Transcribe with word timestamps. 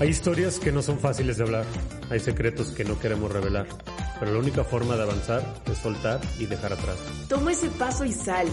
Hay 0.00 0.08
historias 0.08 0.58
que 0.58 0.72
no 0.72 0.80
son 0.80 0.98
fáciles 0.98 1.36
de 1.36 1.44
hablar, 1.44 1.66
hay 2.08 2.20
secretos 2.20 2.68
que 2.68 2.84
no 2.84 2.98
queremos 2.98 3.30
revelar, 3.30 3.66
pero 4.18 4.32
la 4.32 4.38
única 4.38 4.64
forma 4.64 4.96
de 4.96 5.02
avanzar 5.02 5.42
es 5.70 5.76
soltar 5.76 6.22
y 6.38 6.46
dejar 6.46 6.72
atrás. 6.72 6.96
Toma 7.28 7.52
ese 7.52 7.68
paso 7.68 8.06
y 8.06 8.12
sal. 8.12 8.48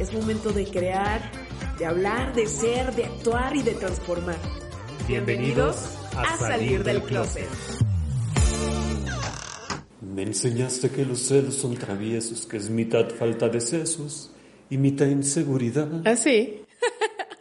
Es 0.00 0.12
momento 0.12 0.50
de 0.50 0.64
crear, 0.64 1.30
de 1.78 1.86
hablar, 1.86 2.34
de 2.34 2.44
ser, 2.48 2.92
de 2.96 3.04
actuar 3.04 3.54
y 3.54 3.62
de 3.62 3.74
transformar. 3.74 4.38
Bienvenidos 5.06 5.76
a, 6.16 6.36
salir 6.36 6.82
del 6.82 7.04
closet. 7.04 7.46
Me 10.00 10.24
enseñaste 10.24 10.90
que 10.90 11.04
los 11.04 11.20
celos 11.20 11.54
son 11.54 11.76
traviesos, 11.76 12.46
que 12.46 12.56
es 12.56 12.68
mitad 12.68 13.08
falta 13.10 13.48
de 13.48 13.60
sesos 13.60 14.32
y 14.68 14.76
mitad 14.76 15.06
inseguridad. 15.06 15.88
¿Ah, 16.04 16.16
sí? 16.16 16.64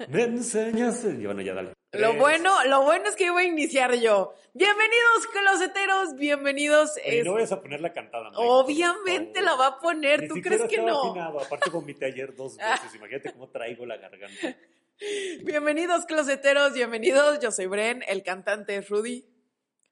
Me 0.09 0.23
enseñaste... 0.23 1.09
Y 1.11 1.25
bueno, 1.25 1.41
ya 1.41 1.53
dale. 1.53 1.73
Lo 1.91 2.15
bueno, 2.15 2.63
lo 2.65 2.81
bueno 2.83 3.05
es 3.09 3.15
que 3.15 3.25
iba 3.25 3.39
a 3.39 3.43
iniciar 3.43 3.93
yo. 3.95 4.33
Bienvenidos, 4.53 5.27
closeteros, 5.31 6.15
bienvenidos. 6.15 6.93
Oye, 7.05 7.23
no 7.23 7.33
vayas 7.33 7.51
a 7.51 7.61
poner 7.61 7.79
la 7.81 7.93
cantada. 7.93 8.29
Mike, 8.31 8.41
Obviamente 8.43 9.41
la 9.41 9.53
va 9.55 9.67
a 9.67 9.79
poner, 9.79 10.23
Ni 10.23 10.27
¿tú 10.27 10.35
crees 10.41 10.63
que 10.63 10.77
no? 10.81 11.11
afinado. 11.11 11.39
Aparte 11.39 11.69
vomité 11.69 12.05
ayer 12.05 12.35
dos 12.35 12.57
veces. 12.57 12.95
Imagínate 12.95 13.31
cómo 13.33 13.49
traigo 13.49 13.85
la 13.85 13.97
garganta. 13.97 14.55
Bienvenidos, 15.43 16.05
closeteros, 16.05 16.73
bienvenidos. 16.73 17.39
Yo 17.39 17.51
soy 17.51 17.67
Bren, 17.67 18.03
el 18.07 18.23
cantante 18.23 18.77
es 18.77 18.89
Rudy. 18.89 19.25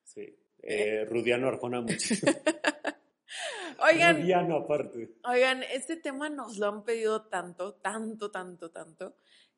Sí. 0.04 0.36
Eh, 0.64 1.06
Rudiano 1.08 1.48
Arjona 1.48 1.82
muchísimo. 1.82 2.32
Oigan, 3.80 4.18
Rudiano 4.22 4.58
aparte. 4.58 5.10
Oigan, 5.26 5.64
este 5.64 5.96
tema 5.98 6.30
nos 6.30 6.58
lo 6.58 6.68
han 6.68 6.84
pedido 6.84 7.28
tanto, 7.28 7.76
tanto, 7.76 8.32
tanto, 8.32 8.72
tanto, 8.72 9.16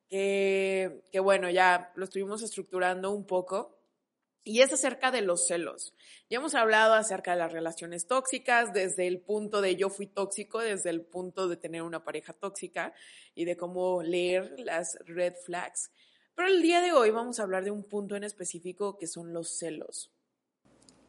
que, 0.09 1.19
bueno, 1.21 1.49
ya 1.49 1.91
lo 1.95 2.05
estuvimos 2.05 2.41
estructurando 2.41 3.11
un 3.11 3.25
poco. 3.25 3.77
Y 4.43 4.61
es 4.61 4.73
acerca 4.73 5.11
de 5.11 5.21
los 5.21 5.47
celos. 5.47 5.93
Ya 6.29 6.37
hemos 6.37 6.55
hablado 6.55 6.93
acerca 6.93 7.31
de 7.31 7.37
las 7.37 7.51
relaciones 7.51 8.07
tóxicas, 8.07 8.73
desde 8.73 9.05
el 9.05 9.19
punto 9.19 9.61
de 9.61 9.75
yo 9.75 9.89
fui 9.89 10.07
tóxico, 10.07 10.59
desde 10.59 10.89
el 10.89 11.01
punto 11.01 11.47
de 11.47 11.57
tener 11.57 11.83
una 11.83 12.03
pareja 12.03 12.33
tóxica 12.33 12.93
y 13.35 13.45
de 13.45 13.57
cómo 13.57 14.01
leer 14.01 14.55
las 14.57 14.97
red 15.05 15.33
flags. 15.45 15.91
Pero 16.35 16.47
el 16.47 16.61
día 16.61 16.81
de 16.81 16.93
hoy 16.93 17.11
vamos 17.11 17.39
a 17.39 17.43
hablar 17.43 17.65
de 17.65 17.71
un 17.71 17.83
punto 17.83 18.15
en 18.15 18.23
específico 18.23 18.97
que 18.97 19.07
son 19.07 19.33
los 19.33 19.57
celos. 19.57 20.09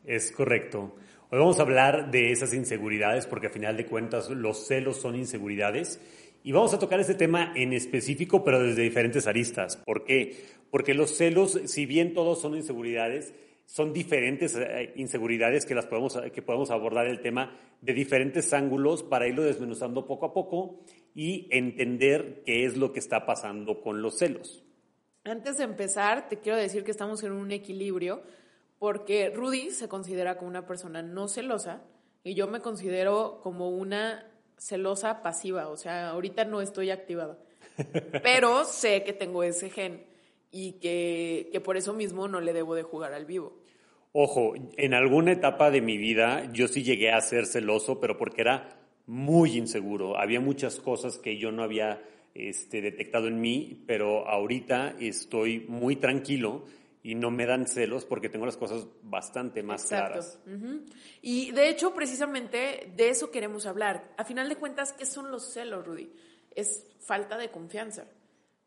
Es 0.04 0.32
correcto. 0.32 0.96
Hoy 1.30 1.38
vamos 1.38 1.60
a 1.60 1.62
hablar 1.62 2.10
de 2.10 2.32
esas 2.32 2.52
inseguridades 2.52 3.26
porque 3.26 3.46
a 3.46 3.50
final 3.50 3.76
de 3.76 3.86
cuentas 3.86 4.28
los 4.28 4.66
celos 4.66 5.00
son 5.00 5.14
inseguridades 5.14 6.00
y 6.42 6.52
vamos 6.52 6.72
a 6.74 6.78
tocar 6.78 7.00
este 7.00 7.14
tema 7.14 7.52
en 7.54 7.72
específico 7.72 8.44
pero 8.44 8.62
desde 8.62 8.82
diferentes 8.82 9.26
aristas. 9.26 9.76
¿Por 9.76 10.04
qué? 10.04 10.44
Porque 10.70 10.94
los 10.94 11.16
celos, 11.16 11.58
si 11.66 11.86
bien 11.86 12.14
todos 12.14 12.40
son 12.40 12.56
inseguridades, 12.56 13.34
son 13.66 13.92
diferentes 13.92 14.56
eh, 14.56 14.92
inseguridades 14.96 15.64
que 15.64 15.74
las 15.74 15.86
podemos 15.86 16.18
que 16.32 16.42
podemos 16.42 16.70
abordar 16.70 17.06
el 17.06 17.20
tema 17.20 17.56
de 17.80 17.92
diferentes 17.92 18.52
ángulos 18.52 19.02
para 19.02 19.28
irlo 19.28 19.42
desmenuzando 19.42 20.06
poco 20.06 20.26
a 20.26 20.32
poco 20.32 20.80
y 21.14 21.46
entender 21.50 22.42
qué 22.44 22.64
es 22.64 22.76
lo 22.76 22.92
que 22.92 22.98
está 22.98 23.26
pasando 23.26 23.80
con 23.80 24.02
los 24.02 24.18
celos. 24.18 24.64
Antes 25.24 25.58
de 25.58 25.64
empezar, 25.64 26.28
te 26.28 26.38
quiero 26.38 26.58
decir 26.58 26.82
que 26.82 26.90
estamos 26.90 27.22
en 27.22 27.32
un 27.32 27.52
equilibrio 27.52 28.22
porque 28.78 29.30
Rudy 29.30 29.70
se 29.70 29.88
considera 29.88 30.36
como 30.36 30.48
una 30.48 30.66
persona 30.66 31.02
no 31.02 31.28
celosa 31.28 31.82
y 32.24 32.34
yo 32.34 32.48
me 32.48 32.60
considero 32.60 33.40
como 33.42 33.68
una 33.68 34.29
celosa 34.60 35.22
pasiva, 35.22 35.68
o 35.68 35.76
sea, 35.76 36.10
ahorita 36.10 36.44
no 36.44 36.60
estoy 36.60 36.90
activada, 36.90 37.38
pero 38.22 38.64
sé 38.64 39.02
que 39.02 39.12
tengo 39.12 39.42
ese 39.42 39.70
gen 39.70 40.04
y 40.52 40.72
que, 40.72 41.48
que 41.50 41.60
por 41.60 41.76
eso 41.76 41.94
mismo 41.94 42.28
no 42.28 42.40
le 42.40 42.52
debo 42.52 42.74
de 42.74 42.82
jugar 42.82 43.14
al 43.14 43.24
vivo. 43.24 43.56
Ojo, 44.12 44.54
en 44.76 44.92
alguna 44.92 45.32
etapa 45.32 45.70
de 45.70 45.80
mi 45.80 45.96
vida 45.96 46.50
yo 46.52 46.68
sí 46.68 46.82
llegué 46.82 47.12
a 47.12 47.20
ser 47.20 47.46
celoso, 47.46 48.00
pero 48.00 48.18
porque 48.18 48.42
era 48.42 48.76
muy 49.06 49.56
inseguro. 49.56 50.18
Había 50.18 50.40
muchas 50.40 50.80
cosas 50.80 51.18
que 51.18 51.38
yo 51.38 51.52
no 51.52 51.62
había 51.62 52.02
este, 52.34 52.82
detectado 52.82 53.28
en 53.28 53.40
mí, 53.40 53.82
pero 53.86 54.28
ahorita 54.28 54.96
estoy 54.98 55.64
muy 55.68 55.96
tranquilo 55.96 56.64
y 57.02 57.14
no 57.14 57.30
me 57.30 57.46
dan 57.46 57.66
celos 57.66 58.04
porque 58.04 58.28
tengo 58.28 58.46
las 58.46 58.56
cosas 58.56 58.86
bastante 59.02 59.62
más 59.62 59.84
claras. 59.84 60.38
Ujú. 60.46 60.84
Y 61.22 61.50
de 61.52 61.68
hecho, 61.68 61.94
precisamente 61.94 62.92
de 62.94 63.08
eso 63.08 63.30
queremos 63.30 63.66
hablar. 63.66 64.12
A 64.18 64.24
final 64.24 64.48
de 64.48 64.56
cuentas, 64.56 64.92
¿qué 64.92 65.06
son 65.06 65.30
los 65.30 65.52
celos, 65.52 65.86
Rudy? 65.86 66.12
Es 66.54 66.86
falta 67.00 67.38
de 67.38 67.50
confianza. 67.50 68.04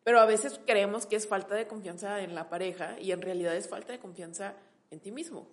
Pero 0.03 0.19
a 0.19 0.25
veces 0.25 0.59
creemos 0.65 1.05
que 1.05 1.15
es 1.15 1.27
falta 1.27 1.55
de 1.55 1.67
confianza 1.67 2.21
en 2.21 2.35
la 2.35 2.49
pareja 2.49 2.99
y 2.99 3.11
en 3.11 3.21
realidad 3.21 3.55
es 3.55 3.69
falta 3.69 3.93
de 3.93 3.99
confianza 3.99 4.55
en 4.91 4.99
ti 4.99 5.11
mismo. 5.11 5.47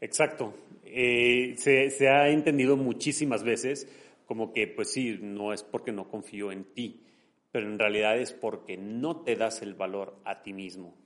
Exacto. 0.00 0.54
Eh, 0.84 1.54
se, 1.58 1.90
se 1.90 2.08
ha 2.08 2.28
entendido 2.28 2.76
muchísimas 2.76 3.44
veces 3.44 3.86
como 4.26 4.52
que, 4.52 4.66
pues 4.66 4.90
sí, 4.90 5.18
no 5.20 5.52
es 5.52 5.62
porque 5.62 5.92
no 5.92 6.08
confío 6.08 6.50
en 6.50 6.64
ti, 6.64 7.04
pero 7.52 7.66
en 7.66 7.78
realidad 7.78 8.18
es 8.18 8.32
porque 8.32 8.76
no 8.76 9.22
te 9.22 9.36
das 9.36 9.62
el 9.62 9.74
valor 9.74 10.18
a 10.24 10.42
ti 10.42 10.52
mismo. 10.52 10.96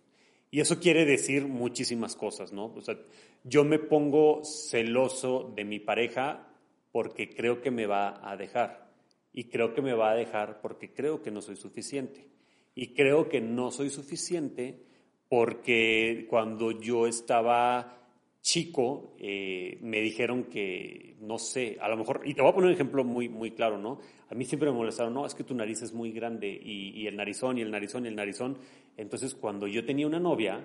Y 0.50 0.60
eso 0.60 0.78
quiere 0.78 1.04
decir 1.04 1.46
muchísimas 1.46 2.14
cosas, 2.16 2.52
¿no? 2.52 2.66
O 2.74 2.80
sea, 2.80 2.96
yo 3.44 3.64
me 3.64 3.78
pongo 3.78 4.44
celoso 4.44 5.52
de 5.54 5.64
mi 5.64 5.78
pareja 5.78 6.48
porque 6.92 7.28
creo 7.28 7.60
que 7.60 7.70
me 7.70 7.86
va 7.86 8.20
a 8.22 8.36
dejar. 8.36 8.86
Y 9.32 9.44
creo 9.44 9.74
que 9.74 9.82
me 9.82 9.92
va 9.92 10.12
a 10.12 10.14
dejar 10.14 10.60
porque 10.60 10.92
creo 10.92 11.22
que 11.22 11.30
no 11.30 11.42
soy 11.42 11.56
suficiente. 11.56 12.26
Y 12.74 12.94
creo 12.94 13.28
que 13.28 13.40
no 13.40 13.70
soy 13.70 13.90
suficiente 13.90 14.82
porque 15.28 16.26
cuando 16.30 16.70
yo 16.72 17.06
estaba 17.06 18.05
chico 18.46 19.16
eh, 19.18 19.76
me 19.82 20.00
dijeron 20.00 20.44
que, 20.44 21.16
no 21.20 21.36
sé, 21.36 21.78
a 21.80 21.88
lo 21.88 21.96
mejor, 21.96 22.20
y 22.24 22.32
te 22.32 22.42
voy 22.42 22.52
a 22.52 22.54
poner 22.54 22.68
un 22.68 22.74
ejemplo 22.74 23.02
muy, 23.02 23.28
muy 23.28 23.50
claro, 23.50 23.76
¿no? 23.76 23.98
A 24.30 24.36
mí 24.36 24.44
siempre 24.44 24.70
me 24.70 24.76
molestaron, 24.76 25.12
no, 25.12 25.26
es 25.26 25.34
que 25.34 25.42
tu 25.42 25.52
nariz 25.52 25.82
es 25.82 25.92
muy 25.92 26.12
grande 26.12 26.46
y, 26.46 26.90
y 26.90 27.08
el 27.08 27.16
narizón 27.16 27.58
y 27.58 27.62
el 27.62 27.72
narizón 27.72 28.04
y 28.04 28.08
el 28.08 28.14
narizón. 28.14 28.56
Entonces, 28.96 29.34
cuando 29.34 29.66
yo 29.66 29.84
tenía 29.84 30.06
una 30.06 30.20
novia, 30.20 30.64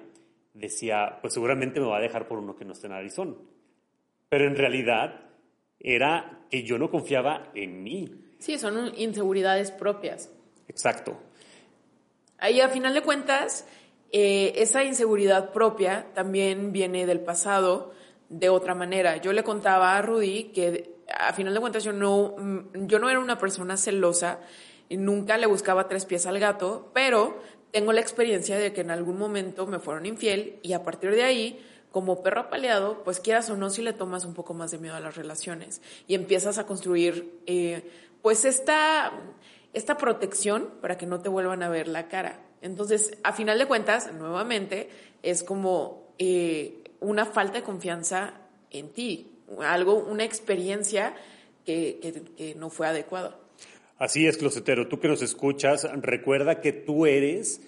decía, 0.53 1.17
pues 1.21 1.33
seguramente 1.33 1.79
me 1.79 1.87
va 1.87 1.97
a 1.97 2.01
dejar 2.01 2.27
por 2.27 2.37
uno 2.37 2.55
que 2.55 2.65
no 2.65 2.73
esté 2.73 2.87
narizón. 2.87 3.35
Pero 4.29 4.45
en 4.45 4.55
realidad 4.55 5.31
era 5.79 6.45
que 6.51 6.61
yo 6.61 6.77
no 6.77 6.91
confiaba 6.91 7.51
en 7.55 7.81
mí. 7.81 8.11
Sí, 8.37 8.59
son 8.59 8.91
inseguridades 8.95 9.71
propias. 9.71 10.31
Exacto. 10.67 11.19
Ahí, 12.37 12.61
a 12.61 12.69
final 12.69 12.93
de 12.93 13.01
cuentas, 13.01 13.67
eh, 14.11 14.53
esa 14.57 14.83
inseguridad 14.83 15.51
propia 15.51 16.07
también 16.13 16.71
viene 16.71 17.05
del 17.05 17.21
pasado 17.21 17.91
de 18.29 18.49
otra 18.49 18.75
manera. 18.75 19.17
Yo 19.17 19.33
le 19.33 19.43
contaba 19.43 19.97
a 19.97 20.01
Rudy 20.01 20.45
que 20.53 20.95
a 21.17 21.33
final 21.33 21.53
de 21.53 21.59
cuentas 21.59 21.83
yo 21.83 21.93
no, 21.93 22.35
mm, 22.37 22.87
yo 22.87 22.99
no 22.99 23.09
era 23.09 23.19
una 23.19 23.37
persona 23.37 23.77
celosa 23.77 24.39
y 24.89 24.97
nunca 24.97 25.37
le 25.37 25.47
buscaba 25.47 25.87
tres 25.87 26.05
pies 26.05 26.25
al 26.25 26.39
gato, 26.39 26.91
pero 26.93 27.41
tengo 27.71 27.93
la 27.93 28.01
experiencia 28.01 28.57
de 28.57 28.73
que 28.73 28.81
en 28.81 28.91
algún 28.91 29.17
momento 29.17 29.65
me 29.65 29.79
fueron 29.79 30.05
infiel 30.05 30.59
y 30.61 30.73
a 30.73 30.83
partir 30.83 31.11
de 31.11 31.23
ahí, 31.23 31.65
como 31.91 32.23
perro 32.23 32.41
apaleado, 32.41 33.03
pues 33.03 33.19
quieras 33.19 33.49
o 33.49 33.57
no, 33.57 33.69
si 33.69 33.81
le 33.81 33.93
tomas 33.93 34.25
un 34.25 34.33
poco 34.33 34.53
más 34.53 34.71
de 34.71 34.77
miedo 34.77 34.95
a 34.95 34.99
las 34.99 35.15
relaciones 35.15 35.81
y 36.07 36.15
empiezas 36.15 36.57
a 36.57 36.65
construir, 36.65 37.39
eh, 37.45 37.89
pues 38.21 38.45
esta, 38.45 39.11
esta 39.73 39.97
protección 39.97 40.69
para 40.81 40.97
que 40.97 41.05
no 41.05 41.21
te 41.21 41.29
vuelvan 41.29 41.63
a 41.63 41.69
ver 41.69 41.87
la 41.87 42.07
cara. 42.07 42.39
Entonces, 42.61 43.17
a 43.23 43.33
final 43.33 43.57
de 43.57 43.65
cuentas, 43.65 44.13
nuevamente, 44.13 44.89
es 45.23 45.43
como 45.43 46.13
eh, 46.19 46.75
una 46.99 47.25
falta 47.25 47.59
de 47.59 47.63
confianza 47.63 48.33
en 48.69 48.89
ti, 48.89 49.31
algo, 49.59 49.95
una 49.95 50.23
experiencia 50.23 51.15
que, 51.65 52.23
que, 52.37 52.55
no 52.55 52.69
fue 52.69 52.87
adecuada. 52.87 53.37
Así 53.97 54.25
es, 54.25 54.37
closetero. 54.37 54.87
Tú 54.87 54.99
que 54.99 55.07
nos 55.07 55.21
escuchas, 55.21 55.87
recuerda 56.01 56.61
que 56.61 56.71
tú 56.71 57.05
eres 57.05 57.61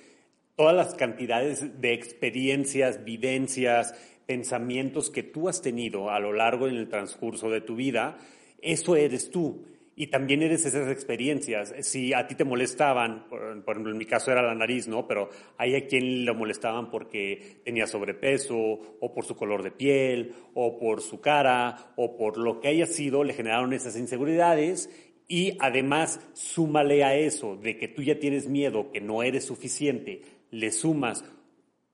todas 0.56 0.76
las 0.76 0.94
cantidades 0.96 1.82
de 1.82 1.94
experiencias, 1.94 3.04
vivencias, 3.04 3.96
pensamientos 4.26 5.10
que 5.10 5.24
tú 5.24 5.50
has 5.50 5.62
tenido 5.62 6.10
a 6.10 6.20
lo 6.20 6.34
largo 6.34 6.68
en 6.68 6.76
el 6.76 6.90
transcurso 6.90 7.50
de 7.50 7.62
tu 7.62 7.76
vida. 7.76 8.18
Eso 8.62 8.96
eres 8.96 9.30
tú. 9.30 9.66
Y 9.96 10.08
también 10.08 10.42
eres 10.42 10.66
esas 10.66 10.90
experiencias. 10.90 11.74
Si 11.82 12.14
a 12.14 12.26
ti 12.26 12.34
te 12.34 12.44
molestaban, 12.44 13.28
por, 13.30 13.62
ejemplo, 13.68 13.92
en 13.92 13.98
mi 13.98 14.06
caso 14.06 14.32
era 14.32 14.42
la 14.42 14.56
nariz, 14.56 14.88
¿no? 14.88 15.08
Pero 15.08 15.30
hay 15.58 15.76
a 15.76 15.86
quien 15.86 16.26
lo 16.26 16.34
molestaban 16.34 16.90
porque 16.90 17.62
tenía 17.64 17.86
sobrepeso, 17.86 18.58
o 18.58 19.14
por 19.14 19.26
su 19.26 19.36
color 19.36 19.62
de 19.62 19.70
piel, 19.70 20.34
o 20.56 20.80
por 20.80 21.02
su 21.02 21.22
cara, 21.22 21.94
o 21.96 22.18
por 22.18 22.38
lo 22.38 22.60
que 22.60 22.70
haya 22.70 22.88
sido, 22.88 23.24
le 23.24 23.34
generaron 23.34 23.72
esas 23.72 23.96
inseguridades. 23.96 24.90
Y 25.28 25.58
además, 25.60 26.20
súmale 26.34 27.04
a 27.04 27.16
eso 27.16 27.56
de 27.56 27.78
que 27.78 27.88
tú 27.88 28.02
ya 28.02 28.18
tienes 28.18 28.48
miedo, 28.48 28.92
que 28.92 29.00
no 29.00 29.22
eres 29.22 29.46
suficiente, 29.46 30.22
le 30.50 30.72
sumas 30.72 31.24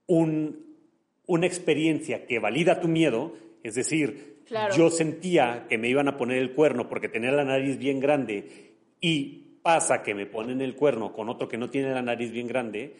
un, 0.07 0.77
una 1.25 1.47
experiencia 1.47 2.25
que 2.25 2.39
valida 2.39 2.79
tu 2.79 2.87
miedo, 2.87 3.33
es 3.61 3.75
decir, 3.75 4.38
Claro. 4.49 4.75
yo 4.75 4.89
sentía 4.89 5.65
que 5.69 5.77
me 5.77 5.87
iban 5.87 6.07
a 6.09 6.17
poner 6.17 6.39
el 6.39 6.53
cuerno 6.53 6.89
porque 6.89 7.07
tenía 7.07 7.31
la 7.31 7.45
nariz 7.45 7.77
bien 7.77 7.99
grande 7.99 8.73
y 8.99 9.45
pasa 9.61 10.01
que 10.03 10.13
me 10.15 10.25
ponen 10.25 10.59
el 10.61 10.75
cuerno 10.75 11.13
con 11.13 11.29
otro 11.29 11.47
que 11.47 11.57
no 11.57 11.69
tiene 11.69 11.91
la 11.93 12.01
nariz 12.01 12.31
bien 12.31 12.47
grande, 12.47 12.95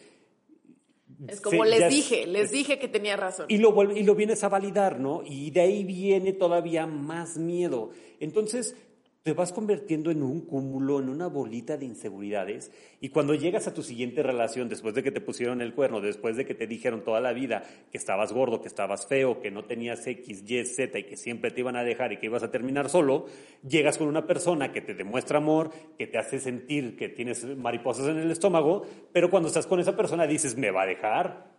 Es 1.28 1.40
como 1.40 1.64
se- 1.64 1.70
les 1.70 1.80
es- 1.82 1.90
dije, 1.90 2.26
les 2.26 2.44
es- 2.46 2.50
dije 2.52 2.78
que 2.78 2.88
tenía 2.88 3.16
razón. 3.16 3.46
y 3.48 3.58
lo, 3.58 3.74
y 3.92 4.04
lo 4.04 4.14
vienes 4.14 4.42
a 4.44 4.48
validar, 4.48 5.00
¿no? 5.00 5.22
Y 5.26 5.50
de 5.50 5.60
ahí 5.60 5.84
viene 5.84 6.32
todavía 6.32 6.86
más 6.86 7.36
miedo. 7.36 7.90
Entonces, 8.20 8.76
te 9.22 9.34
vas 9.34 9.52
convirtiendo 9.52 10.10
en 10.10 10.22
un 10.22 10.40
cúmulo, 10.40 10.98
en 10.98 11.10
una 11.10 11.26
bolita 11.26 11.76
de 11.76 11.84
inseguridades. 11.84 12.72
Y 13.00 13.10
cuando 13.10 13.34
llegas 13.34 13.66
a 13.66 13.74
tu 13.74 13.82
siguiente 13.82 14.22
relación, 14.22 14.70
después 14.70 14.94
de 14.94 15.02
que 15.02 15.10
te 15.10 15.20
pusieron 15.20 15.60
el 15.60 15.74
cuerno, 15.74 16.00
después 16.00 16.36
de 16.36 16.46
que 16.46 16.54
te 16.54 16.66
dijeron 16.66 17.04
toda 17.04 17.20
la 17.20 17.34
vida 17.34 17.62
que 17.90 17.98
estabas 17.98 18.32
gordo, 18.32 18.62
que 18.62 18.68
estabas 18.68 19.06
feo, 19.06 19.40
que 19.40 19.50
no 19.50 19.64
tenías 19.66 20.06
X, 20.06 20.42
Y, 20.50 20.64
Z 20.64 20.98
y 20.98 21.04
que 21.04 21.18
siempre 21.18 21.50
te 21.50 21.60
iban 21.60 21.76
a 21.76 21.84
dejar 21.84 22.12
y 22.12 22.16
que 22.16 22.26
ibas 22.26 22.42
a 22.42 22.50
terminar 22.50 22.88
solo, 22.88 23.26
llegas 23.62 23.98
con 23.98 24.08
una 24.08 24.26
persona 24.26 24.72
que 24.72 24.80
te 24.80 24.94
demuestra 24.94 25.36
amor, 25.36 25.70
que 25.98 26.06
te 26.06 26.16
hace 26.16 26.40
sentir 26.40 26.96
que 26.96 27.10
tienes 27.10 27.44
mariposas 27.44 28.08
en 28.08 28.18
el 28.18 28.30
estómago, 28.30 28.86
pero 29.12 29.30
cuando 29.30 29.48
estás 29.48 29.66
con 29.66 29.80
esa 29.80 29.96
persona 29.96 30.26
dices, 30.26 30.56
me 30.56 30.70
va 30.70 30.82
a 30.82 30.86
dejar. 30.86 31.50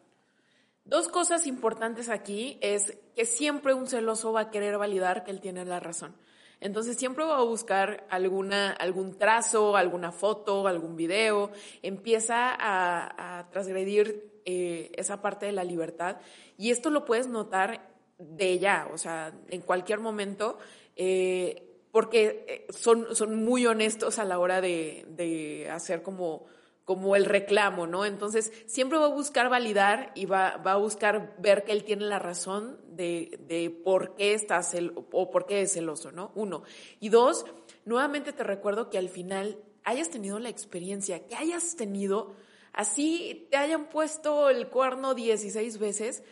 Dos 0.84 1.10
cosas 1.10 1.46
importantes 1.46 2.10
aquí 2.10 2.58
es 2.62 2.98
que 3.16 3.26
siempre 3.26 3.76
un 3.76 3.86
celoso 3.86 4.34
va 4.34 4.42
a 4.42 4.50
querer 4.50 4.80
validar 4.80 5.24
que 5.24 5.30
él 5.30 5.42
tiene 5.42 5.64
la 5.64 5.80
razón. 5.80 6.16
Entonces 6.62 6.96
siempre 6.96 7.26
va 7.26 7.40
a 7.40 7.44
buscar 7.44 8.06
alguna, 8.10 8.72
algún 8.72 9.18
trazo, 9.18 9.76
alguna 9.76 10.12
foto, 10.12 10.68
algún 10.68 10.96
video, 10.96 11.52
empieza 11.82 12.52
a, 12.52 13.40
a 13.40 13.50
transgredir 13.50 14.32
eh, 14.46 14.92
esa 14.96 15.22
parte 15.22 15.48
de 15.48 15.52
la 15.52 15.64
libertad. 15.64 16.18
Y 16.58 16.72
esto 16.72 16.90
lo 16.90 17.06
puedes 17.06 17.28
notar 17.28 17.90
de 18.18 18.60
ya, 18.60 18.88
o 18.94 18.98
sea, 18.98 19.34
en 19.50 19.62
cualquier 19.62 20.00
momento, 20.00 20.58
eh, 20.96 21.68
porque 21.92 22.46
eh, 22.48 22.68
son, 22.72 23.16
son 23.16 23.44
muy 23.44 23.66
honestos 23.66 24.20
a 24.20 24.26
la 24.26 24.40
hora 24.40 24.62
de, 24.62 25.06
de 25.10 25.70
hacer 25.70 26.04
como 26.04 26.46
como 26.92 27.16
el 27.16 27.24
reclamo, 27.24 27.88
¿no? 27.88 28.04
Entonces, 28.04 28.52
siempre 28.66 28.98
va 28.98 29.06
a 29.06 29.14
buscar 29.14 29.50
validar 29.50 30.12
y 30.14 30.26
va, 30.26 30.58
va 30.58 30.74
a 30.74 30.76
buscar 30.76 31.38
ver 31.40 31.64
que 31.64 31.72
él 31.72 31.86
tiene 31.86 32.04
la 32.04 32.20
razón 32.20 32.82
de, 32.90 33.40
de 33.48 33.70
por 33.70 34.16
qué 34.16 34.34
está 34.34 34.62
cel 34.62 34.92
o 35.14 35.32
por 35.32 35.46
qué 35.46 35.62
es 35.62 35.72
celoso, 35.72 36.12
¿no? 36.12 36.34
Uno. 36.36 36.64
Y 37.00 37.08
dos, 37.08 37.46
nuevamente 37.86 38.34
te 38.34 38.44
recuerdo 38.44 38.90
que 38.90 38.98
al 38.98 39.08
final 39.08 39.58
hayas 39.86 40.10
tenido 40.10 40.38
la 40.38 40.50
experiencia, 40.50 41.26
que 41.26 41.36
hayas 41.36 41.78
tenido, 41.78 42.36
así 42.74 43.48
te 43.50 43.56
hayan 43.56 43.90
puesto 43.90 44.50
el 44.50 44.68
cuerno 44.68 45.14
16 45.14 45.78
veces, 45.78 46.24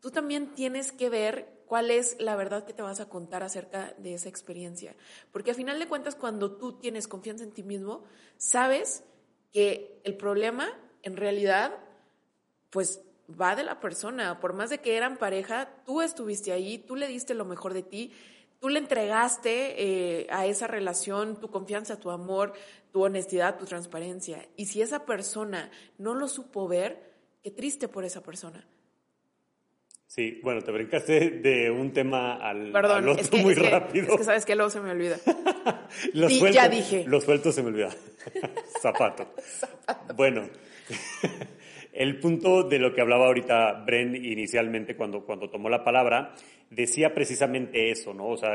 tú 0.00 0.10
también 0.10 0.54
tienes 0.54 0.90
que 0.90 1.08
ver 1.08 1.62
cuál 1.68 1.92
es 1.92 2.16
la 2.18 2.34
verdad 2.34 2.64
que 2.64 2.72
te 2.72 2.82
vas 2.82 2.98
a 2.98 3.08
contar 3.08 3.44
acerca 3.44 3.94
de 3.98 4.14
esa 4.14 4.28
experiencia. 4.28 4.96
Porque 5.30 5.50
al 5.50 5.56
final 5.56 5.78
de 5.78 5.86
cuentas, 5.86 6.16
cuando 6.16 6.56
tú 6.56 6.72
tienes 6.72 7.06
confianza 7.06 7.44
en 7.44 7.52
ti 7.52 7.62
mismo, 7.62 8.02
sabes 8.38 9.04
que 9.52 10.00
el 10.04 10.16
problema 10.16 10.68
en 11.02 11.16
realidad 11.16 11.74
pues 12.70 13.00
va 13.28 13.56
de 13.56 13.64
la 13.64 13.80
persona, 13.80 14.40
por 14.40 14.52
más 14.52 14.70
de 14.70 14.78
que 14.78 14.96
eran 14.96 15.16
pareja, 15.16 15.68
tú 15.84 16.00
estuviste 16.00 16.52
ahí, 16.52 16.78
tú 16.78 16.96
le 16.96 17.08
diste 17.08 17.34
lo 17.34 17.44
mejor 17.44 17.74
de 17.74 17.82
ti, 17.82 18.12
tú 18.60 18.68
le 18.68 18.78
entregaste 18.78 19.82
eh, 19.82 20.26
a 20.30 20.46
esa 20.46 20.66
relación 20.66 21.38
tu 21.40 21.50
confianza, 21.50 22.00
tu 22.00 22.10
amor, 22.10 22.52
tu 22.92 23.02
honestidad, 23.04 23.58
tu 23.58 23.66
transparencia. 23.66 24.48
Y 24.56 24.66
si 24.66 24.82
esa 24.82 25.04
persona 25.04 25.70
no 25.98 26.14
lo 26.14 26.28
supo 26.28 26.68
ver, 26.68 27.12
qué 27.42 27.50
triste 27.50 27.88
por 27.88 28.04
esa 28.04 28.22
persona. 28.22 28.66
Sí, 30.10 30.40
bueno, 30.42 30.62
te 30.62 30.72
brincaste 30.72 31.28
de 31.30 31.70
un 31.70 31.92
tema 31.92 32.36
al, 32.36 32.72
Perdón, 32.72 33.04
al 33.04 33.08
otro 33.10 33.22
es 33.22 33.28
que, 33.30 33.42
muy 33.42 33.52
es 33.52 33.58
que- 33.60 33.68
rápido. 33.70 34.06
es 34.08 34.16
que 34.16 34.24
sabes 34.24 34.46
que 34.46 34.54
luego 34.56 34.70
se 34.70 34.80
me 34.80 34.90
olvida. 34.90 35.16
Los 36.14 36.32
sueltos- 36.32 36.54
ya 36.54 36.68
dije. 36.70 37.04
Los 37.06 37.24
sueltos 37.24 37.54
se 37.54 37.62
me 37.62 37.68
olvida. 37.68 37.90
Zapato. 38.80 39.34
Bueno, 40.16 40.48
el 41.92 42.18
punto 42.20 42.62
de 42.62 42.78
lo 42.78 42.94
que 42.94 43.02
hablaba 43.02 43.26
ahorita 43.26 43.84
Bren 43.84 44.16
inicialmente 44.16 44.96
cuando, 44.96 45.26
cuando 45.26 45.50
tomó 45.50 45.68
la 45.68 45.84
palabra, 45.84 46.34
decía 46.70 47.12
precisamente 47.12 47.90
eso, 47.90 48.14
¿no? 48.14 48.28
O 48.28 48.36
sea, 48.38 48.52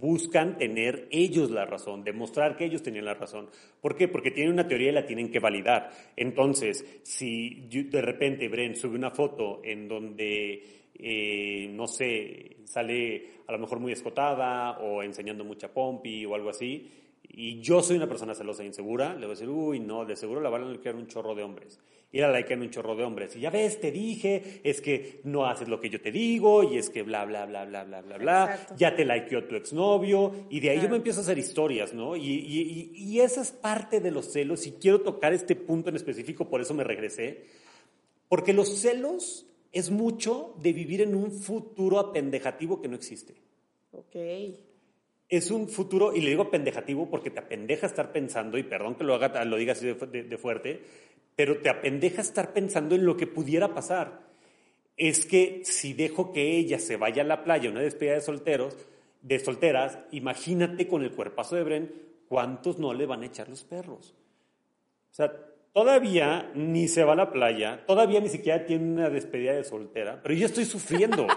buscan 0.00 0.58
tener 0.58 1.06
ellos 1.12 1.52
la 1.52 1.66
razón, 1.66 2.02
demostrar 2.02 2.56
que 2.56 2.64
ellos 2.64 2.82
tenían 2.82 3.04
la 3.04 3.14
razón. 3.14 3.48
¿Por 3.80 3.96
qué? 3.96 4.08
Porque 4.08 4.32
tienen 4.32 4.52
una 4.54 4.66
teoría 4.66 4.88
y 4.90 4.94
la 4.94 5.06
tienen 5.06 5.30
que 5.30 5.38
validar. 5.38 5.88
Entonces, 6.16 6.84
si 7.04 7.68
de 7.70 8.02
repente 8.02 8.48
Bren 8.48 8.74
sube 8.74 8.96
una 8.96 9.12
foto 9.12 9.60
en 9.64 9.86
donde 9.86 10.84
eh, 10.98 11.68
no 11.72 11.86
sé, 11.86 12.58
sale 12.64 13.36
a 13.46 13.52
lo 13.52 13.58
mejor 13.58 13.78
muy 13.80 13.92
escotada 13.92 14.78
o 14.80 15.02
enseñando 15.02 15.44
mucha 15.44 15.72
pompi 15.72 16.24
o 16.26 16.34
algo 16.34 16.50
así, 16.50 16.90
y 17.28 17.60
yo 17.60 17.82
soy 17.82 17.96
una 17.96 18.08
persona 18.08 18.34
celosa 18.34 18.62
e 18.62 18.66
insegura, 18.66 19.10
le 19.14 19.20
voy 19.26 19.26
a 19.26 19.38
decir, 19.38 19.48
uy, 19.48 19.80
no, 19.80 20.04
de 20.04 20.16
seguro 20.16 20.40
la 20.40 20.48
van 20.48 20.62
a 20.64 20.70
likear 20.70 20.94
un 20.94 21.06
chorro 21.06 21.34
de 21.34 21.42
hombres. 21.42 21.78
Y 22.12 22.20
la 22.20 22.32
likean 22.34 22.62
un 22.62 22.70
chorro 22.70 22.94
de 22.94 23.02
hombres. 23.02 23.34
Y 23.36 23.40
ya 23.40 23.50
ves, 23.50 23.78
te 23.80 23.90
dije, 23.90 24.60
es 24.62 24.80
que 24.80 25.20
no 25.24 25.44
haces 25.44 25.68
lo 25.68 25.80
que 25.80 25.90
yo 25.90 26.00
te 26.00 26.12
digo, 26.12 26.62
y 26.62 26.78
es 26.78 26.88
que 26.88 27.02
bla, 27.02 27.24
bla, 27.24 27.44
bla, 27.46 27.64
bla, 27.66 27.84
bla, 27.84 28.00
bla, 28.00 28.16
bla. 28.16 28.66
Ya 28.78 28.94
te 28.94 29.04
likeó 29.04 29.44
tu 29.44 29.56
exnovio, 29.56 30.46
y 30.48 30.60
de 30.60 30.70
ahí 30.70 30.80
yo 30.80 30.88
me 30.88 30.96
empiezo 30.96 31.18
a 31.20 31.22
hacer 31.24 31.36
historias, 31.36 31.92
¿no? 31.92 32.16
Y, 32.16 32.22
y, 32.22 32.92
y- 32.94 33.04
y 33.16 33.20
esa 33.20 33.42
es 33.42 33.50
parte 33.50 34.00
de 34.00 34.12
los 34.12 34.32
celos, 34.32 34.66
y 34.66 34.72
quiero 34.72 35.00
tocar 35.00 35.34
este 35.34 35.56
punto 35.56 35.90
en 35.90 35.96
específico, 35.96 36.48
por 36.48 36.60
eso 36.60 36.72
me 36.74 36.84
regresé. 36.84 37.44
Porque 38.28 38.52
los 38.52 38.78
celos 38.80 39.44
es 39.72 39.90
mucho 39.90 40.54
de 40.62 40.72
vivir 40.72 41.00
en 41.02 41.14
un 41.14 41.30
futuro 41.30 41.98
apendejativo 41.98 42.80
que 42.80 42.88
no 42.88 42.96
existe. 42.96 43.34
Ok. 43.92 44.16
Es 45.28 45.50
un 45.50 45.68
futuro, 45.68 46.14
y 46.14 46.20
le 46.20 46.30
digo 46.30 46.44
apendejativo 46.44 47.10
porque 47.10 47.30
te 47.30 47.40
apendeja 47.40 47.86
estar 47.86 48.12
pensando, 48.12 48.58
y 48.58 48.62
perdón 48.62 48.94
que 48.94 49.04
lo, 49.04 49.14
haga, 49.14 49.44
lo 49.44 49.56
diga 49.56 49.72
así 49.72 49.86
de, 49.86 49.94
de- 49.94 50.22
de 50.22 50.38
fuerte, 50.38 50.82
pero 51.34 51.58
te 51.60 51.68
apendeja 51.68 52.22
estar 52.22 52.52
pensando 52.52 52.94
en 52.94 53.04
lo 53.04 53.16
que 53.16 53.26
pudiera 53.26 53.74
pasar. 53.74 54.24
Es 54.96 55.26
que 55.26 55.62
si 55.64 55.92
dejo 55.92 56.32
que 56.32 56.56
ella 56.56 56.78
se 56.78 56.96
vaya 56.96 57.22
a 57.22 57.26
la 57.26 57.44
playa, 57.44 57.68
una 57.70 57.80
despedida 57.80 58.14
de 58.14 58.20
solteros, 58.22 58.76
de 59.20 59.38
solteras, 59.40 59.98
imagínate 60.12 60.86
con 60.86 61.02
el 61.02 61.10
cuerpazo 61.12 61.56
de 61.56 61.64
Bren, 61.64 61.92
¿cuántos 62.28 62.78
no 62.78 62.94
le 62.94 63.04
van 63.04 63.22
a 63.22 63.26
echar 63.26 63.48
los 63.48 63.64
perros? 63.64 64.14
O 65.10 65.14
sea, 65.14 65.32
todavía 65.80 66.50
ni 66.54 66.88
se 66.88 67.04
va 67.04 67.12
a 67.12 67.16
la 67.16 67.30
playa, 67.30 67.84
todavía 67.86 68.18
ni 68.18 68.30
siquiera 68.30 68.64
tiene 68.64 68.94
una 68.94 69.10
despedida 69.10 69.52
de 69.52 69.62
soltera, 69.62 70.20
pero 70.22 70.34
yo 70.34 70.46
estoy 70.46 70.64
sufriendo. 70.64 71.26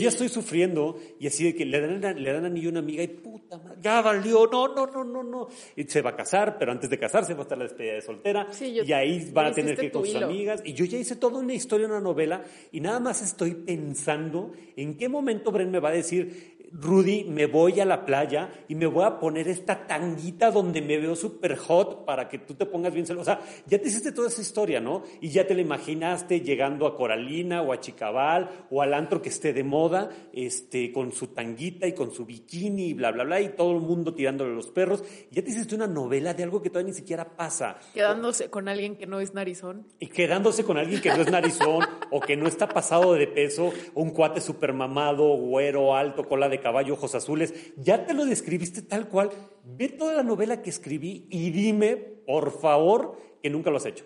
Yo 0.00 0.08
estoy 0.08 0.30
sufriendo 0.30 0.98
y 1.20 1.26
así 1.26 1.44
de 1.44 1.54
que 1.54 1.66
le 1.66 1.78
dan, 1.98 2.22
le 2.22 2.32
dan 2.32 2.46
anillo 2.46 2.68
a 2.68 2.70
una 2.70 2.78
amiga 2.80 3.02
y 3.02 3.08
puta 3.08 3.58
madre, 3.58 3.76
ya 3.82 4.00
valió, 4.00 4.46
no, 4.50 4.68
no, 4.74 4.86
no, 4.86 5.04
no, 5.04 5.22
no. 5.22 5.48
Y 5.76 5.84
se 5.84 6.00
va 6.00 6.10
a 6.10 6.16
casar, 6.16 6.56
pero 6.58 6.72
antes 6.72 6.88
de 6.88 6.98
casarse 6.98 7.34
va 7.34 7.40
a 7.40 7.42
estar 7.42 7.58
la 7.58 7.64
despedida 7.64 7.92
de 7.92 8.00
soltera 8.00 8.46
Sí, 8.52 8.72
yo- 8.72 8.84
y 8.84 8.92
ahí 8.94 9.30
van 9.34 9.48
a 9.48 9.52
tener 9.52 9.72
hiciste 9.74 9.80
que 9.82 9.86
ir 9.88 9.92
con 9.92 10.06
sus 10.06 10.14
hilo. 10.14 10.26
amigas. 10.28 10.62
Y 10.64 10.72
yo 10.72 10.86
ya 10.86 10.96
hice 10.96 11.16
toda 11.16 11.40
una 11.40 11.52
historia, 11.52 11.86
una 11.88 12.00
novela 12.00 12.42
y 12.70 12.80
nada 12.80 13.00
más 13.00 13.20
estoy 13.20 13.52
pensando 13.52 14.52
en 14.76 14.96
qué 14.96 15.10
momento 15.10 15.52
Bren 15.52 15.70
me 15.70 15.78
va 15.78 15.90
a 15.90 15.92
decir, 15.92 16.56
Rudy, 16.72 17.24
me 17.24 17.46
voy 17.46 17.80
a 17.80 17.84
la 17.84 18.06
playa 18.06 18.50
y 18.66 18.74
me 18.74 18.86
voy 18.86 19.04
a 19.04 19.18
poner 19.18 19.46
esta 19.48 19.86
tanguita 19.86 20.50
donde 20.50 20.80
me 20.80 20.98
veo 20.98 21.14
súper 21.14 21.56
hot 21.56 22.04
para 22.06 22.28
que 22.28 22.38
tú 22.38 22.54
te 22.54 22.64
pongas 22.64 22.94
bien 22.94 23.06
celoso. 23.06 23.30
O 23.30 23.34
sea, 23.34 23.40
ya 23.66 23.78
te 23.78 23.88
hiciste 23.88 24.12
toda 24.12 24.28
esa 24.28 24.40
historia, 24.40 24.80
¿no? 24.80 25.02
Y 25.20 25.28
ya 25.28 25.46
te 25.46 25.54
la 25.54 25.60
imaginaste 25.60 26.40
llegando 26.40 26.86
a 26.86 26.96
Coralina 26.96 27.60
o 27.62 27.72
a 27.72 27.80
Chicabal 27.80 28.66
o 28.70 28.80
al 28.80 28.94
antro 28.94 29.20
que 29.20 29.28
esté 29.28 29.52
de 29.52 29.64
moda, 29.64 30.10
este, 30.32 30.92
con 30.92 31.12
su 31.12 31.28
tanguita 31.28 31.86
y 31.86 31.92
con 31.92 32.10
su 32.10 32.24
bikini 32.24 32.88
y 32.88 32.94
bla, 32.94 33.12
bla, 33.12 33.24
bla, 33.24 33.40
y 33.40 33.50
todo 33.50 33.72
el 33.72 33.82
mundo 33.82 34.14
tirándole 34.14 34.54
los 34.54 34.68
perros. 34.68 35.04
Ya 35.30 35.42
te 35.42 35.50
hiciste 35.50 35.74
una 35.74 35.86
novela 35.86 36.32
de 36.32 36.42
algo 36.42 36.62
que 36.62 36.70
todavía 36.70 36.90
ni 36.92 36.96
siquiera 36.96 37.36
pasa. 37.36 37.76
Quedándose 37.92 38.48
con 38.48 38.68
alguien 38.68 38.96
que 38.96 39.06
no 39.06 39.20
es 39.20 39.34
narizón. 39.34 39.86
Y 39.98 40.06
quedándose 40.06 40.64
con 40.64 40.78
alguien 40.78 41.02
que 41.02 41.10
no 41.10 41.22
es 41.22 41.30
narizón 41.30 41.84
o 42.10 42.20
que 42.20 42.36
no 42.36 42.46
está 42.46 42.66
pasado 42.66 43.12
de 43.12 43.26
peso, 43.26 43.72
un 43.94 44.10
cuate 44.10 44.40
super 44.40 44.72
mamado, 44.72 45.36
güero, 45.36 45.94
alto, 45.94 46.26
cola 46.26 46.48
de 46.48 46.61
caballo, 46.62 46.94
ojos 46.94 47.14
azules. 47.14 47.54
Ya 47.76 48.06
te 48.06 48.14
lo 48.14 48.24
describiste 48.24 48.82
tal 48.82 49.08
cual. 49.08 49.30
Ve 49.64 49.88
toda 49.88 50.14
la 50.14 50.22
novela 50.22 50.62
que 50.62 50.70
escribí 50.70 51.26
y 51.30 51.50
dime, 51.50 51.96
por 51.96 52.50
favor, 52.52 53.18
que 53.42 53.50
nunca 53.50 53.70
lo 53.70 53.76
has 53.76 53.86
hecho. 53.86 54.04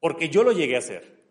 Porque 0.00 0.28
yo 0.28 0.42
lo 0.42 0.52
llegué 0.52 0.76
a 0.76 0.80
hacer. 0.80 1.22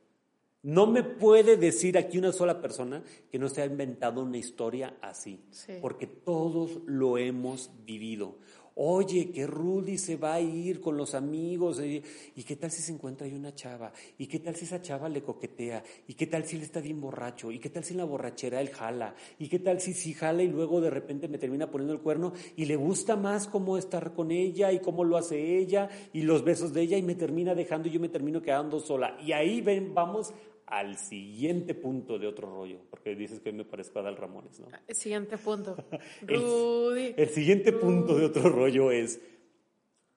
No 0.63 0.86
me 0.86 1.03
puede 1.03 1.57
decir 1.57 1.98
aquí 1.98 2.19
una 2.19 2.31
sola 2.31 2.62
persona 2.62 3.03
que 3.31 3.39
no 3.39 3.50
se 3.50 3.62
ha 3.62 3.65
inventado 3.65 4.21
una 4.21 4.38
historia 4.38 4.95
así. 5.01 5.43
Sí. 5.50 5.74
Porque 5.81 6.05
todos 6.05 6.81
lo 6.86 7.17
hemos 7.17 7.71
vivido. 7.83 8.38
Oye, 8.75 9.32
que 9.32 9.46
Rudy 9.46 9.98
se 9.98 10.16
va 10.16 10.36
a 10.36 10.42
ir 10.42 10.80
con 10.80 10.96
los 10.96 11.13
amigos. 11.13 11.80
eh, 11.80 12.01
¿Y 12.36 12.44
qué 12.44 12.56
tal 12.56 12.72
si 12.72 12.82
se 12.82 12.94
encuentra 12.94 13.28
ahí 13.28 13.34
una 13.34 13.54
chava? 13.54 13.92
¿Y 14.18 14.28
qué 14.28 14.40
tal 14.40 14.56
si 14.56 14.66
esa 14.66 14.82
chava 14.82 15.10
le 15.10 15.22
coquetea? 15.22 15.84
¿Y 16.08 16.13
qué 16.13 16.28
tal 16.28 16.46
si 16.46 16.56
él 16.56 16.62
está 16.63 16.80
bien 16.80 17.01
borracho? 17.01 17.51
¿Y 17.51 17.60
qué 17.60 17.70
tal 17.70 17.84
si 17.84 17.94
en 17.94 17.98
la 17.98 18.06
borrachera 18.06 18.62
él 18.62 18.70
jala? 18.70 19.16
¿Y 19.40 19.50
qué 19.50 19.60
tal 19.60 19.82
si 19.82 19.94
sí 19.94 20.13
jala 20.13 20.44
y 20.44 20.48
luego 20.48 20.80
de 20.80 20.90
repente 20.90 21.28
me 21.28 21.38
termina 21.38 21.70
poniendo 21.70 21.94
el 21.94 22.00
cuerno 22.00 22.34
y 22.56 22.66
le 22.66 22.78
gusta 22.78 23.16
más 23.16 23.48
cómo 23.48 23.78
estar 23.78 24.13
con 24.13 24.32
ella 24.32 24.72
y 24.72 24.80
cómo 24.80 25.04
lo 25.04 25.18
hace 25.18 25.58
ella 25.58 25.90
y 26.13 26.22
los 26.22 26.44
besos 26.44 26.74
de 26.74 26.82
ella 26.82 26.98
y 26.98 27.04
me 27.04 27.16
termina 27.16 27.54
dejando 27.56 27.90
y 27.90 27.92
yo 27.92 28.00
me 28.00 28.10
termino 28.10 28.42
quedando 28.42 28.80
sola? 28.80 29.18
Y 29.22 29.34
ahí 29.34 29.62
ven, 29.62 29.94
vamos 29.94 30.34
al 30.72 30.98
siguiente 30.98 31.75
punto 31.75 32.18
de 32.18 32.25
otro 32.28 32.50
rollo, 32.50 32.80
porque 32.90 33.16
dices 33.16 33.40
que 33.40 33.51
me 33.51 33.66
parezco 33.66 34.00
a 34.00 34.01
Dal 34.01 34.18
Ramones, 34.18 34.60
¿no? 34.60 34.68
Siguiente 34.90 35.38
punto. 35.38 35.75
El- 36.28 36.42
Rudy. 36.42 37.13
El 37.16 37.30
siguiente 37.30 37.72
punto 37.72 38.16
de 38.16 38.25
otro 38.25 38.50
rollo 38.50 38.90
es 38.92 39.22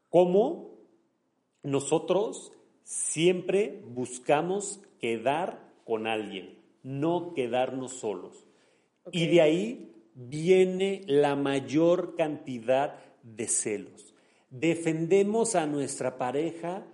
cómo 0.09 0.79
nosotros 1.63 2.53
Siempre 2.85 3.83
buscamos 3.89 4.79
quedar 5.01 5.73
con 5.85 6.07
alguien, 6.07 6.59
no 6.83 7.33
quedarnos 7.35 7.93
solos. 7.95 8.47
Y 9.11 9.27
de 9.27 9.41
ahí 9.41 9.93
viene 10.15 11.01
la 11.07 11.35
mayor 11.35 12.15
cantidad 12.15 12.99
de 13.23 13.49
celos. 13.49 14.15
Defendemos 14.51 15.55
a 15.55 15.67
nuestra 15.67 16.19
pareja 16.19 16.87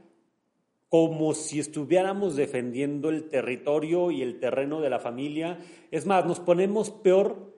como 0.91 1.35
si 1.35 1.61
estuviéramos 1.61 2.35
defendiendo 2.35 3.11
el 3.11 3.29
territorio 3.29 4.11
y 4.11 4.23
el 4.23 4.41
terreno 4.41 4.81
de 4.81 4.91
la 4.91 4.99
familia. 4.99 5.59
Es 5.93 6.05
más, 6.05 6.27
nos 6.27 6.41
ponemos 6.41 6.91
peor 6.91 7.55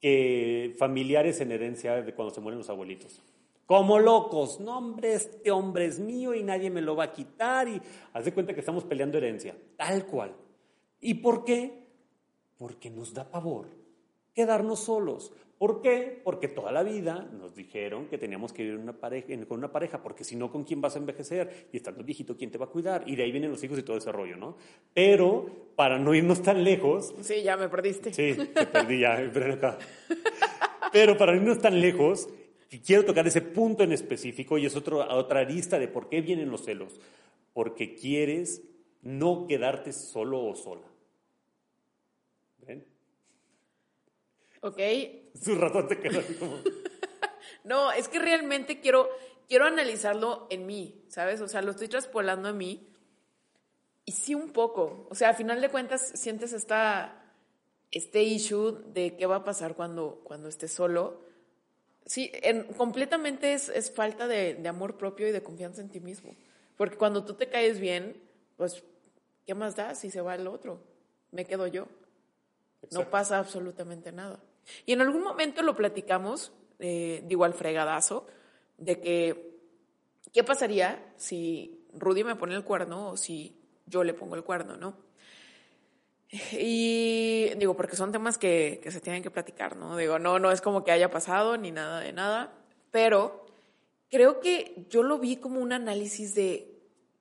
que 0.00 0.74
familiares 0.78 1.42
en 1.42 1.52
herencia 1.52 2.02
de 2.02 2.14
cuando 2.14 2.34
se 2.34 2.40
mueren 2.40 2.58
los 2.58 2.70
abuelitos. 2.70 3.22
Como 3.66 3.98
locos, 3.98 4.60
no 4.60 4.78
hombre, 4.78 5.12
este 5.12 5.50
hombre 5.50 5.84
es 5.84 5.98
mío 5.98 6.34
y 6.34 6.42
nadie 6.42 6.70
me 6.70 6.80
lo 6.80 6.96
va 6.96 7.04
a 7.04 7.12
quitar 7.12 7.68
y 7.68 7.80
haz 8.14 8.24
de 8.24 8.32
cuenta 8.32 8.54
que 8.54 8.60
estamos 8.60 8.84
peleando 8.84 9.18
herencia, 9.18 9.54
tal 9.76 10.06
cual. 10.06 10.34
¿Y 11.02 11.14
por 11.14 11.44
qué? 11.44 11.86
Porque 12.56 12.88
nos 12.88 13.12
da 13.12 13.30
pavor 13.30 13.83
quedarnos 14.34 14.80
solos. 14.80 15.32
¿Por 15.58 15.80
qué? 15.80 16.20
Porque 16.22 16.48
toda 16.48 16.72
la 16.72 16.82
vida 16.82 17.28
nos 17.32 17.54
dijeron 17.54 18.06
que 18.08 18.18
teníamos 18.18 18.52
que 18.52 18.64
vivir 18.64 18.78
una 18.78 18.92
pareja, 18.92 19.28
con 19.46 19.58
una 19.58 19.70
pareja, 19.70 20.02
porque 20.02 20.24
si 20.24 20.34
no, 20.36 20.50
¿con 20.50 20.64
quién 20.64 20.80
vas 20.80 20.96
a 20.96 20.98
envejecer? 20.98 21.68
Y 21.72 21.76
estando 21.76 22.02
viejito, 22.02 22.36
¿quién 22.36 22.50
te 22.50 22.58
va 22.58 22.66
a 22.66 22.68
cuidar? 22.68 23.04
Y 23.06 23.14
de 23.16 23.22
ahí 23.22 23.30
vienen 23.30 23.50
los 23.50 23.62
hijos 23.62 23.78
y 23.78 23.82
todo 23.82 23.96
ese 23.96 24.10
rollo, 24.10 24.36
¿no? 24.36 24.56
Pero 24.92 25.46
para 25.76 25.98
no 25.98 26.14
irnos 26.14 26.42
tan 26.42 26.64
lejos. 26.64 27.14
Sí, 27.22 27.42
ya 27.42 27.56
me 27.56 27.68
perdiste. 27.68 28.12
Sí, 28.12 28.34
te 28.52 28.66
perdí 28.66 29.00
ya, 29.00 29.14
acá. 29.14 29.78
Pero 30.92 31.16
para 31.16 31.32
no 31.32 31.40
irnos 31.40 31.60
tan 31.60 31.80
lejos, 31.80 32.28
quiero 32.84 33.04
tocar 33.04 33.26
ese 33.26 33.40
punto 33.40 33.84
en 33.84 33.92
específico 33.92 34.58
y 34.58 34.66
es 34.66 34.74
otro, 34.76 35.06
otra 35.16 35.40
arista 35.40 35.78
de 35.78 35.88
por 35.88 36.08
qué 36.08 36.20
vienen 36.20 36.50
los 36.50 36.64
celos. 36.64 37.00
Porque 37.52 37.94
quieres 37.94 38.62
no 39.02 39.46
quedarte 39.46 39.92
solo 39.92 40.44
o 40.44 40.54
sola. 40.56 40.86
¿Ven? 42.66 42.84
Ok. 44.64 44.80
Su 45.38 45.56
ratón 45.56 45.88
te 45.88 46.00
queda 46.00 46.20
así 46.20 46.34
como... 46.34 46.56
no, 47.64 47.92
es 47.92 48.08
que 48.08 48.18
realmente 48.18 48.80
quiero, 48.80 49.10
quiero 49.46 49.66
analizarlo 49.66 50.46
en 50.48 50.64
mí, 50.64 51.04
¿sabes? 51.08 51.42
O 51.42 51.48
sea, 51.48 51.60
lo 51.60 51.72
estoy 51.72 51.88
traspolando 51.88 52.48
a 52.48 52.54
mí. 52.54 52.88
Y 54.06 54.12
sí 54.12 54.34
un 54.34 54.52
poco. 54.52 55.06
O 55.10 55.14
sea, 55.14 55.28
al 55.28 55.34
final 55.34 55.60
de 55.60 55.68
cuentas 55.68 56.12
sientes 56.14 56.54
esta, 56.54 57.30
este 57.90 58.22
issue 58.22 58.82
de 58.86 59.16
qué 59.18 59.26
va 59.26 59.36
a 59.36 59.44
pasar 59.44 59.74
cuando, 59.74 60.22
cuando 60.24 60.48
estés 60.48 60.72
solo. 60.72 61.20
Sí, 62.06 62.30
en, 62.32 62.64
completamente 62.72 63.52
es, 63.52 63.68
es 63.68 63.90
falta 63.90 64.26
de, 64.26 64.54
de, 64.54 64.68
amor 64.70 64.96
propio 64.96 65.28
y 65.28 65.32
de 65.32 65.42
confianza 65.42 65.82
en 65.82 65.90
ti 65.90 66.00
mismo. 66.00 66.34
Porque 66.78 66.96
cuando 66.96 67.26
tú 67.26 67.34
te 67.34 67.50
caes 67.50 67.80
bien, 67.80 68.16
pues, 68.56 68.82
¿qué 69.46 69.54
más 69.54 69.76
da 69.76 69.94
si 69.94 70.10
se 70.10 70.22
va 70.22 70.34
el 70.34 70.46
otro? 70.46 70.80
Me 71.32 71.44
quedo 71.44 71.66
yo. 71.66 71.86
No 72.92 73.10
pasa 73.10 73.38
absolutamente 73.38 74.10
nada. 74.10 74.40
Y 74.86 74.92
en 74.92 75.00
algún 75.00 75.22
momento 75.22 75.62
lo 75.62 75.76
platicamos, 75.76 76.52
eh, 76.78 77.22
digo 77.26 77.44
al 77.44 77.54
fregadazo, 77.54 78.26
de 78.78 79.00
que, 79.00 79.58
¿qué 80.32 80.44
pasaría 80.44 81.12
si 81.16 81.84
Rudy 81.94 82.24
me 82.24 82.36
pone 82.36 82.54
el 82.54 82.64
cuerno 82.64 83.10
o 83.10 83.16
si 83.16 83.56
yo 83.86 84.04
le 84.04 84.14
pongo 84.14 84.34
el 84.34 84.44
cuerno, 84.44 84.76
no? 84.76 84.96
Y 86.52 87.50
digo, 87.56 87.76
porque 87.76 87.96
son 87.96 88.10
temas 88.10 88.38
que, 88.38 88.80
que 88.82 88.90
se 88.90 89.00
tienen 89.00 89.22
que 89.22 89.30
platicar, 89.30 89.76
¿no? 89.76 89.96
Digo, 89.96 90.18
no, 90.18 90.38
no 90.38 90.50
es 90.50 90.60
como 90.60 90.82
que 90.82 90.90
haya 90.90 91.10
pasado 91.10 91.56
ni 91.56 91.70
nada 91.70 92.00
de 92.00 92.12
nada, 92.12 92.52
pero 92.90 93.46
creo 94.10 94.40
que 94.40 94.86
yo 94.90 95.02
lo 95.02 95.18
vi 95.18 95.36
como 95.36 95.60
un 95.60 95.72
análisis 95.72 96.34
de 96.34 96.74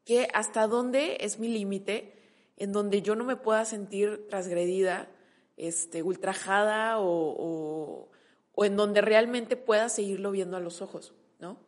que 0.06 0.28
hasta 0.34 0.68
dónde 0.68 1.18
es 1.22 1.40
mi 1.40 1.48
límite 1.48 2.14
en 2.58 2.72
donde 2.72 3.02
yo 3.02 3.16
no 3.16 3.24
me 3.24 3.36
pueda 3.36 3.66
sentir 3.66 4.28
transgredida 4.30 5.10
este, 5.58 6.04
ultrajada 6.04 7.00
o, 7.00 8.10
en 8.58 8.76
donde 8.76 9.02
realmente 9.02 9.56
pueda 9.56 9.90
seguirlo 9.90 10.32
viendo 10.32 10.58
a 10.58 10.60
los 10.60 10.82
ojos, 10.82 11.14
¿no? 11.40 11.60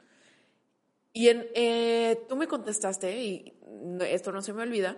Y 1.13 1.29
eh, 1.29 2.25
tú 2.27 2.35
me 2.35 2.47
contestaste, 2.47 3.23
y 3.23 3.53
esto 4.01 4.31
no 4.31 4.41
se 4.41 4.53
me 4.53 4.63
olvida, 4.63 4.97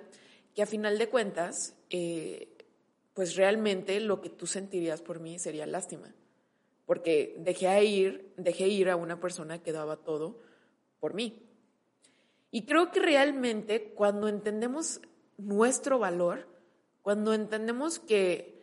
que 0.56 0.64
a 0.64 0.66
final 0.66 0.98
de 0.98 1.10
cuentas, 1.10 1.76
eh, 1.92 2.58
pues 3.14 3.36
realmente 3.36 4.00
lo 4.00 4.22
que 4.22 4.30
tú 4.30 4.48
sentirías 4.48 5.02
por 5.02 5.20
mí 5.20 5.38
sería 5.38 5.68
lástima, 5.68 6.14
porque 6.86 7.36
dejé 7.40 7.84
ir, 7.86 8.34
dejé 8.38 8.68
ir 8.68 8.90
a 8.90 8.96
una 8.96 9.20
persona 9.20 9.62
que 9.62 9.72
daba 9.72 9.98
todo 9.98 10.40
por 11.00 11.14
mí. 11.14 11.44
Y 12.50 12.66
creo 12.66 12.92
que 12.92 13.00
realmente 13.00 13.94
cuando 13.94 14.28
entendemos 14.28 15.02
nuestro 15.38 16.00
valor, 16.00 16.48
cuando 17.02 17.34
entendemos 17.34 18.00
que 18.00 18.57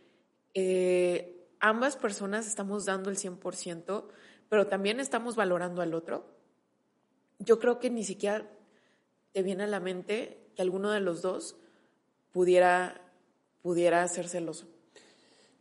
eh, 0.54 1.48
ambas 1.60 1.96
personas 1.96 2.46
estamos 2.46 2.84
dando 2.84 3.10
el 3.10 3.16
100%, 3.16 4.04
pero 4.48 4.66
también 4.66 5.00
estamos 5.00 5.36
valorando 5.36 5.82
al 5.82 5.94
otro, 5.94 6.26
yo 7.38 7.58
creo 7.58 7.78
que 7.78 7.90
ni 7.90 8.04
siquiera 8.04 8.46
te 9.32 9.42
viene 9.42 9.64
a 9.64 9.66
la 9.66 9.80
mente 9.80 10.38
que 10.54 10.62
alguno 10.62 10.90
de 10.92 11.00
los 11.00 11.22
dos 11.22 11.56
pudiera, 12.32 13.00
pudiera 13.62 14.06
ser 14.08 14.28
celoso. 14.28 14.68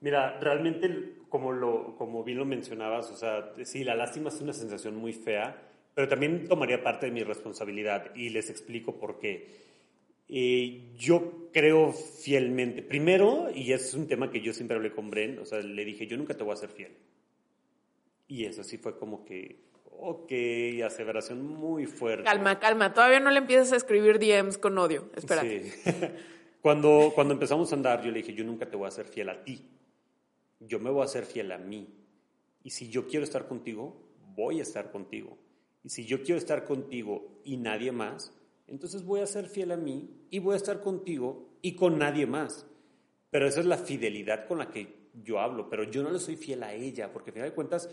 Mira, 0.01 0.37
realmente, 0.39 1.15
como, 1.29 1.51
lo, 1.51 1.95
como 1.95 2.23
bien 2.23 2.37
lo 2.37 2.45
mencionabas, 2.45 3.09
o 3.09 3.15
sea, 3.15 3.53
sí, 3.63 3.83
la 3.83 3.95
lástima 3.95 4.29
es 4.29 4.41
una 4.41 4.53
sensación 4.53 4.95
muy 4.95 5.13
fea, 5.13 5.55
pero 5.95 6.07
también 6.07 6.47
tomaría 6.47 6.83
parte 6.83 7.05
de 7.05 7.11
mi 7.11 7.23
responsabilidad 7.23 8.13
y 8.15 8.29
les 8.29 8.49
explico 8.49 8.99
por 8.99 9.19
qué. 9.19 9.72
Eh, 10.27 10.93
yo 10.97 11.49
creo 11.51 11.93
fielmente, 11.93 12.81
primero, 12.81 13.49
y 13.53 13.73
es 13.73 13.93
un 13.93 14.07
tema 14.07 14.31
que 14.31 14.41
yo 14.41 14.53
siempre 14.53 14.75
hablé 14.75 14.91
con 14.91 15.09
Bren, 15.09 15.39
o 15.39 15.45
sea, 15.45 15.59
le 15.59 15.85
dije, 15.85 16.07
yo 16.07 16.17
nunca 16.17 16.33
te 16.33 16.43
voy 16.43 16.53
a 16.53 16.57
ser 16.57 16.69
fiel. 16.69 16.91
Y 18.27 18.45
eso 18.45 18.63
sí 18.63 18.77
fue 18.77 18.97
como 18.97 19.23
que, 19.25 19.59
ok, 19.91 20.31
aseveración 20.85 21.45
muy 21.45 21.85
fuerte. 21.85 22.23
Calma, 22.23 22.59
calma, 22.59 22.93
todavía 22.93 23.19
no 23.19 23.29
le 23.29 23.37
empiezas 23.37 23.73
a 23.73 23.75
escribir 23.77 24.17
DMs 24.17 24.57
con 24.57 24.77
odio, 24.77 25.09
espera. 25.15 25.41
Sí. 25.41 25.71
cuando, 26.61 27.11
cuando 27.13 27.33
empezamos 27.33 27.71
a 27.71 27.75
andar, 27.75 28.03
yo 28.03 28.11
le 28.11 28.19
dije, 28.19 28.33
yo 28.33 28.43
nunca 28.43 28.69
te 28.69 28.75
voy 28.75 28.87
a 28.87 28.91
ser 28.91 29.05
fiel 29.05 29.29
a 29.29 29.43
ti, 29.43 29.61
yo 30.59 30.79
me 30.79 30.89
voy 30.89 31.03
a 31.03 31.07
ser 31.07 31.25
fiel 31.25 31.51
a 31.51 31.57
mí. 31.57 31.87
Y 32.63 32.71
si 32.71 32.89
yo 32.89 33.07
quiero 33.07 33.23
estar 33.23 33.47
contigo, 33.47 33.95
voy 34.35 34.59
a 34.59 34.63
estar 34.63 34.91
contigo. 34.91 35.37
Y 35.83 35.89
si 35.89 36.05
yo 36.05 36.23
quiero 36.23 36.37
estar 36.37 36.63
contigo 36.63 37.41
y 37.43 37.57
nadie 37.57 37.91
más, 37.91 38.33
entonces 38.67 39.03
voy 39.03 39.21
a 39.21 39.27
ser 39.27 39.47
fiel 39.47 39.71
a 39.71 39.77
mí 39.77 40.09
y 40.29 40.39
voy 40.39 40.53
a 40.53 40.57
estar 40.57 40.81
contigo 40.81 41.49
y 41.61 41.75
con 41.75 41.97
nadie 41.97 42.25
más. 42.25 42.65
Pero 43.29 43.47
esa 43.47 43.59
es 43.59 43.65
la 43.65 43.77
fidelidad 43.77 44.47
con 44.47 44.59
la 44.59 44.69
que 44.69 45.09
yo 45.23 45.39
hablo, 45.39 45.69
pero 45.69 45.83
yo 45.83 46.03
no 46.03 46.11
le 46.11 46.19
soy 46.19 46.35
fiel 46.35 46.63
a 46.63 46.73
ella, 46.73 47.11
porque 47.11 47.29
al 47.29 47.33
final 47.33 47.49
de 47.49 47.55
cuentas, 47.55 47.89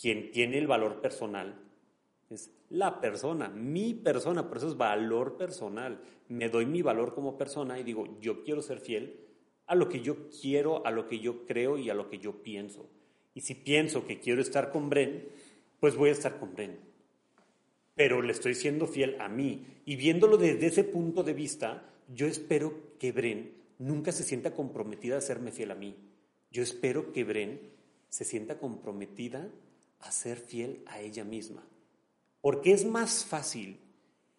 quien 0.00 0.30
tiene 0.30 0.58
el 0.58 0.66
valor 0.66 1.00
personal 1.00 1.62
es 2.30 2.50
la 2.70 3.00
persona, 3.00 3.48
mi 3.48 3.94
persona, 3.94 4.48
por 4.48 4.56
eso 4.56 4.68
es 4.68 4.76
valor 4.76 5.36
personal. 5.36 6.00
Me 6.28 6.48
doy 6.48 6.66
mi 6.66 6.82
valor 6.82 7.14
como 7.14 7.38
persona 7.38 7.78
y 7.78 7.84
digo, 7.84 8.18
yo 8.20 8.42
quiero 8.42 8.62
ser 8.62 8.80
fiel 8.80 9.20
a 9.66 9.74
lo 9.74 9.88
que 9.88 10.00
yo 10.00 10.28
quiero, 10.28 10.84
a 10.84 10.90
lo 10.90 11.06
que 11.06 11.20
yo 11.20 11.44
creo 11.44 11.78
y 11.78 11.88
a 11.88 11.94
lo 11.94 12.08
que 12.08 12.18
yo 12.18 12.42
pienso. 12.42 12.88
Y 13.34 13.42
si 13.42 13.54
pienso 13.54 14.06
que 14.06 14.18
quiero 14.18 14.40
estar 14.40 14.70
con 14.70 14.90
Bren, 14.90 15.28
pues 15.78 15.96
voy 15.96 16.08
a 16.08 16.12
estar 16.12 16.38
con 16.38 16.54
Bren 16.54 16.78
pero 17.96 18.20
le 18.22 18.32
estoy 18.32 18.54
siendo 18.54 18.86
fiel 18.86 19.16
a 19.20 19.28
mí. 19.28 19.66
Y 19.86 19.96
viéndolo 19.96 20.36
desde 20.36 20.66
ese 20.66 20.84
punto 20.84 21.24
de 21.24 21.32
vista, 21.32 21.82
yo 22.14 22.26
espero 22.26 22.94
que 23.00 23.10
Bren 23.10 23.52
nunca 23.78 24.12
se 24.12 24.22
sienta 24.22 24.54
comprometida 24.54 25.16
a 25.16 25.22
serme 25.22 25.50
fiel 25.50 25.70
a 25.70 25.74
mí. 25.74 25.96
Yo 26.50 26.62
espero 26.62 27.12
que 27.12 27.24
Bren 27.24 27.58
se 28.10 28.24
sienta 28.24 28.58
comprometida 28.58 29.50
a 30.00 30.12
ser 30.12 30.36
fiel 30.36 30.82
a 30.86 31.00
ella 31.00 31.24
misma. 31.24 31.66
Porque 32.42 32.72
es 32.72 32.84
más 32.84 33.24
fácil 33.24 33.80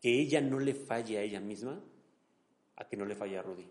que 0.01 0.21
ella 0.21 0.39
no 0.39 0.59
le 0.59 0.75
falle 0.75 1.17
a 1.17 1.23
ella 1.23 1.41
misma 1.41 1.83
a 2.75 2.87
que 2.87 2.95
no 2.95 3.05
le 3.05 3.15
falle 3.15 3.39
a 3.39 3.41
Rudy. 3.41 3.67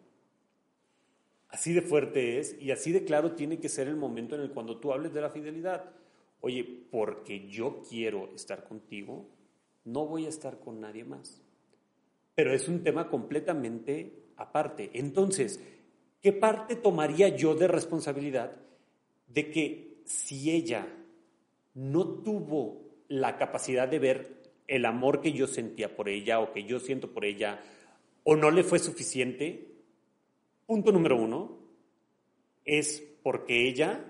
Así 1.49 1.73
de 1.73 1.81
fuerte 1.81 2.41
es 2.41 2.61
y 2.61 2.73
así 2.73 2.91
de 2.91 3.05
claro 3.05 3.37
tiene 3.37 3.61
que 3.61 3.69
ser 3.69 3.87
el 3.87 3.97
momento 3.97 4.35
en 4.35 4.41
el 4.41 4.51
cuando 4.51 4.79
tú 4.79 4.93
hables 4.93 5.15
de 5.15 5.21
la 5.21 5.31
fidelidad. 5.31 5.93
Oye, 6.41 6.65
porque 6.91 7.49
yo 7.49 7.83
quiero 7.89 8.35
estar 8.35 8.65
contigo, 8.65 9.29
no 9.87 10.05
voy 10.05 10.27
a 10.27 10.29
estar 10.29 10.59
con 10.61 10.81
nadie 10.81 11.05
más. 11.05 11.41
Pero 12.35 12.53
es 12.53 12.69
un 12.69 12.83
tema 12.83 13.09
completamente 13.09 14.27
aparte. 14.37 14.91
Entonces, 14.93 15.61
¿qué 16.21 16.33
parte 16.33 16.77
tomaría 16.77 17.29
yo 17.29 17.55
de 17.55 17.69
responsabilidad 17.69 18.57
de 19.29 19.51
que 19.51 20.03
si 20.05 20.51
ella 20.51 20.87
no 21.75 22.07
tuvo 22.07 22.83
la 23.09 23.39
capacidad 23.39 23.89
de 23.89 23.99
ver 23.99 24.37
el 24.67 24.85
amor 24.85 25.21
que 25.21 25.33
yo 25.33 25.47
sentía 25.47 25.95
por 25.97 26.09
ella 26.09 26.41
o 26.41 26.53
que 26.53 26.65
yo 26.65 26.81
siento 26.81 27.13
por 27.13 27.25
ella 27.25 27.63
o 28.25 28.37
no 28.37 28.51
le 28.51 28.65
fue 28.65 28.79
suficiente? 28.79 29.69
Punto 30.67 30.91
número 30.91 31.17
uno 31.17 31.59
es 32.65 33.03
porque 33.23 33.69
ella 33.69 34.05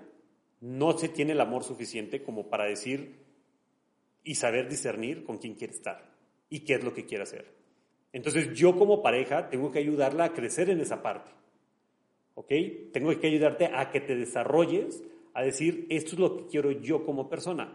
no 0.59 0.97
se 0.97 1.09
tiene 1.09 1.33
el 1.33 1.41
amor 1.41 1.63
suficiente 1.63 2.23
como 2.23 2.49
para 2.49 2.65
decir, 2.65 3.26
y 4.27 4.35
saber 4.35 4.67
discernir 4.67 5.23
con 5.23 5.37
quién 5.37 5.55
quiere 5.55 5.73
estar 5.73 6.13
y 6.49 6.59
qué 6.59 6.75
es 6.75 6.83
lo 6.83 6.93
que 6.93 7.05
quiere 7.05 7.23
hacer. 7.23 7.45
Entonces 8.11 8.53
yo 8.53 8.77
como 8.77 9.01
pareja 9.01 9.49
tengo 9.49 9.71
que 9.71 9.79
ayudarla 9.79 10.25
a 10.25 10.33
crecer 10.33 10.69
en 10.69 10.81
esa 10.81 11.01
parte. 11.01 11.31
¿Ok? 12.35 12.51
Tengo 12.91 13.17
que 13.19 13.27
ayudarte 13.27 13.67
a 13.73 13.89
que 13.89 14.01
te 14.01 14.15
desarrolles, 14.15 15.03
a 15.33 15.43
decir, 15.43 15.87
esto 15.89 16.11
es 16.11 16.19
lo 16.19 16.37
que 16.37 16.47
quiero 16.47 16.71
yo 16.71 17.05
como 17.05 17.29
persona. 17.29 17.73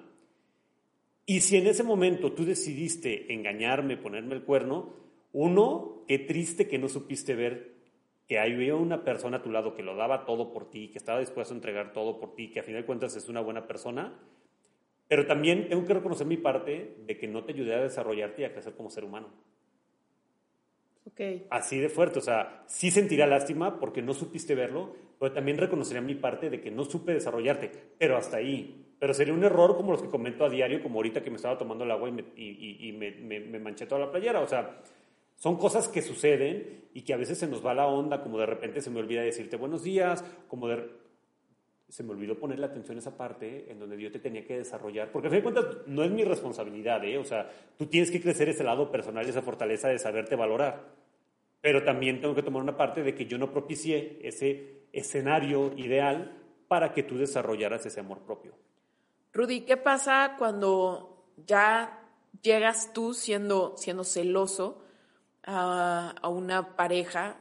Y 1.24 1.40
si 1.40 1.56
en 1.56 1.66
ese 1.66 1.82
momento 1.82 2.32
tú 2.32 2.44
decidiste 2.44 3.32
engañarme, 3.32 3.96
ponerme 3.96 4.34
el 4.34 4.42
cuerno, 4.42 4.94
uno, 5.32 6.04
qué 6.06 6.18
triste 6.18 6.68
que 6.68 6.78
no 6.78 6.88
supiste 6.88 7.34
ver 7.34 7.72
que 8.28 8.38
había 8.38 8.74
una 8.74 9.04
persona 9.04 9.38
a 9.38 9.42
tu 9.42 9.50
lado 9.50 9.74
que 9.74 9.82
lo 9.82 9.96
daba 9.96 10.26
todo 10.26 10.52
por 10.52 10.68
ti, 10.68 10.88
que 10.88 10.98
estaba 10.98 11.20
dispuesto 11.20 11.54
a 11.54 11.56
entregar 11.56 11.92
todo 11.92 12.20
por 12.20 12.34
ti, 12.34 12.50
que 12.50 12.60
a 12.60 12.62
final 12.62 12.82
de 12.82 12.86
cuentas 12.86 13.16
es 13.16 13.28
una 13.28 13.40
buena 13.40 13.66
persona, 13.66 14.18
pero 15.12 15.26
también 15.26 15.68
tengo 15.68 15.84
que 15.84 15.92
reconocer 15.92 16.26
mi 16.26 16.38
parte 16.38 16.96
de 17.06 17.18
que 17.18 17.28
no 17.28 17.44
te 17.44 17.52
ayudé 17.52 17.74
a 17.74 17.82
desarrollarte 17.82 18.40
y 18.40 18.44
a 18.46 18.52
crecer 18.54 18.72
como 18.72 18.88
ser 18.88 19.04
humano. 19.04 19.28
Okay. 21.12 21.46
Así 21.50 21.78
de 21.78 21.90
fuerte, 21.90 22.18
o 22.18 22.22
sea, 22.22 22.64
sí 22.66 22.90
sentiría 22.90 23.26
lástima 23.26 23.78
porque 23.78 24.00
no 24.00 24.14
supiste 24.14 24.54
verlo, 24.54 24.96
pero 25.20 25.34
también 25.34 25.58
reconocería 25.58 26.00
mi 26.00 26.14
parte 26.14 26.48
de 26.48 26.62
que 26.62 26.70
no 26.70 26.84
supe 26.84 27.12
desarrollarte, 27.12 27.70
pero 27.98 28.16
hasta 28.16 28.38
ahí. 28.38 28.86
Pero 28.98 29.12
sería 29.12 29.34
un 29.34 29.44
error 29.44 29.76
como 29.76 29.92
los 29.92 30.00
que 30.00 30.08
comento 30.08 30.46
a 30.46 30.48
diario, 30.48 30.82
como 30.82 31.00
ahorita 31.00 31.22
que 31.22 31.28
me 31.28 31.36
estaba 31.36 31.58
tomando 31.58 31.84
el 31.84 31.90
agua 31.90 32.08
y 32.08 32.12
me, 32.12 32.24
y, 32.34 32.88
y 32.88 32.92
me, 32.92 33.10
me, 33.10 33.40
me 33.40 33.58
manché 33.58 33.84
toda 33.84 34.00
la 34.00 34.10
playera, 34.10 34.40
o 34.40 34.48
sea, 34.48 34.80
son 35.36 35.58
cosas 35.58 35.88
que 35.88 36.00
suceden 36.00 36.86
y 36.94 37.02
que 37.02 37.12
a 37.12 37.18
veces 37.18 37.36
se 37.36 37.46
nos 37.46 37.62
va 37.62 37.74
la 37.74 37.86
onda, 37.86 38.22
como 38.22 38.38
de 38.38 38.46
repente 38.46 38.80
se 38.80 38.88
me 38.88 39.00
olvida 39.00 39.20
decirte 39.20 39.58
buenos 39.58 39.82
días, 39.84 40.24
como 40.48 40.68
de... 40.68 41.01
Se 41.92 42.02
me 42.02 42.12
olvidó 42.12 42.38
poner 42.38 42.58
la 42.58 42.68
atención 42.68 42.96
a 42.96 43.00
esa 43.00 43.18
parte 43.18 43.70
en 43.70 43.78
donde 43.78 44.00
yo 44.00 44.10
te 44.10 44.18
tenía 44.18 44.46
que 44.46 44.56
desarrollar, 44.56 45.12
porque 45.12 45.28
a 45.28 45.30
fin 45.30 45.40
de 45.40 45.42
cuentas 45.42 45.66
no 45.86 46.02
es 46.02 46.10
mi 46.10 46.24
responsabilidad, 46.24 47.04
¿eh? 47.04 47.18
O 47.18 47.24
sea, 47.24 47.50
tú 47.76 47.84
tienes 47.84 48.10
que 48.10 48.18
crecer 48.18 48.48
ese 48.48 48.64
lado 48.64 48.90
personal, 48.90 49.28
esa 49.28 49.42
fortaleza 49.42 49.88
de 49.88 49.98
saberte 49.98 50.34
valorar. 50.34 50.88
Pero 51.60 51.84
también 51.84 52.18
tengo 52.22 52.34
que 52.34 52.42
tomar 52.42 52.62
una 52.62 52.78
parte 52.78 53.02
de 53.02 53.14
que 53.14 53.26
yo 53.26 53.36
no 53.36 53.52
propicié 53.52 54.18
ese 54.22 54.86
escenario 54.90 55.74
ideal 55.76 56.32
para 56.66 56.94
que 56.94 57.02
tú 57.02 57.18
desarrollaras 57.18 57.84
ese 57.84 58.00
amor 58.00 58.20
propio. 58.20 58.54
Rudy, 59.34 59.60
¿qué 59.60 59.76
pasa 59.76 60.36
cuando 60.38 61.26
ya 61.46 62.00
llegas 62.40 62.94
tú 62.94 63.12
siendo, 63.12 63.76
siendo 63.76 64.04
celoso 64.04 64.82
a, 65.44 66.14
una 66.24 66.74
pareja 66.74 67.36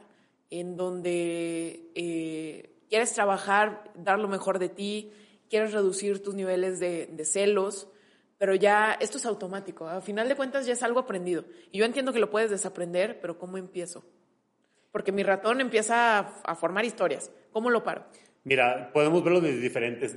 en 0.50 0.76
donde 0.76 1.90
eh, 1.94 2.71
quieres 2.92 3.14
trabajar, 3.14 3.90
dar 3.94 4.18
lo 4.18 4.28
mejor 4.28 4.58
de 4.58 4.68
ti, 4.68 5.10
quieres 5.48 5.72
reducir 5.72 6.22
tus 6.22 6.34
niveles 6.34 6.78
de, 6.78 7.24
celos, 7.24 7.88
pero 8.36 8.54
ya 8.54 8.92
esto 9.00 9.16
es 9.16 9.24
automático. 9.24 9.88
A 9.88 10.02
final 10.02 10.28
de 10.28 10.36
cuentas 10.36 10.66
ya 10.66 10.74
es 10.74 10.82
algo 10.82 11.00
aprendido. 11.00 11.46
Y 11.70 11.78
yo 11.78 11.86
entiendo 11.86 12.12
que 12.12 12.18
lo 12.18 12.28
puedes 12.28 12.50
desaprender, 12.50 13.18
pero 13.18 13.38
¿cómo 13.38 13.56
empiezo? 13.56 14.04
Porque 14.90 15.10
mi 15.10 15.22
ratón 15.22 15.62
empieza 15.62 16.18
a, 16.18 16.54
formar 16.54 16.84
historias. 16.84 17.32
¿Cómo 17.50 17.70
lo 17.70 17.82
paro? 17.82 18.04
Mira, 18.44 18.90
podemos 18.92 19.24
verlo 19.24 19.40
desde 19.40 19.60
diferentes, 19.60 20.14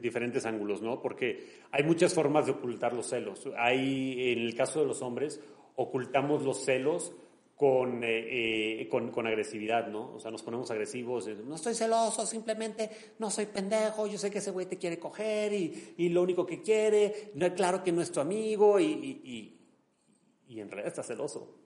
diferentes 0.00 0.46
ángulos, 0.46 0.80
¿no? 0.80 1.02
Porque 1.02 1.60
hay 1.70 1.84
muchas 1.84 2.14
formas 2.14 2.46
de 2.46 2.52
ocultar 2.52 2.94
los 2.94 3.10
celos. 3.10 3.46
Hay, 3.58 4.32
en 4.32 4.38
el 4.38 4.54
caso 4.54 4.80
de 4.80 4.86
los 4.86 5.02
hombres, 5.02 5.42
ocultamos 5.74 6.44
los 6.44 6.64
celos 6.64 7.14
con, 7.56 8.04
eh, 8.04 8.82
eh, 8.82 8.88
con, 8.88 9.10
con, 9.10 9.26
agresividad, 9.26 9.88
¿no? 9.88 10.14
O 10.14 10.20
sea, 10.20 10.30
nos 10.30 10.42
ponemos 10.42 10.70
agresivos, 10.70 11.26
no 11.26 11.54
estoy 11.54 11.74
celoso, 11.74 12.26
simplemente 12.26 12.90
no 13.18 13.30
soy 13.30 13.46
pendejo, 13.46 14.06
yo 14.06 14.18
sé 14.18 14.30
que 14.30 14.38
ese 14.38 14.50
güey 14.50 14.66
te 14.66 14.76
quiere 14.76 14.98
coger 14.98 15.54
y, 15.54 15.94
y, 15.96 16.10
lo 16.10 16.22
único 16.22 16.44
que 16.44 16.60
quiere, 16.60 17.30
no, 17.34 17.52
claro 17.54 17.82
que 17.82 17.92
no 17.92 18.02
es 18.02 18.12
tu 18.12 18.20
amigo 18.20 18.78
y, 18.78 18.84
y, 18.84 19.58
y 20.48 20.60
en 20.60 20.70
realidad 20.70 20.88
está 20.88 21.02
celoso. 21.02 21.62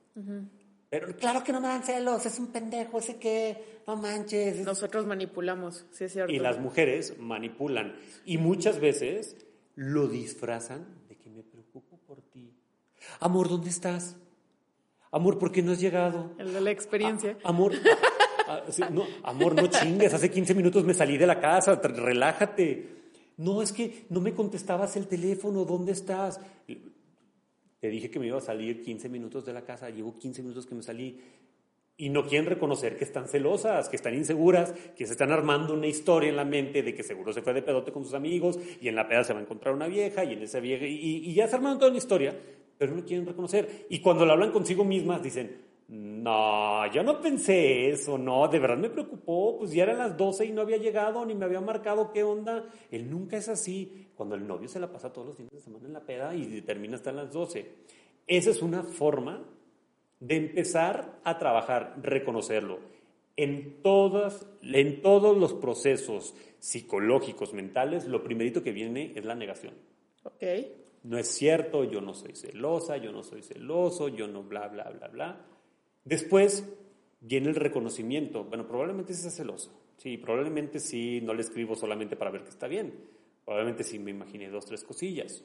Pero 0.89 1.17
claro 1.17 1.43
que 1.43 1.53
no 1.53 1.61
me 1.61 1.69
dan 1.69 1.83
celos, 1.83 2.25
es 2.25 2.39
un 2.39 2.49
pendejo, 2.49 2.99
ese 2.99 3.17
que, 3.17 3.83
no 3.87 3.97
manches. 3.97 4.65
Nosotros 4.65 5.07
manipulamos, 5.07 5.87
sí 5.91 6.05
es 6.05 6.13
cierto. 6.13 6.33
Y 6.33 6.39
las 6.39 6.61
mujeres 6.61 7.19
manipulan 7.19 7.97
y 8.25 8.39
muchas 8.39 8.79
veces 8.79 9.37
lo 9.75 10.07
disfrazan 10.07 10.87
de 11.09 11.17
que 11.17 11.31
me 11.31 11.43
preocupo 11.43 11.99
por 12.07 12.23
ti. 12.23 12.53
Amor, 13.19 13.49
¿dónde 13.49 13.71
estás? 13.71 14.17
Amor, 15.13 15.39
¿por 15.39 15.51
qué 15.51 15.63
no 15.63 15.73
has 15.73 15.81
llegado? 15.81 16.31
El 16.39 16.53
de 16.53 16.61
la 16.61 16.71
experiencia. 16.71 17.37
amor, 17.43 17.73
no, 18.93 19.05
amor, 19.25 19.55
no 19.57 19.67
chingues. 19.67 20.15
Hace 20.15 20.31
15 20.31 20.55
minutos 20.55 20.85
me 20.85 20.95
salí 20.95 21.19
de 21.19 21.27
la 21.27 21.41
casa. 21.41 21.75
Relájate. 21.75 23.01
No, 23.39 23.61
es 23.61 23.73
que 23.73 24.05
no 24.11 24.21
me 24.21 24.35
contestabas 24.35 24.97
el 24.97 25.09
teléfono. 25.09 25.65
¿Dónde 25.65 25.93
estás? 25.93 26.41
Te 27.81 27.89
dije 27.89 28.09
que 28.09 28.21
me 28.21 28.29
iba 28.29 28.39
a 28.39 28.43
salir 28.43 28.83
15 28.83 29.09
minutos 29.09 29.45
de 29.45 29.53
la 29.53 29.63
casa. 29.63 29.91
Llevo 29.91 30.17
15 30.17 30.43
minutos 30.43 30.67
que 30.67 30.77
me 30.77 30.83
salí. 30.83 31.21
Y 31.97 32.09
no 32.09 32.25
quieren 32.25 32.49
reconocer 32.49 32.97
que 32.97 33.05
están 33.05 33.29
celosas, 33.29 33.89
que 33.89 33.97
están 33.97 34.15
inseguras, 34.15 34.73
que 34.97 35.07
se 35.07 35.13
están 35.13 35.33
armando 35.33 35.75
una 35.75 35.87
historia 35.87 36.31
en 36.31 36.37
la 36.37 36.45
mente 36.45 36.83
de 36.83 36.95
que 36.95 37.03
seguro 37.03 37.33
se 37.33 37.43
fue 37.43 37.53
de 37.53 37.63
pedote 37.63 37.93
con 37.93 38.05
sus 38.05 38.15
amigos 38.15 38.59
y 38.81 38.89
en 38.89 38.95
la 38.95 39.07
peda 39.07 39.23
se 39.23 39.35
va 39.35 39.41
a 39.41 39.43
encontrar 39.43 39.75
una 39.75 39.87
vieja 39.87 40.25
y 40.25 40.33
en 40.33 40.43
esa 40.43 40.61
vieja. 40.61 40.87
Y, 40.87 40.95
y 40.95 41.35
ya 41.35 41.47
se 41.49 41.57
armaron 41.57 41.79
toda 41.79 41.91
una 41.91 41.99
historia 41.99 42.35
pero 42.81 42.95
no 42.95 43.05
quieren 43.05 43.27
reconocer. 43.27 43.85
Y 43.91 44.01
cuando 44.01 44.25
lo 44.25 44.33
hablan 44.33 44.53
consigo 44.53 44.87
mismas, 44.87 45.23
dicen, 45.23 45.55
no, 45.89 46.91
yo 46.91 47.03
no 47.03 47.21
pensé 47.21 47.91
eso, 47.91 48.17
no, 48.17 48.49
de 48.49 48.59
verdad 48.59 48.79
me 48.79 48.89
preocupó, 48.89 49.59
pues 49.59 49.73
ya 49.73 49.83
eran 49.83 49.99
las 49.99 50.17
12 50.17 50.47
y 50.47 50.53
no 50.53 50.63
había 50.63 50.79
llegado, 50.79 51.27
ni 51.27 51.35
me 51.35 51.45
había 51.45 51.61
marcado 51.61 52.11
qué 52.11 52.23
onda. 52.23 52.65
Él 52.91 53.11
nunca 53.11 53.37
es 53.37 53.51
así. 53.51 54.07
Cuando 54.17 54.35
el 54.35 54.47
novio 54.47 54.67
se 54.67 54.81
la 54.81 54.91
pasa 54.91 55.13
todos 55.13 55.27
los 55.27 55.37
fines 55.37 55.53
de 55.53 55.61
semana 55.61 55.89
en 55.89 55.93
la 55.93 56.01
peda 56.01 56.35
y 56.35 56.63
termina 56.63 56.97
hasta 56.97 57.13
las 57.13 57.31
12. 57.35 57.71
Esa 58.27 58.49
es 58.49 58.63
una 58.63 58.83
forma 58.83 59.45
de 60.21 60.37
empezar 60.37 61.21
a 61.23 61.37
trabajar, 61.37 61.97
reconocerlo. 62.01 62.79
En, 63.37 63.83
todas, 63.83 64.47
en 64.63 65.03
todos 65.03 65.37
los 65.37 65.53
procesos 65.53 66.35
psicológicos, 66.61 67.53
mentales, 67.53 68.07
lo 68.07 68.25
primerito 68.25 68.63
que 68.63 68.73
viene 68.73 69.13
es 69.17 69.27
la 69.27 69.35
negación. 69.35 69.75
Ok 70.25 70.45
no 71.03 71.19
es 71.19 71.29
cierto, 71.29 71.85
yo 71.85 72.01
no 72.01 72.15
soy 72.15 72.35
celosa, 72.35 72.97
yo 72.97 73.13
no 73.13 73.23
soy 73.23 73.43
celoso, 73.43 74.09
yo 74.09 74.27
no 74.27 74.43
bla, 74.43 74.69
bla, 74.69 74.91
bla, 74.91 75.09
bla. 75.09 75.47
Después 76.05 76.69
viene 77.21 77.49
el 77.49 77.55
reconocimiento. 77.55 78.45
Bueno, 78.45 78.67
probablemente 78.67 79.15
sí 79.15 79.23
sea 79.23 79.31
celoso. 79.31 79.71
Sí, 79.97 80.17
probablemente 80.17 80.79
sí 80.79 81.21
no 81.21 81.35
le 81.35 81.43
escribo 81.43 81.75
solamente 81.75 82.17
para 82.17 82.31
ver 82.31 82.43
que 82.43 82.51
está 82.51 82.67
bien. 82.67 82.93
Probablemente 83.45 83.85
sí 83.85 83.99
me 83.99 84.11
imaginé 84.11 84.49
dos, 84.49 84.67
tres 84.67 84.85
cosillas. 84.85 85.45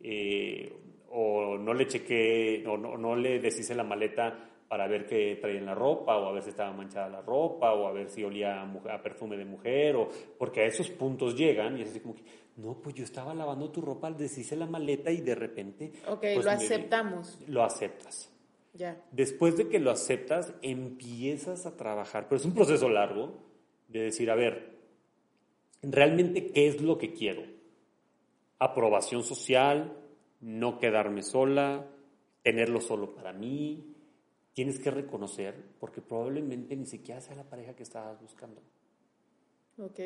Eh, 0.00 0.72
o 1.10 1.56
no 1.56 1.72
le 1.72 1.86
chequé, 1.86 2.64
o 2.66 2.76
no, 2.76 2.96
no 2.96 3.16
le 3.16 3.38
deshice 3.38 3.74
la 3.74 3.84
maleta 3.84 4.50
para 4.68 4.88
ver 4.88 5.06
qué 5.06 5.38
traía 5.40 5.58
en 5.58 5.66
la 5.66 5.74
ropa, 5.74 6.16
o 6.18 6.26
a 6.26 6.32
ver 6.32 6.42
si 6.42 6.50
estaba 6.50 6.72
manchada 6.72 7.08
la 7.08 7.22
ropa, 7.22 7.72
o 7.72 7.86
a 7.86 7.92
ver 7.92 8.08
si 8.08 8.24
olía 8.24 8.62
a, 8.62 9.02
perfume 9.02 9.36
de 9.36 9.44
mujer, 9.44 9.96
o 9.96 10.08
porque 10.38 10.62
a 10.62 10.66
esos 10.66 10.90
puntos 10.90 11.36
llegan 11.36 11.78
y 11.78 11.82
es 11.82 11.90
así 11.90 12.00
como 12.00 12.14
que, 12.14 12.22
no, 12.56 12.80
pues 12.80 12.94
yo 12.94 13.04
estaba 13.04 13.34
lavando 13.34 13.70
tu 13.70 13.82
ropa, 13.82 14.10
deshice 14.10 14.56
la 14.56 14.66
maleta 14.66 15.10
y 15.10 15.20
de 15.20 15.34
repente... 15.34 15.92
Ok, 16.08 16.20
pues 16.20 16.44
lo 16.44 16.50
aceptamos. 16.50 17.38
Lo 17.48 17.62
aceptas. 17.62 18.32
Ya. 18.72 19.02
Después 19.12 19.56
de 19.56 19.68
que 19.68 19.78
lo 19.78 19.90
aceptas, 19.90 20.54
empiezas 20.62 21.66
a 21.66 21.76
trabajar, 21.76 22.28
pero 22.28 22.38
es 22.38 22.46
un 22.46 22.54
proceso 22.54 22.88
largo 22.88 23.34
de 23.88 24.00
decir, 24.00 24.30
a 24.30 24.34
ver, 24.34 24.76
realmente 25.82 26.50
qué 26.50 26.66
es 26.66 26.80
lo 26.80 26.96
que 26.96 27.12
quiero. 27.12 27.42
Aprobación 28.58 29.22
social, 29.22 29.94
no 30.40 30.78
quedarme 30.78 31.22
sola, 31.22 31.86
tenerlo 32.42 32.80
solo 32.80 33.14
para 33.14 33.32
mí, 33.34 33.94
tienes 34.54 34.78
que 34.78 34.90
reconocer, 34.90 35.54
porque 35.78 36.00
probablemente 36.00 36.74
ni 36.74 36.86
siquiera 36.86 37.20
sea 37.20 37.36
la 37.36 37.44
pareja 37.44 37.76
que 37.76 37.82
estabas 37.82 38.18
buscando. 38.20 38.62
Ok. 39.78 40.00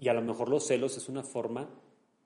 Y 0.00 0.08
a 0.08 0.14
lo 0.14 0.22
mejor 0.22 0.48
los 0.48 0.66
celos 0.66 0.96
es 0.96 1.08
una 1.08 1.22
forma 1.22 1.70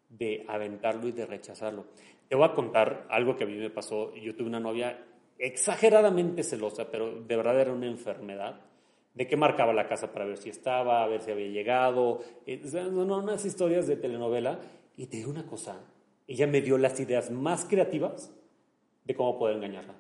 de 0.09 0.45
aventarlo 0.49 1.09
y 1.09 1.12
de 1.12 1.27
rechazarlo. 1.27 1.87
Te 2.29 2.37
voy 2.37 2.47
a 2.47 2.55
contar 2.55 3.07
algo 3.11 3.37
que 3.37 3.45
a 3.45 3.47
mí 3.47 3.57
me 3.57 3.71
pasó. 3.71 4.14
Yo 4.14 4.35
tuve 4.35 4.49
una 4.49 4.61
novia 4.61 5.05
exageradamente 5.38 6.42
celosa, 6.42 6.90
pero 6.90 7.21
de 7.23 7.37
verdad 7.37 7.61
era 7.61 7.73
una 7.73 7.87
enfermedad, 7.87 8.61
de 9.14 9.27
que 9.27 9.37
marcaba 9.37 9.73
la 9.73 9.87
casa 9.87 10.12
para 10.12 10.27
ver 10.27 10.37
si 10.37 10.51
estaba, 10.51 11.03
a 11.03 11.07
ver 11.07 11.23
si 11.23 11.31
había 11.31 11.49
llegado, 11.49 12.21
eh, 12.47 12.61
no, 12.92 13.16
unas 13.16 13.45
historias 13.45 13.87
de 13.87 13.97
telenovela. 13.97 14.61
Y 14.97 15.07
te 15.07 15.19
digo 15.19 15.31
una 15.31 15.47
cosa, 15.47 15.81
ella 16.27 16.47
me 16.47 16.61
dio 16.61 16.77
las 16.77 16.99
ideas 17.01 17.31
más 17.31 17.64
creativas 17.64 18.33
de 19.05 19.14
cómo 19.14 19.38
poder 19.38 19.57
engañarla. 19.57 19.95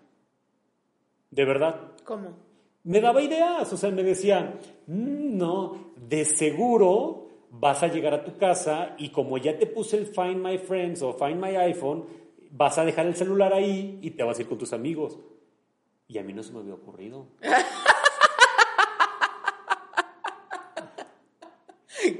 De 1.30 1.44
verdad. 1.44 1.92
¿Cómo? 2.04 2.36
Me 2.84 3.00
daba 3.00 3.20
ideas, 3.22 3.72
o 3.72 3.76
sea, 3.76 3.90
me 3.90 4.02
decía, 4.02 4.58
mm, 4.86 5.36
no, 5.36 5.92
de 5.96 6.24
seguro 6.24 7.25
vas 7.60 7.82
a 7.82 7.88
llegar 7.88 8.14
a 8.14 8.24
tu 8.24 8.36
casa 8.36 8.94
y 8.98 9.10
como 9.10 9.38
ya 9.38 9.58
te 9.58 9.66
puse 9.66 9.96
el 9.96 10.06
Find 10.06 10.36
My 10.36 10.58
Friends 10.58 11.02
o 11.02 11.12
Find 11.14 11.40
My 11.40 11.56
iPhone, 11.56 12.06
vas 12.50 12.78
a 12.78 12.84
dejar 12.84 13.06
el 13.06 13.16
celular 13.16 13.52
ahí 13.52 13.98
y 14.02 14.10
te 14.12 14.22
vas 14.22 14.38
a 14.38 14.42
ir 14.42 14.48
con 14.48 14.58
tus 14.58 14.72
amigos. 14.72 15.18
Y 16.08 16.18
a 16.18 16.22
mí 16.22 16.32
no 16.32 16.42
se 16.42 16.52
me 16.52 16.60
había 16.60 16.74
ocurrido. 16.74 17.26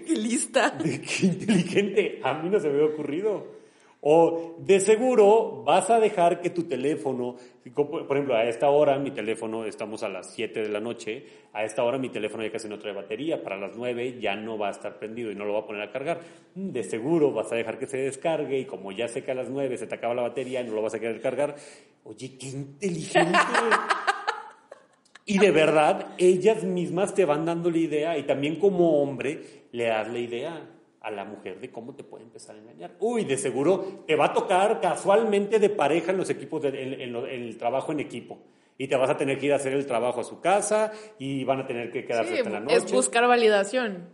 ¡Qué 0.07 0.16
lista! 0.16 0.77
¡Qué 0.83 1.27
inteligente! 1.27 2.20
A 2.22 2.35
mí 2.35 2.49
no 2.49 2.59
se 2.59 2.68
me 2.68 2.75
había 2.75 2.94
ocurrido. 2.94 3.46
O 4.09 4.55
de 4.61 4.79
seguro 4.79 5.64
vas 5.64 5.90
a 5.90 5.99
dejar 5.99 6.40
que 6.40 6.51
tu 6.51 6.62
teléfono, 6.62 7.35
por 7.75 8.16
ejemplo, 8.16 8.37
a 8.37 8.45
esta 8.45 8.71
hora 8.71 9.01
mi 9.01 9.11
teléfono, 9.11 9.64
estamos 9.64 10.05
a 10.05 10.09
las 10.09 10.33
7 10.33 10.62
de 10.62 10.69
la 10.69 10.79
noche, 10.79 11.25
a 11.53 11.64
esta 11.64 11.83
hora 11.83 11.99
mi 11.99 12.09
teléfono 12.09 12.45
ya 12.45 12.53
casi 12.53 12.69
no 12.69 12.79
trae 12.79 12.95
batería, 12.95 13.42
para 13.42 13.59
las 13.59 13.77
9 13.77 14.21
ya 14.21 14.37
no 14.37 14.57
va 14.59 14.69
a 14.69 14.71
estar 14.71 15.01
prendido 15.01 15.33
y 15.33 15.35
no 15.35 15.45
lo 15.45 15.55
va 15.55 15.59
a 15.59 15.66
poner 15.66 15.83
a 15.83 15.90
cargar. 15.90 16.21
Mm, 16.55 16.71
de 16.71 16.85
seguro 16.85 17.33
vas 17.33 17.51
a 17.51 17.57
dejar 17.57 17.81
que 17.81 17.88
se 17.88 17.97
descargue 17.97 18.61
y 18.61 18.64
como 18.64 18.92
ya 18.92 19.09
sé 19.09 19.25
que 19.25 19.33
a 19.33 19.35
las 19.35 19.51
9 19.51 19.77
se 19.77 19.88
te 19.88 19.97
acaba 19.97 20.14
la 20.14 20.23
batería 20.23 20.61
y 20.61 20.69
no 20.69 20.75
lo 20.75 20.83
vas 20.83 20.95
a 20.95 21.01
querer 21.01 21.21
cargar. 21.21 21.57
Oye, 22.05 22.38
qué 22.38 22.47
inteligente. 22.47 23.37
Y 25.25 25.40
de 25.40 25.51
verdad, 25.51 26.14
ellas 26.16 26.62
mismas 26.62 27.12
te 27.12 27.25
van 27.25 27.45
dando 27.45 27.73
la 27.73 27.79
idea 27.79 28.16
y 28.16 28.23
también 28.23 28.61
como 28.61 29.03
hombre 29.03 29.66
le 29.73 29.87
das 29.87 30.07
la 30.07 30.21
idea 30.21 30.76
a 31.07 31.11
la 31.12 31.25
mujer 31.25 31.61
de 31.61 31.71
cómo 31.71 31.95
te 31.95 32.03
puede 32.03 32.25
empezar 32.25 32.57
a 32.57 32.59
engañar. 32.59 32.97
Uy, 32.99 33.25
de 33.25 33.38
seguro 33.38 34.03
te 34.09 34.16
va 34.16 34.27
a 34.27 34.33
tocar 34.33 34.81
casualmente 34.81 35.61
de 35.61 35.71
pareja 35.71 36.11
en 36.11 36.19
los 36.19 36.29
equipos, 36.31 36.64
en, 36.64 36.75
el 36.75 37.57
trabajo 37.57 37.92
en 37.92 38.01
equipo. 38.01 38.40
Y 38.77 38.88
te 38.88 38.97
vas 38.97 39.09
a 39.09 39.16
tener 39.16 39.38
que 39.38 39.47
ir 39.47 39.53
a 39.53 39.57
hacer 39.57 39.73
el 39.73 39.87
trabajo 39.87 40.21
a 40.21 40.25
su 40.25 40.40
casa 40.40 40.90
y 41.16 41.45
van 41.45 41.61
a 41.61 41.66
tener 41.66 41.92
que 41.92 42.05
quedarse 42.05 42.38
hasta 42.38 42.51
la 42.51 42.59
noche. 42.59 42.75
Es 42.75 42.90
buscar 42.90 43.25
validación. 43.29 44.09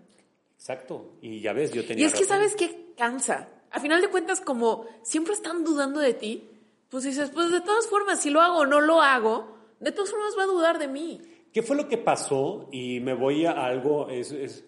Exacto. 0.54 1.14
Y 1.22 1.40
ya 1.40 1.54
ves, 1.54 1.72
yo 1.72 1.82
tenía. 1.86 2.04
Y 2.04 2.06
es 2.06 2.12
que 2.12 2.24
sabes 2.24 2.54
qué 2.56 2.92
cansa. 2.94 3.48
A 3.70 3.80
final 3.80 4.02
de 4.02 4.08
cuentas, 4.08 4.42
como 4.42 4.84
siempre 5.02 5.32
están 5.32 5.64
dudando 5.64 5.98
de 5.98 6.12
ti, 6.12 6.50
pues 6.90 7.04
dices, 7.04 7.30
pues 7.30 7.50
de 7.50 7.62
todas 7.62 7.86
formas, 7.86 8.20
si 8.20 8.28
lo 8.28 8.42
hago 8.42 8.58
o 8.58 8.66
no 8.66 8.82
lo 8.82 9.00
hago, 9.00 9.56
de 9.80 9.92
todas 9.92 10.10
formas 10.10 10.34
va 10.38 10.42
a 10.42 10.46
dudar 10.46 10.78
de 10.78 10.88
mí. 10.88 11.22
¿Qué 11.54 11.62
fue 11.62 11.74
lo 11.74 11.88
que 11.88 11.96
pasó? 11.96 12.68
Y 12.70 13.00
me 13.00 13.14
voy 13.14 13.46
a 13.46 13.52
algo, 13.52 14.10
es, 14.10 14.30
es 14.32 14.66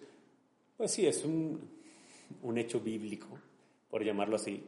pues 0.75 0.89
sí, 0.89 1.05
es 1.05 1.23
un, 1.23 1.74
un 2.41 2.57
hecho 2.57 2.79
bíblico, 2.79 3.27
por 3.89 4.03
llamarlo 4.03 4.35
así. 4.35 4.63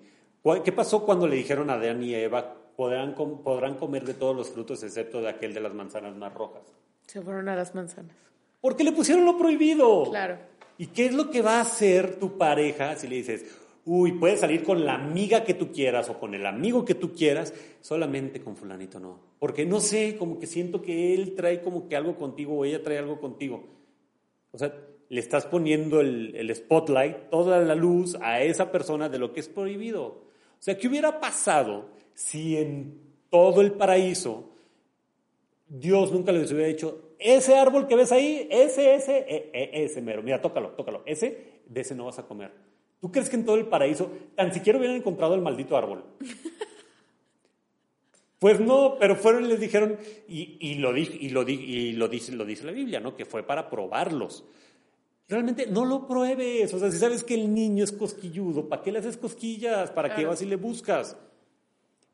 ¿Qué 0.64 0.72
pasó 0.72 1.04
cuando 1.04 1.28
le 1.28 1.36
dijeron 1.36 1.70
a 1.70 1.74
Adán 1.74 2.02
y 2.02 2.14
Eva, 2.14 2.56
podrán, 2.76 3.16
podrán 3.16 3.76
comer 3.76 4.06
de 4.06 4.14
todos 4.14 4.36
los 4.36 4.50
frutos 4.50 4.82
excepto 4.84 5.22
de 5.22 5.30
aquel 5.30 5.54
de 5.54 5.60
las 5.60 5.74
manzanas 5.74 6.16
más 6.16 6.34
rojas? 6.34 6.64
Se 7.06 7.22
fueron 7.22 7.50
a 7.50 7.56
las 7.56 7.76
manzanas. 7.76 8.16
Porque 8.62 8.84
le 8.84 8.92
pusieron 8.92 9.26
lo 9.26 9.38
prohibido. 9.38 10.10
Claro. 10.10 10.38
¿Y 10.78 10.88
qué 10.88 11.08
es 11.08 11.14
lo 11.14 11.30
que 11.30 11.42
va 11.42 11.58
a 11.58 11.62
hacer 11.62 12.20
tu 12.20 12.38
pareja 12.38 12.96
si 12.96 13.08
le 13.08 13.18
dices, 13.18 13.46
uy, 13.86 14.14
puedes 14.14 14.40
salir 14.40 14.64
con 14.64 14.86
la 14.86 14.96
amiga 14.96 15.44
que 15.44 15.54
tú 15.54 15.72
quieras 15.72 16.10
o 16.10 16.20
con 16.20 16.34
el 16.36 16.46
amigo 16.46 16.86
que 16.86 16.94
tú 16.94 17.14
quieras, 17.14 17.54
solamente 17.82 18.42
con 18.42 18.56
fulanito 18.56 19.00
no? 19.00 19.20
Porque 19.40 19.66
no 19.66 19.80
sé, 19.80 20.18
como 20.18 20.40
que 20.40 20.46
siento 20.46 20.82
que 20.82 21.14
él 21.14 21.36
trae 21.36 21.62
como 21.62 21.88
que 21.88 21.96
algo 21.96 22.16
contigo 22.16 22.58
o 22.58 22.66
ella 22.66 22.84
trae 22.84 22.98
algo 22.98 23.20
contigo. 23.20 23.64
O 24.52 24.58
sea, 24.58 24.74
le 25.10 25.22
estás 25.22 25.46
poniendo 25.46 26.02
el, 26.02 26.52
spotlight, 26.54 27.30
toda 27.30 27.60
la 27.60 27.76
luz 27.76 28.16
a 28.22 28.42
esa 28.42 28.72
persona 28.72 29.10
de 29.10 29.20
lo 29.20 29.34
que 29.34 29.40
es 29.40 29.48
prohibido. 29.48 30.04
O 30.06 30.60
sea, 30.60 30.78
¿qué 30.78 30.88
hubiera 30.88 31.20
pasado 31.20 31.90
si 32.14 32.58
en 32.58 33.00
todo 33.30 33.62
el 33.62 33.74
paraíso 33.74 34.50
Dios 35.68 36.12
nunca 36.12 36.32
les 36.32 36.52
hubiera 36.52 36.68
dicho, 36.68 37.14
ese 37.20 37.56
árbol 37.56 37.88
que 37.88 37.96
ves 37.96 38.12
ahí, 38.12 38.48
ese, 38.50 38.96
ese, 38.96 39.18
e, 39.28 39.50
e, 39.54 39.84
ese 39.84 40.02
mero, 40.02 40.24
mira, 40.24 40.42
tócalo, 40.42 40.70
tócalo, 40.70 41.04
ese, 41.06 41.62
de 41.68 41.82
ese 41.82 41.96
no 41.96 42.06
vas 42.06 42.20
a 42.20 42.28
comer. 42.28 42.52
¿Tú 43.02 43.12
crees 43.12 43.30
que 43.30 43.36
en 43.36 43.46
todo 43.46 43.58
el 43.58 43.68
paraíso 43.68 44.12
tan 44.36 44.54
siquiera 44.54 44.80
hubieran 44.80 44.98
encontrado 44.98 45.36
el 45.36 45.42
maldito 45.42 45.78
árbol? 45.78 46.04
Pues 48.40 48.60
no, 48.60 48.98
pero 49.00 49.16
fueron 49.16 49.46
y 49.46 49.48
les 49.48 49.60
dijeron, 49.60 49.98
y, 50.28 50.76
lo, 50.76 50.96
y, 50.96 51.30
lo, 51.30 51.50
y 51.50 51.94
lo, 51.94 52.08
dice, 52.08 52.32
lo 52.34 52.46
dice 52.46 52.66
la 52.66 52.72
Biblia, 52.72 53.00
¿no? 53.00 53.16
Que 53.16 53.26
fue 53.26 53.42
para 53.42 53.68
probarlos 53.68 54.46
realmente 55.28 55.68
no 55.68 55.86
lo 55.86 56.08
pruebes. 56.08 56.74
O 56.74 56.80
sea, 56.80 56.92
si 56.92 56.98
sabes 56.98 57.24
que 57.24 57.36
el 57.36 57.54
niño 57.54 57.84
es 57.84 57.92
cosquilludo, 57.92 58.68
¿para 58.68 58.82
qué 58.82 58.92
le 58.92 59.00
haces 59.00 59.18
cosquillas? 59.18 59.92
¿Para 59.92 60.16
qué 60.16 60.26
vas 60.26 60.42
y 60.42 60.46
le 60.46 60.56
buscas? 60.56 61.18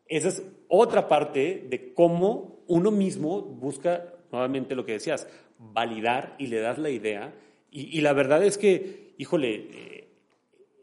Esa 0.08 0.30
es 0.30 0.43
otra 0.67 1.08
parte 1.08 1.65
de 1.69 1.93
cómo 1.93 2.63
uno 2.67 2.91
mismo 2.91 3.41
busca, 3.41 4.13
nuevamente 4.32 4.76
lo 4.76 4.86
que 4.86 4.93
decías, 4.93 5.28
validar 5.58 6.36
y 6.38 6.47
le 6.47 6.60
das 6.60 6.78
la 6.78 6.89
idea. 6.89 7.34
Y, 7.71 8.02
la 8.02 8.13
verdad 8.13 8.43
es 8.43 8.60
que, 8.60 9.15
híjole, 9.17 9.56
eh, 9.56 10.08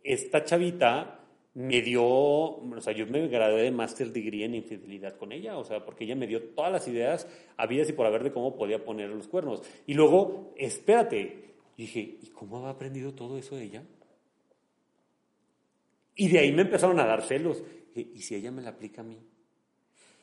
esta 0.02 0.44
chavita 0.44 1.20
me 1.54 1.82
dio, 1.82 2.04
o 2.04 2.80
sea, 2.80 2.92
yo 2.92 3.06
me 3.06 3.28
gradué 3.28 3.62
de 3.62 3.70
Master 3.70 4.10
Degree 4.12 4.44
en 4.44 4.56
infidelidad 4.56 5.16
con 5.16 5.30
ella, 5.30 5.56
o 5.56 5.64
sea, 5.64 5.84
porque 5.84 6.04
ella 6.04 6.16
me 6.16 6.26
dio 6.26 6.42
todas 6.42 6.72
las 6.72 6.88
ideas 6.88 7.28
habidas 7.56 7.88
y 7.88 7.92
por 7.92 8.06
haber 8.06 8.24
de 8.24 8.32
cómo 8.32 8.56
podía 8.56 8.84
poner 8.84 9.08
los 9.10 9.28
cuernos. 9.28 9.62
Y 9.86 9.94
luego, 9.94 10.52
espérate, 10.56 11.49
dije, 11.80 12.18
¿y 12.22 12.30
cómo 12.30 12.66
ha 12.66 12.70
aprendido 12.70 13.14
todo 13.14 13.38
eso 13.38 13.58
ella? 13.58 13.82
Y 16.14 16.28
de 16.28 16.38
ahí 16.38 16.52
me 16.52 16.62
empezaron 16.62 17.00
a 17.00 17.06
dar 17.06 17.22
celos. 17.22 17.62
¿y 17.94 18.22
si 18.22 18.36
ella 18.36 18.52
me 18.52 18.62
la 18.62 18.70
aplica 18.70 19.00
a 19.00 19.04
mí? 19.04 19.18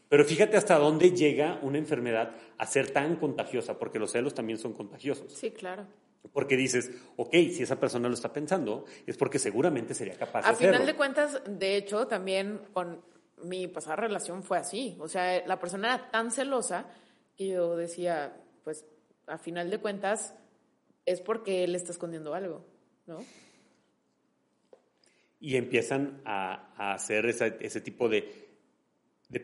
Pero 0.09 0.23
fíjate 0.23 0.55
hasta 0.55 0.77
dónde 0.77 1.11
llega 1.11 1.59
una 1.61 1.77
enfermedad 1.77 2.31
a 2.57 2.65
ser 2.65 2.91
tan 2.91 3.17
contagiosa, 3.17 3.77
porque 3.77 3.99
los 3.99 4.11
celos 4.11 4.33
también 4.33 4.57
son 4.57 4.73
contagiosos. 4.73 5.33
Sí, 5.33 5.51
claro. 5.51 5.85
Porque 6.31 6.55
dices, 6.55 6.91
ok, 7.17 7.31
si 7.31 7.63
esa 7.63 7.79
persona 7.79 8.07
lo 8.07 8.13
está 8.13 8.31
pensando, 8.31 8.85
es 9.05 9.17
porque 9.17 9.39
seguramente 9.39 9.93
sería 9.93 10.17
capaz 10.17 10.43
de 10.43 10.49
hacerlo. 10.49 10.69
A 10.69 10.73
final 10.73 10.87
de 10.87 10.95
cuentas, 10.95 11.41
de 11.47 11.75
hecho, 11.75 12.07
también 12.07 12.61
con 12.73 13.01
mi 13.43 13.67
pasada 13.67 13.97
relación 13.97 14.43
fue 14.43 14.57
así. 14.57 14.97
O 14.99 15.07
sea, 15.07 15.45
la 15.45 15.59
persona 15.59 15.93
era 15.93 16.11
tan 16.11 16.31
celosa 16.31 16.85
que 17.35 17.49
yo 17.49 17.75
decía, 17.75 18.35
pues, 18.63 18.85
a 19.27 19.37
final 19.37 19.69
de 19.69 19.79
cuentas, 19.79 20.33
es 21.07 21.21
porque 21.21 21.63
él 21.63 21.73
está 21.73 21.93
escondiendo 21.93 22.35
algo, 22.35 22.63
¿no? 23.07 23.19
Y 25.39 25.55
empiezan 25.55 26.21
a, 26.25 26.93
hacer 26.93 27.25
ese 27.25 27.81
tipo 27.81 28.09
de, 28.09 28.45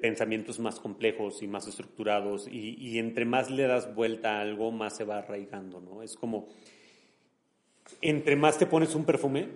pensamientos 0.02 0.60
más 0.60 0.80
complejos 0.80 1.42
y 1.42 1.48
más 1.48 1.68
estructurados 1.68 2.48
y, 2.52 3.00
entre 3.00 3.26
más 3.26 3.50
le 3.50 3.64
das 3.64 3.96
vuelta 3.96 4.38
a 4.38 4.42
algo, 4.42 4.72
más 4.72 4.98
se 4.98 5.06
va 5.06 5.20
arraigando, 5.20 5.80
¿no? 5.80 6.04
Es 6.04 6.16
como, 6.16 6.50
entre 8.02 8.36
más 8.36 8.58
te 8.58 8.66
pones 8.66 8.94
un 8.94 9.06
perfume 9.06 9.48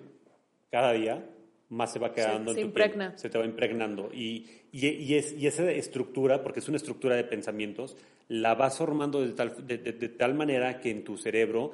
cada 0.72 0.94
día, 0.94 1.30
más 1.70 1.92
se 1.92 2.00
va 2.00 2.14
quedando 2.14 2.54
se, 2.54 2.62
en 2.62 2.68
tu 2.68 2.68
impregna. 2.70 3.18
se 3.18 3.30
te 3.30 3.38
va 3.38 3.44
impregnando. 3.44 4.12
Y, 4.14 4.48
y, 4.72 5.16
es, 5.16 5.34
y, 5.34 5.48
esa 5.48 5.70
estructura, 5.72 6.42
porque 6.42 6.62
es 6.62 6.70
una 6.70 6.78
estructura 6.78 7.16
de 7.16 7.26
pensamientos, 7.26 7.98
la 8.30 8.56
vas 8.56 8.78
formando 8.78 9.26
de 9.26 9.34
tal, 9.34 9.68
de 9.68 10.10
tal 10.10 10.36
manera 10.36 10.80
que 10.80 10.92
en 10.92 11.04
tu 11.04 11.18
cerebro 11.18 11.74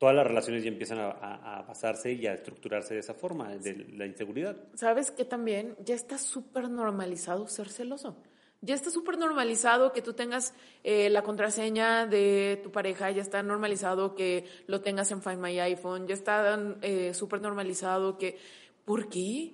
todas 0.00 0.16
las 0.16 0.26
relaciones 0.26 0.64
ya 0.64 0.70
empiezan 0.70 0.98
a, 0.98 1.62
basarse 1.68 2.12
y 2.12 2.26
a 2.26 2.32
estructurarse 2.32 2.94
de 2.94 3.00
esa 3.00 3.12
forma, 3.12 3.54
de 3.54 3.86
la 3.96 4.06
inseguridad. 4.06 4.56
¿Sabes 4.74 5.10
que 5.10 5.26
también 5.26 5.76
ya 5.84 5.94
está 5.94 6.16
súper 6.16 6.70
normalizado 6.70 7.46
ser 7.46 7.68
celoso? 7.68 8.16
Ya 8.62 8.74
está 8.74 8.90
súper 8.90 9.18
normalizado 9.18 9.92
que 9.92 10.00
tú 10.00 10.14
tengas 10.14 10.54
eh, 10.84 11.10
la 11.10 11.22
contraseña 11.22 12.06
de 12.06 12.58
tu 12.62 12.72
pareja, 12.72 13.10
ya 13.10 13.20
está 13.20 13.42
normalizado 13.42 14.14
que 14.14 14.46
lo 14.66 14.80
tengas 14.80 15.12
en 15.12 15.22
Find 15.22 15.38
My 15.38 15.60
iPhone, 15.60 16.06
ya 16.06 16.14
está 16.14 16.58
eh, 16.80 17.12
súper 17.12 17.42
normalizado 17.42 18.16
que... 18.16 18.38
¿Por 18.86 19.10
qué? 19.10 19.52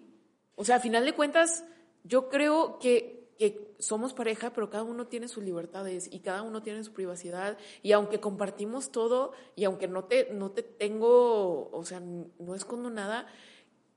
O 0.54 0.64
sea, 0.64 0.76
a 0.76 0.80
final 0.80 1.04
de 1.04 1.12
cuentas, 1.12 1.64
yo 2.04 2.28
creo 2.28 2.78
que 2.78 3.16
que 3.38 3.65
somos 3.78 4.12
pareja, 4.12 4.52
pero 4.52 4.70
cada 4.70 4.84
uno 4.84 5.06
tiene 5.06 5.28
sus 5.28 5.44
libertades 5.44 6.08
y 6.10 6.20
cada 6.20 6.42
uno 6.42 6.62
tiene 6.62 6.82
su 6.84 6.92
privacidad. 6.92 7.58
Y 7.82 7.92
aunque 7.92 8.20
compartimos 8.20 8.90
todo 8.90 9.32
y 9.54 9.64
aunque 9.64 9.88
no 9.88 10.04
te, 10.04 10.32
no 10.32 10.50
te 10.50 10.62
tengo, 10.62 11.70
o 11.70 11.84
sea, 11.84 12.00
no 12.00 12.54
escondo 12.54 12.90
nada, 12.90 13.26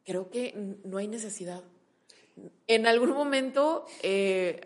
creo 0.06 0.30
que 0.30 0.54
no 0.84 0.98
hay 0.98 1.08
necesidad. 1.08 1.63
En 2.68 2.88
algún 2.88 3.12
momento 3.12 3.86
eh, 4.02 4.62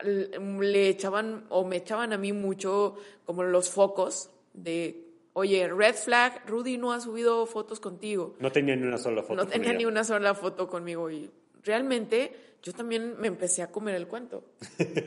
le 0.00 0.88
echaban 0.88 1.46
o 1.48 1.64
me 1.64 1.76
echaban 1.76 2.12
a 2.12 2.18
mí 2.18 2.32
mucho 2.32 2.96
como 3.24 3.42
los 3.42 3.70
focos 3.70 4.30
de 4.52 5.06
oye, 5.36 5.68
red 5.68 5.94
flag, 5.94 6.48
Rudy 6.48 6.78
no 6.78 6.92
ha 6.92 7.00
subido 7.00 7.44
fotos 7.44 7.78
contigo. 7.78 8.34
No 8.38 8.50
tenía 8.50 8.74
ni 8.74 8.86
una 8.86 8.96
sola 8.96 9.22
foto. 9.22 9.34
No 9.34 9.46
tenía 9.46 9.74
ni 9.74 9.84
una 9.84 10.02
sola 10.02 10.34
foto 10.34 10.66
conmigo 10.66 11.10
y 11.10 11.30
realmente 11.62 12.55
yo 12.66 12.72
también 12.72 13.14
me 13.20 13.28
empecé 13.28 13.62
a 13.62 13.70
comer 13.70 13.94
el 13.94 14.08
cuento. 14.08 14.42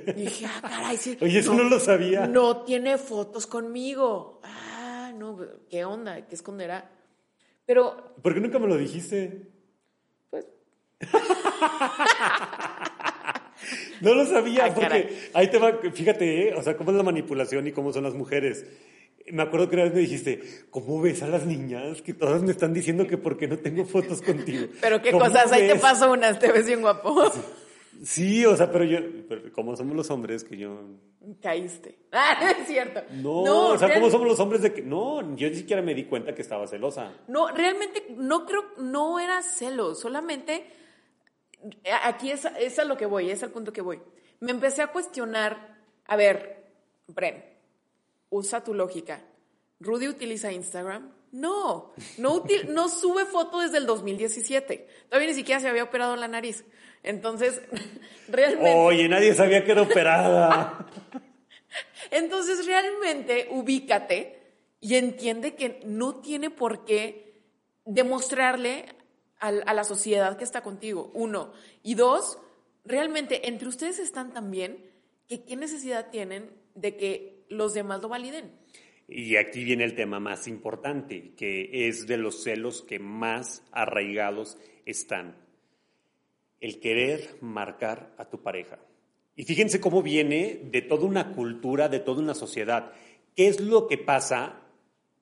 Y 0.07 0.21
dije, 0.21 0.45
ah, 0.45 0.61
caray, 0.61 0.95
sí. 0.95 1.17
Oye, 1.21 1.39
eso 1.39 1.53
no, 1.53 1.63
lo 1.63 1.77
sabía. 1.77 2.25
No 2.25 2.63
tiene 2.63 2.97
fotos 2.97 3.45
conmigo. 3.47 4.39
Ah, 4.43 5.11
no, 5.13 5.37
¿qué 5.69 5.83
onda? 5.83 6.25
¿Qué 6.25 6.35
esconderá? 6.35 6.89
Pero. 7.65 8.15
¿Por 8.21 8.33
qué 8.33 8.39
nunca 8.39 8.59
me 8.59 8.67
lo 8.67 8.77
dijiste? 8.77 9.51
Pues. 10.29 10.45
no 13.99 14.13
lo 14.13 14.25
sabía, 14.25 14.73
porque 14.73 15.29
ahí 15.33 15.51
te 15.51 15.57
va, 15.57 15.79
fíjate, 15.93 16.47
¿eh? 16.47 16.55
o 16.55 16.63
sea, 16.63 16.77
cómo 16.77 16.91
es 16.91 16.97
la 16.97 17.03
manipulación 17.03 17.67
y 17.67 17.73
cómo 17.73 17.91
son 17.91 18.03
las 18.05 18.13
mujeres 18.13 18.67
me 19.31 19.43
acuerdo 19.43 19.69
que 19.69 19.75
una 19.75 19.85
vez 19.85 19.93
me 19.93 19.99
dijiste, 20.01 20.41
¿cómo 20.69 21.01
ves 21.01 21.21
a 21.23 21.27
las 21.27 21.45
niñas? 21.45 22.01
Que 22.01 22.13
todas 22.13 22.41
me 22.41 22.51
están 22.51 22.73
diciendo 22.73 23.07
que 23.07 23.17
por 23.17 23.37
qué 23.37 23.47
no 23.47 23.57
tengo 23.57 23.85
fotos 23.85 24.21
contigo. 24.21 24.67
Pero 24.81 25.01
qué 25.01 25.11
cosas, 25.11 25.51
ahí 25.51 25.67
te 25.67 25.75
paso 25.75 26.11
unas, 26.11 26.39
te 26.39 26.51
ves 26.51 26.65
bien 26.65 26.81
guapo. 26.81 27.31
Sí, 28.01 28.45
o 28.45 28.55
sea, 28.55 28.71
pero 28.71 28.85
yo, 28.85 28.99
como 29.51 29.75
somos 29.75 29.93
los 29.93 30.09
hombres 30.09 30.45
que 30.45 30.55
yo... 30.55 30.79
Caíste. 31.41 31.99
Ah, 32.13 32.55
es 32.57 32.65
cierto. 32.65 33.01
No, 33.11 33.71
o 33.71 33.77
sea, 33.77 33.93
¿cómo 33.93 34.09
somos 34.09 34.25
los 34.25 34.39
hombres 34.39 34.61
de 34.61 34.71
que... 34.71 34.81
No, 34.81 35.35
yo 35.35 35.49
ni 35.49 35.55
siquiera 35.55 35.81
me 35.81 35.93
di 35.93 36.05
cuenta 36.05 36.33
que 36.33 36.41
estaba 36.41 36.65
celosa. 36.65 37.11
No, 37.27 37.49
realmente 37.49 38.05
no 38.15 38.45
creo, 38.45 38.63
no 38.77 39.19
era 39.19 39.41
celos, 39.41 39.99
solamente 39.99 40.63
aquí 42.03 42.31
es, 42.31 42.47
es 42.59 42.79
a 42.79 42.85
lo 42.85 42.97
que 42.97 43.05
voy, 43.05 43.29
es 43.29 43.43
al 43.43 43.51
punto 43.51 43.73
que 43.73 43.81
voy. 43.81 43.99
Me 44.39 44.51
empecé 44.51 44.81
a 44.81 44.87
cuestionar, 44.87 45.77
a 46.05 46.15
ver, 46.15 46.59
Bren, 47.07 47.43
usa 48.29 48.63
tu 48.63 48.73
lógica. 48.73 49.21
¿Rudy 49.79 50.07
utiliza 50.07 50.51
Instagram? 50.51 51.11
No, 51.31 51.93
no, 52.17 52.43
no 52.67 52.89
sube 52.89 53.25
foto 53.25 53.59
desde 53.59 53.77
el 53.77 53.85
2017. 53.85 54.87
Todavía 55.09 55.29
ni 55.29 55.35
siquiera 55.35 55.61
se 55.61 55.69
había 55.69 55.83
operado 55.83 56.15
la 56.15 56.27
nariz. 56.27 56.65
Entonces, 57.03 57.61
realmente... 58.27 58.73
Oye, 58.75 59.07
nadie 59.07 59.33
sabía 59.33 59.63
que 59.63 59.71
era 59.71 59.83
operada. 59.83 60.87
Entonces, 62.11 62.65
realmente, 62.65 63.47
ubícate 63.51 64.39
y 64.81 64.95
entiende 64.95 65.55
que 65.55 65.81
no 65.85 66.15
tiene 66.15 66.49
por 66.49 66.85
qué 66.85 67.41
demostrarle 67.85 68.85
a, 69.39 69.51
la 69.51 69.83
sociedad 69.83 70.37
que 70.37 70.43
está 70.43 70.61
contigo, 70.61 71.11
uno. 71.13 71.53
Y 71.83 71.95
dos, 71.95 72.37
realmente, 72.85 73.47
entre 73.47 73.67
ustedes 73.67 73.99
están 73.99 74.33
también 74.33 74.85
que 75.27 75.43
qué 75.43 75.55
necesidad 75.55 76.09
tienen 76.09 76.51
de 76.75 76.97
que 76.97 77.38
los 77.49 77.73
demás 77.73 78.01
lo 78.01 78.09
validen. 78.09 78.51
Y 79.07 79.35
aquí 79.37 79.63
viene 79.63 79.83
el 79.83 79.95
tema 79.95 80.19
más 80.19 80.47
importante, 80.47 81.33
que 81.35 81.87
es 81.87 82.05
de 82.05 82.17
los 82.17 82.43
celos 82.43 82.83
que 82.83 82.99
más 82.99 83.63
arraigados 83.71 84.57
están. 84.85 85.35
El 86.59 86.79
querer 86.79 87.37
marcar 87.41 88.13
a 88.17 88.29
tu 88.29 88.43
pareja. 88.43 88.79
Y 89.35 89.45
fíjense 89.45 89.79
cómo 89.79 90.03
viene 90.03 90.59
de 90.65 90.81
toda 90.81 91.05
una 91.05 91.31
cultura, 91.31 91.89
de 91.89 91.99
toda 91.99 92.21
una 92.21 92.35
sociedad. 92.35 92.91
¿Qué 93.35 93.47
es 93.47 93.59
lo 93.59 93.87
que 93.87 93.97
pasa 93.97 94.61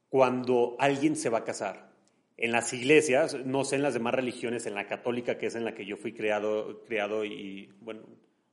cuando 0.10 0.76
alguien 0.80 1.16
se 1.16 1.30
va 1.30 1.40
a 1.40 1.44
casar? 1.44 1.94
En 2.36 2.52
las 2.52 2.74
iglesias, 2.74 3.38
no 3.46 3.64
sé 3.64 3.78
en 3.78 3.84
las 3.84 3.94
demás 3.94 4.14
religiones, 4.14 4.66
en 4.66 4.76
la 4.76 4.88
católica, 4.88 5.38
que 5.38 5.46
es 5.46 5.56
en 5.56 5.66
la 5.66 5.74
que 5.74 5.86
yo 5.86 5.98
fui 5.98 6.14
creado, 6.14 6.84
creado 6.86 7.24
y, 7.26 7.70
bueno, 7.80 8.02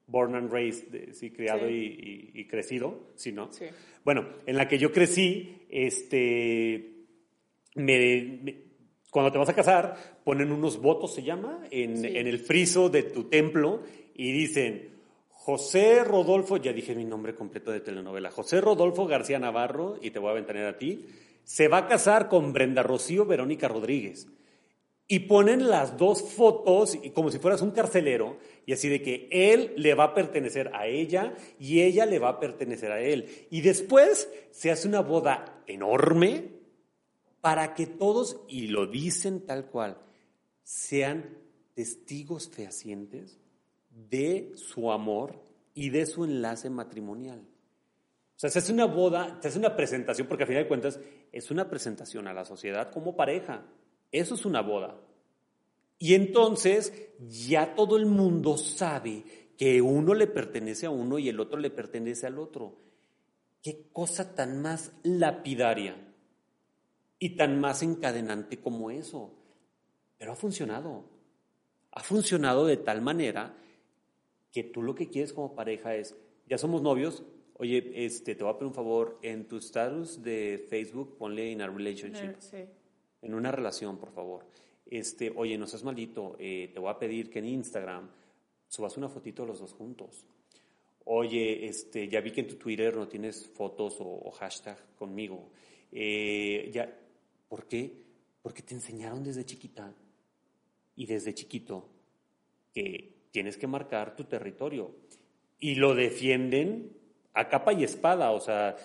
born 0.07 0.35
and 0.35 0.51
raised, 0.51 1.13
sí, 1.13 1.31
criado 1.31 1.69
Y, 1.69 2.47
crecido, 2.49 3.11
¿sí, 3.15 3.33
no? 3.33 3.53
Sí. 3.53 3.67
Bueno, 4.05 4.27
en 4.47 4.57
la 4.57 4.69
que 4.69 4.79
yo 4.79 4.93
crecí, 4.93 5.67
este, 5.71 7.07
cuando 9.11 9.33
te 9.33 9.39
vas 9.39 9.49
a 9.49 9.55
casar, 9.55 10.21
ponen 10.25 10.53
unos 10.53 10.81
votos, 10.81 11.15
se 11.15 11.23
llama, 11.23 11.61
en, 11.71 12.05
en 12.05 12.27
el 12.27 12.39
friso 12.39 12.89
de 12.89 13.05
tu 13.05 13.25
templo 13.25 13.83
y 14.15 14.33
dicen, 14.33 14.91
José 15.29 16.05
Rodolfo, 16.05 16.57
ya 16.57 16.73
dije 16.73 16.95
mi 16.95 17.05
nombre 17.05 17.35
completo 17.35 17.71
de 17.71 17.81
telenovela, 17.81 18.31
José 18.31 18.61
Rodolfo 18.61 19.07
García 19.07 19.39
Navarro, 19.39 19.99
y 20.01 20.11
te 20.11 20.19
voy 20.19 20.31
a 20.31 20.35
ventanear 20.35 20.67
a 20.67 20.79
ti, 20.79 21.07
se 21.45 21.69
va 21.69 21.79
a 21.79 21.87
casar 21.87 22.29
con 22.29 22.53
Brenda 22.53 22.83
Rocío 22.83 23.27
Verónica 23.27 23.69
Rodríguez 23.69 24.27
y 25.15 25.21
ponen 25.21 25.69
las 25.69 25.97
dos 25.97 26.23
fotos 26.23 26.99
como 27.15 27.31
si 27.31 27.39
fueras 27.39 27.63
un 27.63 27.71
carcelero 27.71 28.37
y 28.67 28.73
así 28.73 28.89
de 28.89 29.01
que 29.01 29.29
él 29.31 29.73
le 29.77 29.95
va 29.95 30.07
a 30.07 30.15
pertenecer 30.15 30.73
a 30.75 30.89
ella 30.89 31.37
y 31.57 31.83
ella 31.83 32.05
le 32.05 32.19
va 32.19 32.31
a 32.31 32.41
pertenecer 32.41 32.91
a 32.91 33.01
él. 33.01 33.47
Y 33.49 33.61
después 33.61 34.29
se 34.51 34.73
hace 34.73 34.89
una 34.89 35.03
boda 35.03 35.63
enorme 35.69 36.51
para 37.41 37.75
que 37.75 37.87
todos, 37.87 38.41
y 38.49 38.67
lo 38.67 38.89
dicen 38.89 39.47
tal 39.47 39.67
cual, 39.67 39.99
sean 40.65 41.39
testigos 41.75 42.49
fehacientes 42.49 43.39
de 43.91 44.51
su 44.57 44.91
amor 44.91 45.41
y 45.75 45.91
de 45.91 46.07
su 46.07 46.25
enlace 46.25 46.71
matrimonial. 46.71 47.39
O 47.39 48.39
sea, 48.41 48.51
se 48.51 48.59
hace 48.59 48.73
una 48.73 48.87
boda, 48.87 49.39
se 49.41 49.47
hace 49.47 49.61
una 49.61 49.77
presentación, 49.77 50.27
porque 50.27 50.43
a 50.43 50.49
final 50.49 50.65
de 50.65 50.69
cuentas 50.69 50.99
es 51.31 51.53
una 51.53 51.71
presentación 51.71 52.27
a 52.27 52.35
la 52.35 52.45
sociedad 52.45 52.91
como 52.91 53.15
pareja. 53.15 53.65
Eso 54.15 54.37
es 54.37 54.45
una 54.45 54.61
boda. 54.61 54.97
Y 55.99 56.15
entonces 56.15 56.93
ya 57.19 57.75
todo 57.75 57.97
el 57.97 58.07
mundo 58.07 58.57
sabe 58.57 59.25
que 59.59 59.83
uno 59.83 60.15
le 60.15 60.29
pertenece 60.29 60.87
a 60.87 60.91
uno 60.91 61.19
y 61.19 61.29
el 61.29 61.41
otro 61.41 61.59
le 61.59 61.71
pertenece 61.71 62.29
al 62.29 62.39
otro. 62.39 62.77
Qué 63.61 63.89
cosa 63.93 64.37
tan 64.37 64.63
más 64.63 64.93
lapidaria 65.03 65.97
y 67.19 67.31
tan 67.31 67.59
más 67.59 67.83
encadenante 67.83 68.61
como 68.61 68.93
eso. 68.93 69.35
Pero 70.17 70.31
ha 70.31 70.37
funcionado. 70.37 71.07
Ha 71.91 72.05
funcionado 72.05 72.67
de 72.67 72.77
tal 72.77 73.03
manera 73.03 73.59
que 74.53 74.63
tú 74.63 74.85
lo 74.85 74.95
que 74.95 75.09
quieres 75.09 75.33
como 75.33 75.57
pareja 75.57 75.97
es, 75.97 76.17
ya 76.49 76.57
somos 76.57 76.83
novios, 76.83 77.25
oye, 77.55 78.05
este, 78.07 78.37
te 78.37 78.45
voy 78.45 78.53
a 78.53 78.59
pedir 78.59 78.69
un 78.69 78.75
favor, 78.75 79.19
en 79.23 79.49
tu 79.49 79.57
status 79.57 80.23
de 80.23 80.65
Facebook 80.71 81.19
ponle 81.19 81.51
in 81.51 81.63
a 81.63 81.67
relationship. 81.67 82.37
Sí 82.39 82.59
en 83.25 83.35
una 83.35 83.51
relación, 83.51 83.99
por 83.99 84.13
favor, 84.13 84.47
este, 84.87 85.33
oye, 85.35 85.57
no 85.59 85.67
seas 85.67 85.83
malito, 85.83 86.37
eh, 86.39 86.71
te 86.73 86.79
voy 86.79 86.91
a 86.91 86.99
pedir 86.99 87.31
que 87.31 87.39
en 87.39 87.47
Instagram 87.47 88.11
subas 88.69 88.97
una 88.97 89.09
fotito 89.09 89.43
de 89.43 89.49
los 89.49 89.61
dos 89.61 89.73
juntos. 89.73 90.27
Oye, 91.07 91.67
este, 91.67 92.09
ya 92.09 92.21
vi 92.21 92.31
que 92.31 92.43
en 92.43 92.49
tu 92.49 92.57
Twitter 92.57 92.97
no 92.97 93.09
tienes 93.09 93.47
fotos 93.47 93.97
o, 94.01 94.31
hashtag 94.31 94.79
conmigo. 94.97 95.51
Eh, 95.93 96.71
ya, 96.73 96.93
¿Por 97.49 97.67
qué? 97.67 97.93
Porque 98.43 98.63
te 98.63 98.75
enseñaron 98.75 99.23
desde 99.23 99.45
chiquita 99.45 99.95
y 100.97 101.07
desde 101.07 101.35
chiquito 101.35 101.89
que 102.73 103.15
tienes 103.31 103.57
que 103.57 103.67
marcar 103.67 104.17
tu 104.17 104.25
territorio. 104.25 104.95
Y 105.61 105.77
lo 105.77 105.95
defienden 105.95 106.97
a 107.33 107.49
capa 107.49 107.73
y 107.73 107.85
espada, 107.85 108.31
o 108.33 108.41
sea, 108.41 108.77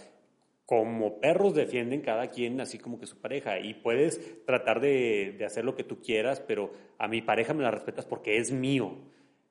como 0.69 1.19
perros 1.19 1.55
defienden 1.55 2.01
cada 2.01 2.27
quien 2.27 2.61
así 2.61 2.77
como 2.77 2.99
que 2.99 3.07
su 3.07 3.17
pareja 3.17 3.59
y 3.59 3.73
puedes 3.73 4.45
tratar 4.45 4.79
de, 4.79 5.43
hacer 5.43 5.65
lo 5.65 5.75
que 5.75 5.83
tú 5.83 5.99
quieras, 5.99 6.43
pero 6.45 6.71
a 6.99 7.07
mi 7.07 7.23
pareja 7.23 7.55
me 7.55 7.63
la 7.63 7.71
respetas 7.71 8.05
porque 8.05 8.37
es 8.37 8.51
mío. 8.51 8.91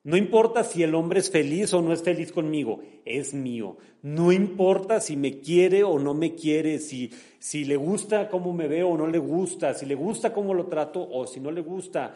No 0.05 0.15
importa 0.15 0.63
si 0.63 0.81
el 0.81 0.95
hombre 0.95 1.19
es 1.19 1.29
feliz 1.29 1.73
o 1.73 1.81
no 1.81 1.91
es 1.91 2.03
feliz 2.03 2.31
conmigo, 2.31 2.79
es 3.03 3.33
mío. 3.33 3.75
No 4.01 4.31
importa 4.31 5.01
si 5.01 5.17
me 5.17 5.41
quiere 5.41 5.83
o 5.83 5.99
no 5.99 6.13
me 6.13 6.35
quiere, 6.35 6.79
si, 6.79 7.11
si 7.37 7.65
le 7.65 7.75
gusta 7.75 8.29
cómo 8.29 8.53
me 8.53 8.69
veo 8.69 8.87
o 8.87 8.97
no 8.97 9.05
le 9.05 9.19
gusta, 9.19 9.73
si 9.73 9.85
le 9.85 9.95
gusta 9.95 10.31
cómo 10.31 10.53
lo 10.53 10.67
trato 10.67 11.05
o 11.05 11.27
si 11.27 11.41
no 11.41 11.51
le 11.51 11.59
gusta, 11.59 12.15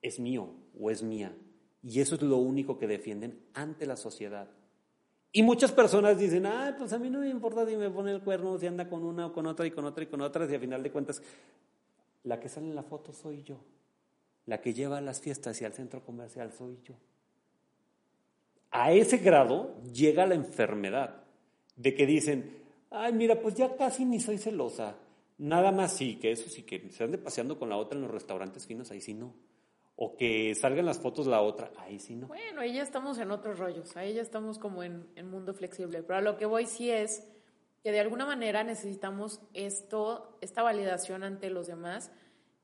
es 0.00 0.20
mío 0.20 0.50
o 0.78 0.88
es 0.88 1.02
mía. 1.02 1.34
Y 1.82 2.00
eso 2.00 2.14
es 2.14 2.22
lo 2.22 2.36
único 2.36 2.78
que 2.78 2.86
defienden 2.86 3.40
ante 3.54 3.86
la 3.86 3.96
sociedad. 3.96 4.48
Y 5.36 5.42
muchas 5.42 5.72
personas 5.72 6.16
dicen, 6.16 6.46
ah, 6.46 6.76
pues 6.78 6.92
a 6.92 6.98
mí 7.00 7.10
no 7.10 7.18
me 7.18 7.28
importa 7.28 7.66
si 7.66 7.76
me 7.76 7.90
pone 7.90 8.12
el 8.12 8.22
cuerno, 8.22 8.56
si 8.56 8.68
anda 8.68 8.88
con 8.88 9.02
una 9.02 9.26
o 9.26 9.32
con 9.32 9.48
otra 9.48 9.66
y 9.66 9.72
con 9.72 9.84
otra 9.84 10.04
y 10.04 10.06
con 10.06 10.20
otra, 10.20 10.46
y 10.48 10.54
al 10.54 10.60
final 10.60 10.80
de 10.80 10.92
cuentas, 10.92 11.20
la 12.22 12.38
que 12.38 12.48
sale 12.48 12.68
en 12.68 12.76
la 12.76 12.84
foto 12.84 13.12
soy 13.12 13.42
yo. 13.42 13.56
La 14.46 14.60
que 14.60 14.72
lleva 14.72 14.98
a 14.98 15.00
las 15.00 15.20
fiestas 15.20 15.60
y 15.60 15.64
al 15.64 15.72
centro 15.72 16.04
comercial 16.04 16.52
soy 16.52 16.78
yo. 16.84 16.94
A 18.70 18.92
ese 18.92 19.18
grado 19.18 19.74
llega 19.92 20.24
la 20.24 20.36
enfermedad 20.36 21.24
de 21.74 21.96
que 21.96 22.06
dicen, 22.06 22.56
ay, 22.90 23.12
mira, 23.12 23.40
pues 23.40 23.56
ya 23.56 23.74
casi 23.74 24.04
ni 24.04 24.20
soy 24.20 24.38
celosa. 24.38 24.94
Nada 25.38 25.72
más 25.72 25.94
sí, 25.94 26.14
que 26.14 26.30
eso 26.30 26.48
sí, 26.48 26.62
que 26.62 26.92
se 26.92 27.02
ande 27.02 27.18
paseando 27.18 27.58
con 27.58 27.68
la 27.68 27.76
otra 27.76 27.96
en 27.96 28.02
los 28.02 28.12
restaurantes 28.12 28.66
finos, 28.66 28.92
ahí 28.92 29.00
sí 29.00 29.14
no 29.14 29.34
o 29.96 30.16
que 30.16 30.54
salgan 30.54 30.86
las 30.86 30.98
fotos 30.98 31.26
la 31.26 31.40
otra, 31.40 31.70
ahí 31.78 31.98
sí 32.00 32.16
no. 32.16 32.26
Bueno, 32.26 32.60
ahí 32.60 32.74
ya 32.74 32.82
estamos 32.82 33.18
en 33.18 33.30
otros 33.30 33.58
rollos, 33.58 33.96
ahí 33.96 34.14
ya 34.14 34.22
estamos 34.22 34.58
como 34.58 34.82
en, 34.82 35.08
en 35.14 35.30
mundo 35.30 35.54
flexible, 35.54 36.02
pero 36.02 36.18
a 36.18 36.22
lo 36.22 36.36
que 36.36 36.46
voy 36.46 36.66
sí 36.66 36.90
es 36.90 37.24
que 37.82 37.92
de 37.92 38.00
alguna 38.00 38.24
manera 38.24 38.64
necesitamos 38.64 39.40
esto, 39.52 40.38
esta 40.40 40.62
validación 40.62 41.22
ante 41.22 41.50
los 41.50 41.66
demás 41.66 42.10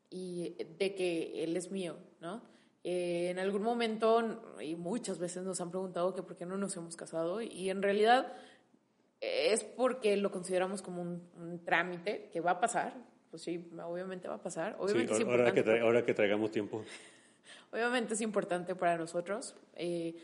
y 0.08 0.56
de 0.78 0.94
que 0.94 1.44
él 1.44 1.56
es 1.56 1.70
mío, 1.70 1.98
¿no? 2.20 2.42
Eh, 2.82 3.28
en 3.30 3.38
algún 3.38 3.62
momento, 3.62 4.42
y 4.60 4.74
muchas 4.74 5.18
veces 5.18 5.44
nos 5.44 5.60
han 5.60 5.70
preguntado 5.70 6.14
que 6.14 6.22
por 6.22 6.36
qué 6.36 6.46
no 6.46 6.56
nos 6.56 6.74
hemos 6.76 6.96
casado, 6.96 7.42
y 7.42 7.68
en 7.68 7.82
realidad 7.82 8.32
es 9.20 9.64
porque 9.64 10.16
lo 10.16 10.30
consideramos 10.30 10.80
como 10.80 11.02
un, 11.02 11.62
trámite 11.64 12.30
que 12.32 12.40
va 12.40 12.52
a 12.52 12.60
pasar, 12.60 12.94
pues 13.30 13.42
sí, 13.42 13.70
obviamente 13.84 14.26
va 14.26 14.36
a 14.36 14.42
pasar. 14.42 14.76
Obviamente 14.78 15.14
sí, 15.14 15.22
ahora, 15.22 15.52
que 15.52 15.80
ahora 15.80 16.04
que 16.04 16.14
traigamos 16.14 16.50
tiempo. 16.50 16.82
Obviamente 17.72 18.14
es 18.14 18.20
importante 18.20 18.74
para 18.74 18.96
nosotros, 18.96 19.54
eh, 19.74 20.16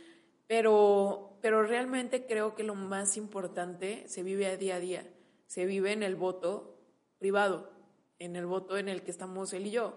pero, 0.47 1.39
pero 1.41 1.63
realmente 1.63 2.27
creo 2.27 2.55
que 2.55 2.65
lo 2.65 2.75
más 2.75 3.17
importante 3.17 4.07
se 4.09 4.23
vive 4.23 4.47
a 4.47 4.57
día 4.57 4.77
a 4.77 4.81
día, 4.81 5.07
se 5.47 5.65
vive 5.65 5.93
en 5.93 6.03
el 6.03 6.17
voto 6.17 6.79
privado, 7.19 7.71
en 8.19 8.37
el 8.37 8.47
voto 8.47 8.79
en 8.79 8.89
el 8.89 9.03
que 9.03 9.11
estamos 9.11 9.53
él 9.53 9.67
y 9.67 9.71
yo. 9.71 9.95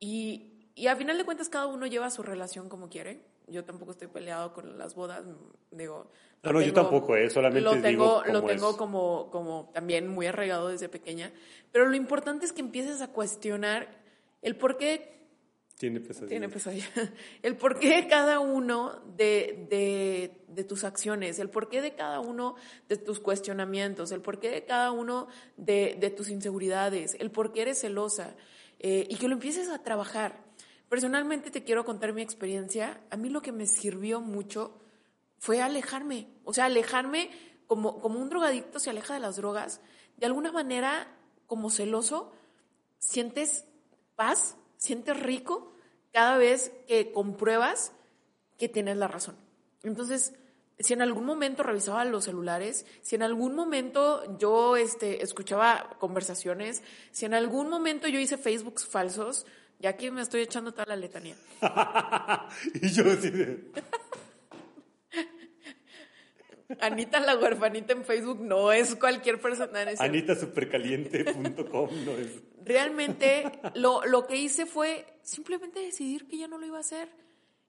Y, 0.00 0.70
y 0.74 0.88
a 0.88 0.96
final 0.96 1.16
de 1.16 1.24
cuentas 1.24 1.48
cada 1.48 1.66
uno 1.66 1.86
lleva 1.86 2.10
su 2.10 2.22
relación 2.22 2.68
como 2.68 2.88
quiere. 2.88 3.22
Yo 3.46 3.64
tampoco 3.64 3.92
estoy 3.92 4.08
peleado 4.08 4.52
con 4.54 4.78
las 4.78 4.94
bodas, 4.94 5.22
digo. 5.70 6.10
No, 6.42 6.52
no, 6.52 6.60
yo 6.62 6.72
tampoco, 6.72 7.14
eh, 7.14 7.28
solamente 7.28 7.60
lo 7.60 7.72
tengo, 7.72 8.22
digo 8.22 8.22
lo 8.26 8.42
tengo 8.42 8.76
como, 8.76 9.30
como 9.30 9.70
también 9.74 10.08
muy 10.08 10.26
arraigado 10.26 10.68
desde 10.68 10.88
pequeña. 10.88 11.30
Pero 11.70 11.86
lo 11.88 11.94
importante 11.94 12.46
es 12.46 12.52
que 12.52 12.62
empieces 12.62 13.02
a 13.02 13.08
cuestionar 13.08 14.02
el 14.40 14.56
por 14.56 14.76
qué 14.78 15.23
tiene 15.76 16.00
pesadilla. 16.00 16.28
Tiene 16.28 16.48
pesadilla. 16.48 16.88
El 17.42 17.56
porqué 17.56 17.96
de 17.96 18.06
cada 18.06 18.38
uno 18.38 19.02
de, 19.16 20.36
de, 20.48 20.64
tus 20.64 20.84
acciones, 20.84 21.38
el 21.40 21.50
porqué 21.50 21.82
de 21.82 21.94
cada 21.94 22.20
uno 22.20 22.54
de 22.88 22.96
tus 22.96 23.18
cuestionamientos, 23.18 24.12
el 24.12 24.20
porqué 24.20 24.50
de 24.50 24.64
cada 24.64 24.92
uno 24.92 25.26
de, 25.56 26.14
tus 26.16 26.30
inseguridades, 26.30 27.16
el 27.18 27.30
por 27.32 27.52
qué 27.52 27.62
eres 27.62 27.80
celosa 27.80 28.36
eh, 28.78 29.06
y 29.10 29.16
que 29.16 29.26
lo 29.26 29.34
empieces 29.34 29.68
a 29.68 29.82
trabajar. 29.82 30.44
personalmente 30.88 31.50
te 31.50 31.64
quiero 31.64 31.84
contar 31.84 32.12
mi 32.12 32.22
experiencia. 32.22 33.00
A 33.10 33.16
mí 33.16 33.28
lo 33.28 33.42
que 33.42 33.50
me 33.50 33.66
sirvió 33.66 34.20
mucho 34.20 34.80
fue 35.38 35.60
alejarme. 35.60 36.28
O 36.44 36.54
sea, 36.54 36.66
alejarme 36.66 37.30
como, 37.66 38.00
como 38.00 38.20
un 38.20 38.30
drogadicto 38.30 38.78
se 38.78 38.90
aleja 38.90 39.14
de 39.14 39.20
las 39.20 39.36
drogas. 39.36 39.80
De 40.16 40.26
alguna 40.26 40.52
manera, 40.52 41.08
como 41.46 41.68
celoso, 41.68 42.32
sientes 43.00 43.64
paz, 44.14 44.56
sientes 44.84 45.18
rico 45.18 45.72
cada 46.12 46.36
vez 46.36 46.72
que 46.86 47.10
compruebas 47.10 47.92
que 48.58 48.68
tienes 48.68 48.96
la 48.96 49.08
razón. 49.08 49.36
Entonces, 49.82 50.34
si 50.78 50.92
en 50.92 51.02
algún 51.02 51.24
momento 51.24 51.62
revisaba 51.62 52.04
los 52.04 52.24
celulares, 52.24 52.86
si 53.02 53.16
en 53.16 53.22
algún 53.22 53.54
momento 53.54 54.38
yo 54.38 54.76
este, 54.76 55.22
escuchaba 55.22 55.96
conversaciones, 55.98 56.82
si 57.12 57.24
en 57.24 57.34
algún 57.34 57.68
momento 57.68 58.08
yo 58.08 58.20
hice 58.20 58.36
Facebooks 58.36 58.86
falsos, 58.86 59.46
ya 59.80 59.90
aquí 59.90 60.10
me 60.10 60.22
estoy 60.22 60.42
echando 60.42 60.72
toda 60.72 60.86
la 60.86 60.96
letanía. 60.96 61.36
y 62.74 62.88
yo 62.90 63.10
así 63.10 63.30
Anita 66.80 67.20
la 67.20 67.36
huerfanita 67.36 67.92
en 67.92 68.04
Facebook 68.04 68.40
no 68.40 68.72
es 68.72 68.94
cualquier 68.96 69.40
persona. 69.40 69.84
AnitaSupercaliente.com 69.98 71.90
no 72.04 72.12
es. 72.12 72.42
Realmente 72.64 73.60
lo, 73.74 74.04
lo 74.06 74.26
que 74.26 74.36
hice 74.36 74.64
fue 74.66 75.18
simplemente 75.22 75.80
decidir 75.80 76.26
que 76.26 76.38
ya 76.38 76.48
no 76.48 76.58
lo 76.58 76.66
iba 76.66 76.78
a 76.78 76.80
hacer. 76.80 77.10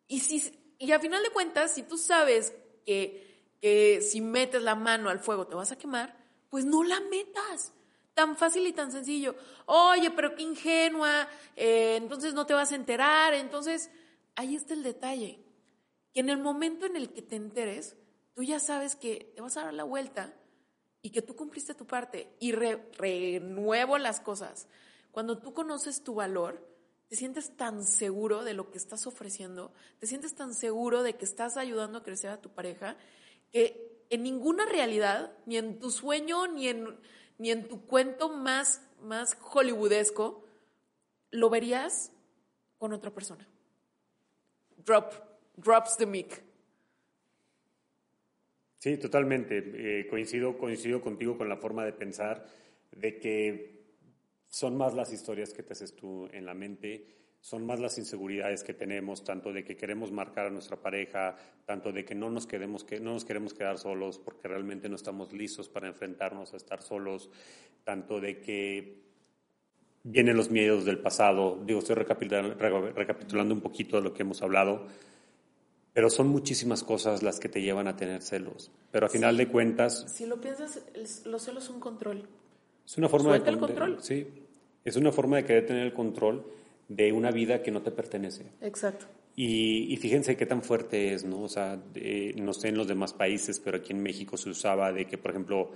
Y, 0.08 0.20
si, 0.20 0.52
y 0.80 0.92
a 0.92 1.00
final 1.00 1.22
de 1.24 1.30
cuentas, 1.32 1.74
si 1.74 1.84
tú 1.84 1.98
sabes 1.98 2.54
que, 2.86 3.56
que 3.62 4.02
si 4.02 4.22
metes 4.22 4.62
la 4.62 4.76
mano 4.76 5.10
al 5.10 5.20
fuego 5.20 5.48
te 5.48 5.56
vas 5.56 5.72
a 5.72 5.78
quemar, 5.78 6.16
pues 6.50 6.66
no 6.66 6.84
la 6.84 7.02
metas. 7.02 7.74
Tan 8.14 8.38
fácil 8.38 8.66
y 8.66 8.72
tan 8.72 8.94
sencillo. 8.94 9.36
Oye, 9.66 10.10
pero 10.12 10.36
qué 10.36 10.44
ingenua, 10.44 11.28
eh, 11.58 11.98
entonces 11.98 12.34
no 12.34 12.46
te 12.46 12.54
vas 12.54 12.72
a 12.72 12.76
enterar. 12.76 13.34
Entonces, 13.34 13.92
ahí 14.36 14.56
está 14.56 14.74
el 14.74 14.84
detalle. 14.84 15.44
Que 16.14 16.22
en 16.22 16.30
el 16.30 16.38
momento 16.38 16.86
en 16.86 16.96
el 16.96 17.12
que 17.12 17.22
te 17.22 17.36
enteres, 17.36 17.98
tú 18.36 18.44
ya 18.44 18.60
sabes 18.60 18.96
que 18.96 19.32
te 19.36 19.42
vas 19.42 19.58
a 19.58 19.64
dar 19.64 19.74
la 19.74 19.86
vuelta 19.86 20.34
y 21.02 21.10
que 21.10 21.22
tú 21.22 21.36
cumpliste 21.36 21.74
tu 21.74 21.88
parte. 21.88 22.36
Y 22.40 22.52
renuevo 22.52 23.98
las 23.98 24.20
cosas. 24.20 24.68
Cuando 25.12 25.40
tú 25.40 25.54
conoces 25.54 26.04
tu 26.04 26.16
valor, 26.16 26.62
te 27.08 27.16
sientes 27.16 27.56
tan 27.56 27.84
seguro 27.84 28.44
de 28.44 28.54
lo 28.54 28.72
que 28.72 28.78
estás 28.78 29.08
ofreciendo, 29.08 29.72
te 30.00 30.08
sientes 30.08 30.36
tan 30.36 30.54
seguro 30.54 31.04
de 31.04 31.16
que 31.16 31.26
estás 31.26 31.56
ayudando 31.58 32.00
a 32.00 32.04
crecer 32.04 32.32
a 32.32 32.42
tu 32.42 32.50
pareja, 32.50 32.98
que 33.52 34.04
en 34.10 34.24
ninguna 34.24 34.66
realidad, 34.66 35.32
ni 35.46 35.58
en 35.58 35.80
tu 35.80 35.92
sueño, 35.92 36.48
ni 36.48 36.68
en, 36.68 37.00
ni 37.38 37.52
en 37.52 37.68
tu 37.68 37.86
cuento 37.86 38.30
más, 38.30 38.82
más 39.02 39.38
hollywoodesco, 39.40 40.44
lo 41.32 41.50
verías 41.50 42.12
con 42.78 42.92
otra 42.92 43.12
persona. 43.12 43.48
Drop, 44.78 45.14
drops 45.56 45.98
the 45.98 46.06
mic. 46.06 46.45
Sí, 48.78 48.98
totalmente. 48.98 50.00
Eh, 50.00 50.08
coincido, 50.08 50.58
coincido 50.58 51.02
contigo 51.02 51.38
con 51.38 51.50
la 51.50 51.58
forma 51.58 51.86
de 51.86 51.94
pensar 51.94 52.46
de 52.92 53.18
que 53.18 53.76
son 54.48 54.78
más 54.78 54.94
las 54.94 55.12
historias 55.12 55.54
que 55.54 55.64
te 55.64 55.74
haces 55.74 55.96
tú 55.96 56.30
en 56.32 56.46
la 56.46 56.54
mente, 56.54 57.08
son 57.42 57.66
más 57.66 57.80
las 57.80 57.98
inseguridades 57.98 58.64
que 58.64 58.74
tenemos, 58.74 59.24
tanto 59.24 59.54
de 59.54 59.64
que 59.64 59.76
queremos 59.76 60.12
marcar 60.12 60.48
a 60.48 60.50
nuestra 60.50 60.78
pareja, 60.78 61.36
tanto 61.66 61.92
de 61.92 62.04
que 62.04 62.16
no 62.16 62.32
nos, 62.32 62.48
queremos, 62.48 62.84
que 62.84 63.00
no 63.00 63.14
nos 63.14 63.26
queremos 63.26 63.54
quedar 63.54 63.78
solos 63.78 64.18
porque 64.18 64.48
realmente 64.48 64.90
no 64.90 64.96
estamos 64.96 65.32
listos 65.32 65.70
para 65.70 65.88
enfrentarnos 65.88 66.54
a 66.54 66.58
estar 66.58 66.82
solos, 66.82 67.30
tanto 67.84 68.20
de 68.20 68.40
que 68.40 69.04
vienen 70.04 70.38
los 70.38 70.50
miedos 70.50 70.86
del 70.86 71.00
pasado. 71.00 71.62
Digo, 71.66 71.80
estoy 71.80 71.96
recapitulando, 71.96 72.56
recapitulando 72.56 73.54
un 73.54 73.62
poquito 73.62 73.98
de 73.98 74.04
lo 74.04 74.14
que 74.14 74.24
hemos 74.24 74.42
hablado, 74.42 74.88
pero 75.96 76.10
son 76.10 76.28
muchísimas 76.28 76.84
cosas 76.84 77.24
las 77.24 77.40
que 77.40 77.48
te 77.48 77.62
llevan 77.62 77.88
a 77.88 77.96
tener 77.96 78.22
celos. 78.22 78.70
Pero 78.92 79.06
a 79.06 79.10
final 79.10 79.38
de 79.38 79.48
cuentas... 79.48 80.06
Si 80.14 80.26
lo 80.26 80.42
piensas, 80.42 80.82
los 81.24 81.42
celos 81.42 81.64
son 81.64 81.80
control. 81.80 82.28
Es 82.86 82.98
una 82.98 83.08
forma 83.08 83.40
de... 83.40 83.50
el 83.50 83.58
control. 83.58 84.00
Sí, 84.02 84.28
es 84.84 84.98
una 84.98 85.14
forma 85.14 85.38
de 85.38 85.46
querer 85.46 85.66
tener 85.66 85.84
el 85.84 85.94
control 85.94 86.52
de 86.90 87.14
una 87.14 87.32
vida 87.32 87.64
que 87.64 87.72
no 87.72 87.82
te 87.82 87.92
pertenece. 87.92 88.44
Exacto. 88.60 89.06
Y, 89.38 89.96
fíjense 89.96 90.36
qué 90.36 90.46
tan 90.46 90.64
fuerte 90.64 91.14
es, 91.14 91.24
¿no? 91.24 91.44
O 91.44 91.48
sea, 91.48 91.82
no 92.36 92.54
sé 92.54 92.68
en 92.68 92.78
los 92.78 92.90
demás 92.90 93.14
países, 93.14 93.62
pero 93.62 93.78
aquí 93.78 93.94
en 93.94 94.04
México 94.04 94.36
se 94.36 94.50
usaba 94.50 94.92
de 94.92 95.06
que, 95.06 95.18
por 95.18 95.32
ejemplo, 95.32 95.72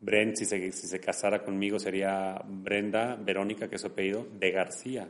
Brent, 0.00 0.34
si 0.34 0.44
se, 0.44 0.72
si 0.72 0.88
se 0.88 0.98
casara 0.98 1.44
conmigo, 1.44 1.78
sería 1.78 2.42
Brenda 2.48 3.14
Verónica, 3.14 3.68
que 3.68 3.76
es 3.76 3.80
su 3.80 3.86
apellido, 3.86 4.26
de 4.40 4.50
García, 4.50 5.08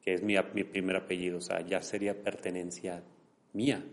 que 0.00 0.14
es 0.14 0.22
mi, 0.22 0.36
mi 0.54 0.62
primer 0.62 0.94
apellido. 0.94 1.38
O 1.38 1.40
sea, 1.40 1.60
ya 1.60 1.82
sería 1.82 2.22
pertenencia 2.22 3.02
mía. 3.54 3.84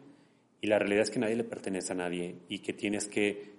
Y 0.59 0.67
la 0.67 0.77
realidad 0.77 1.03
es 1.03 1.11
que 1.11 1.19
nadie 1.19 1.35
le 1.35 1.43
pertenece 1.43 1.93
a 1.93 1.95
nadie 1.95 2.35
y 2.49 2.59
que 2.59 2.73
tienes 2.73 3.07
que 3.07 3.53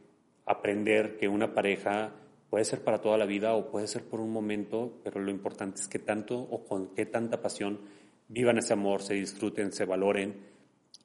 aprender 0.45 1.17
que 1.17 1.29
una 1.29 1.55
pareja 1.55 2.12
Puede 2.53 2.67
ser 2.67 2.85
para 2.85 3.01
toda 3.01 3.17
la 3.17 3.25
vida 3.25 3.55
o 3.55 3.71
puede 3.71 3.87
ser 3.87 4.05
por 4.05 4.21
un 4.21 4.31
momento, 4.31 5.01
pero 5.03 5.23
lo 5.23 5.31
importante 5.31 5.81
es 5.81 5.88
que 5.88 5.99
tanto 5.99 6.38
o 6.38 6.67
con 6.67 6.95
qué 6.95 7.07
tanta 7.07 7.41
pasión 7.41 7.81
vivan 8.29 8.59
ese 8.59 8.75
amor, 8.75 9.01
se 9.01 9.15
disfruten, 9.15 9.73
se 9.73 9.87
valoren. 9.87 10.37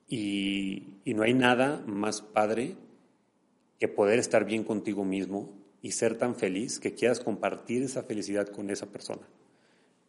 Y, 0.09 0.97
no 1.05 1.23
hay 1.23 1.33
nada 1.33 1.81
más 1.87 2.21
padre 2.21 2.75
que 3.79 3.87
poder 3.87 4.19
estar 4.19 4.43
bien 4.43 4.65
contigo 4.65 5.05
mismo 5.05 5.53
y 5.81 5.91
ser 5.91 6.17
tan 6.17 6.35
feliz 6.35 6.81
que 6.81 6.93
quieras 6.93 7.21
compartir 7.21 7.81
esa 7.81 8.03
felicidad 8.03 8.49
con 8.49 8.69
esa 8.69 8.87
persona. 8.87 9.25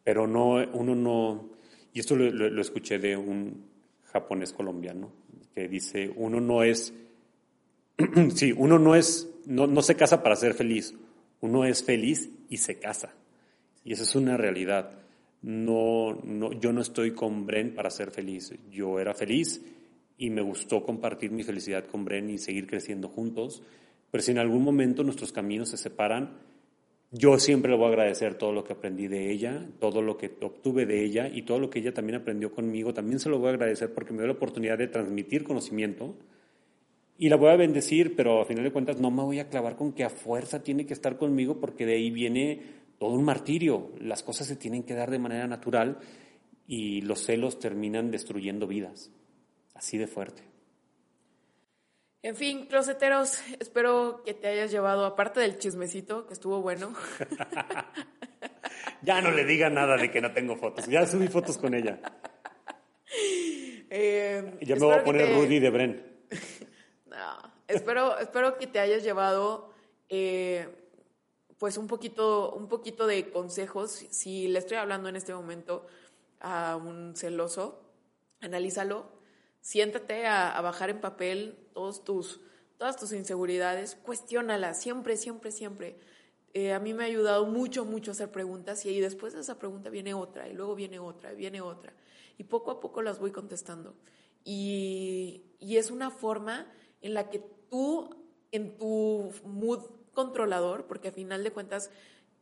Pero 0.03 0.27
no, 0.27 0.55
uno 0.73 0.97
no, 0.97 1.51
y 1.93 2.01
esto 2.01 2.17
lo, 2.17 2.61
escuché 2.61 2.99
de 2.99 3.17
un 3.17 3.65
japonés 4.13 4.53
colombiano, 4.53 5.13
que 5.55 5.69
dice, 5.69 6.13
uno 6.17 6.41
no 6.41 6.63
es, 6.63 6.95
sí, 8.35 8.53
uno 8.57 8.79
no 8.79 8.95
es, 8.95 9.29
no, 9.47 9.67
no 9.67 9.83
se 9.83 9.97
casa 9.97 10.23
para 10.23 10.37
ser 10.37 10.55
feliz, 10.55 10.95
uno 11.41 11.65
es 11.65 11.85
feliz 11.85 12.31
y 12.49 12.59
se 12.59 12.79
casa. 12.79 13.15
Y 13.85 13.93
esa 13.93 14.03
es 14.03 14.15
una 14.15 14.37
realidad. 14.37 14.91
No, 15.41 16.21
no, 16.25 16.53
yo 16.53 16.73
no 16.73 16.81
estoy 16.81 17.13
con 17.13 17.47
Bren 17.47 17.75
para 17.75 17.91
ser 17.91 18.11
feliz. 18.11 18.53
Yo 18.71 18.99
era 18.99 19.15
feliz 19.15 19.63
y 20.19 20.31
me 20.31 20.43
gustó 20.43 20.83
compartir 20.83 21.31
mi 21.31 21.45
felicidad 21.45 21.87
con 21.87 22.05
Bren 22.05 22.29
y 22.29 22.39
seguir 22.39 22.67
creciendo 22.67 23.09
juntos. 23.09 23.63
Pero 24.11 24.23
si 24.23 24.33
en 24.33 24.39
algún 24.39 24.65
momento 24.65 25.05
nuestros 25.05 25.33
caminos 25.33 25.69
se 25.71 25.77
separan, 25.77 26.39
yo 27.11 27.39
siempre 27.39 27.71
le 27.71 27.79
voy 27.79 27.87
a 27.87 27.89
agradecer 27.89 28.35
todo 28.35 28.53
lo 28.53 28.65
que 28.65 28.75
aprendí 28.75 29.09
de 29.09 29.31
ella, 29.31 29.67
todo 29.79 30.03
lo 30.03 30.19
que 30.19 30.31
obtuve 30.43 30.85
de 30.85 31.05
ella 31.05 31.29
y 31.29 31.43
todo 31.43 31.59
lo 31.59 31.71
que 31.71 31.79
ella 31.79 31.95
también 31.95 32.21
aprendió 32.21 32.53
conmigo. 32.53 32.93
También 32.93 33.19
se 33.19 33.31
lo 33.31 33.39
voy 33.39 33.49
a 33.49 33.53
agradecer 33.53 33.95
porque 33.95 34.13
me 34.13 34.19
dio 34.19 34.27
la 34.27 34.35
oportunidad 34.35 34.77
de 34.77 34.89
transmitir 34.89 35.43
conocimiento 35.43 36.17
y 37.17 37.31
la 37.31 37.37
voy 37.37 37.51
a 37.51 37.57
bendecir, 37.57 38.15
pero 38.15 38.43
a 38.43 38.45
final 38.45 38.63
de 38.63 38.73
cuentas 38.73 39.01
no 39.01 39.11
me 39.11 39.23
voy 39.23 39.39
a 39.39 39.49
clavar 39.49 39.77
con 39.77 39.93
que 39.93 40.05
a 40.05 40.11
fuerza 40.11 40.63
tiene 40.63 40.85
que 40.85 40.93
estar 40.93 41.17
conmigo 41.17 41.59
porque 41.59 41.87
de 41.87 41.95
ahí 41.95 42.11
viene 42.11 42.61
todo 42.99 43.15
un 43.15 43.25
martirio. 43.25 43.91
Las 44.01 44.23
cosas 44.23 44.47
se 44.47 44.57
tienen 44.57 44.83
que 44.83 44.95
dar 44.95 45.11
de 45.11 45.19
manera 45.19 45.47
natural 45.47 45.99
y 46.67 47.01
los 47.01 47.25
celos 47.25 47.59
terminan 47.59 48.11
destruyendo 48.11 48.67
vidas. 48.67 49.11
Así 49.75 49.97
de 49.97 50.07
fuerte. 50.07 50.43
En 52.21 52.35
fin, 52.35 52.67
closeteros, 52.67 53.41
espero 53.61 54.23
que 54.25 54.35
te 54.35 54.49
hayas 54.49 54.73
llevado, 54.73 55.07
aparte 55.07 55.39
del 55.39 55.59
chismecito, 55.59 56.27
que 56.27 56.35
estuvo 56.35 56.61
bueno. 56.61 56.93
ya 59.03 59.21
no 59.21 59.31
le 59.31 59.45
diga 59.45 59.71
nada 59.71 59.97
de 59.97 60.11
que 60.11 60.21
no 60.21 60.33
tengo 60.33 60.57
fotos. 60.57 60.87
Ya 60.87 61.07
subí 61.07 61.29
fotos 61.29 61.57
con 61.59 61.75
ella. 61.75 62.01
Eh, 63.89 64.59
ya 64.63 64.75
me 64.75 64.81
voy 64.81 64.95
a 64.95 65.05
poner 65.05 65.33
Rudy 65.35 65.61
de 65.61 65.71
Bren. 65.71 66.19
espero, 67.69 68.19
espero 68.19 68.59
que 68.59 68.67
te 68.67 68.81
hayas 68.81 69.05
llevado 69.05 69.73
eh, 70.09 70.69
pues 71.59 71.79
un 71.79 71.87
poquito, 71.87 72.53
un 72.53 72.69
poquito 72.69 73.07
de 73.07 73.31
consejos. 73.31 74.07
Si 74.11 74.49
le 74.49 74.59
estoy 74.59 74.77
hablando 74.77 75.09
en 75.09 75.15
este 75.15 75.33
momento 75.35 75.87
a 76.41 76.77
un 76.77 77.15
celoso, 77.17 77.81
analízalo, 78.41 79.18
siéntate 79.61 80.27
a, 80.27 80.61
bajar 80.61 80.91
en 80.91 81.01
papel 81.01 81.59
todos 81.73 82.05
tus, 82.05 82.41
todas 82.77 82.97
tus 82.97 83.13
inseguridades, 83.13 83.97
cuestiónalas, 83.97 84.81
siempre, 84.81 85.17
siempre, 85.17 85.53
siempre. 85.53 85.97
Eh, 86.55 86.73
a 86.73 86.81
mí 86.81 86.95
me 86.95 87.05
ha 87.05 87.07
ayudado 87.07 87.47
mucho, 87.47 87.85
mucho 87.85 88.13
hacer 88.13 88.31
preguntas 88.31 88.85
y 88.87 89.01
después 89.01 89.35
de 89.35 89.41
esa 89.41 89.59
pregunta 89.59 89.91
viene 89.91 90.15
otra 90.15 90.49
y 90.49 90.55
luego 90.55 90.75
viene 90.75 90.99
otra 90.99 91.33
y 91.33 91.37
viene 91.37 91.61
otra. 91.61 91.93
Y 92.39 92.45
poco 92.45 92.71
a 92.71 92.81
poco 92.81 93.03
las 93.03 93.19
voy 93.19 93.33
contestando. 93.33 93.95
Y, 94.45 95.43
y 95.59 95.77
es 95.77 95.91
una 95.91 96.11
forma 96.11 96.67
en 97.03 97.15
la 97.15 97.29
que 97.29 97.41
tú, 97.71 98.11
en 98.53 98.77
tu 98.79 99.33
mood 99.45 99.85
controlador, 100.13 100.87
porque 100.87 101.09
a 101.09 101.13
final 101.13 101.45
de 101.45 101.53
cuentas 101.53 101.91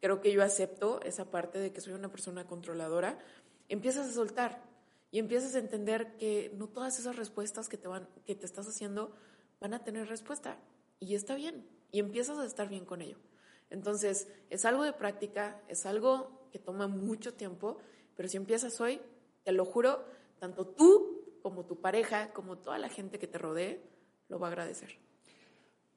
creo 0.01 0.21
que 0.21 0.33
yo 0.33 0.43
acepto 0.43 1.01
esa 1.03 1.31
parte 1.31 1.59
de 1.59 1.73
que 1.73 1.81
soy 1.81 1.95
una 1.95 2.11
persona 2.11 2.47
controladora, 2.47 3.19
empiezas 3.69 4.09
a 4.09 4.13
soltar 4.13 4.63
y 5.17 5.19
empiezas 5.19 5.55
a 5.55 5.61
entender 5.61 6.19
que 6.19 6.53
no 6.59 6.69
todas 6.69 6.99
esas 6.99 7.17
respuestas 7.17 7.71
que 7.71 7.79
te, 7.79 7.89
van, 7.89 8.07
que 8.27 8.35
te 8.35 8.45
estás 8.45 8.69
haciendo 8.69 9.17
van 9.63 9.73
a 9.73 9.83
tener 9.83 10.09
respuesta. 10.09 10.59
Y 11.01 11.15
está 11.15 11.37
bien. 11.37 11.67
Y 11.91 12.01
empiezas 12.01 12.37
a 12.37 12.45
estar 12.45 12.69
bien 12.69 12.85
con 12.85 13.01
ello. 13.01 13.17
Entonces, 13.71 14.29
es 14.51 14.67
algo 14.67 14.83
de 14.83 14.93
práctica, 14.93 15.59
es 15.69 15.87
algo 15.87 16.47
que 16.53 16.59
toma 16.59 16.87
mucho 16.87 17.33
tiempo, 17.33 17.79
pero 18.15 18.29
si 18.29 18.37
empiezas 18.37 18.79
hoy, 18.79 19.01
te 19.43 19.53
lo 19.53 19.65
juro, 19.65 20.05
tanto 20.39 20.67
tú 20.67 21.25
como 21.41 21.65
tu 21.65 21.81
pareja, 21.81 22.35
como 22.35 22.59
toda 22.59 22.77
la 22.77 22.91
gente 22.91 23.19
que 23.19 23.27
te 23.27 23.39
rodee, 23.39 23.81
lo 24.29 24.39
va 24.39 24.49
a 24.49 24.51
agradecer. 24.51 24.99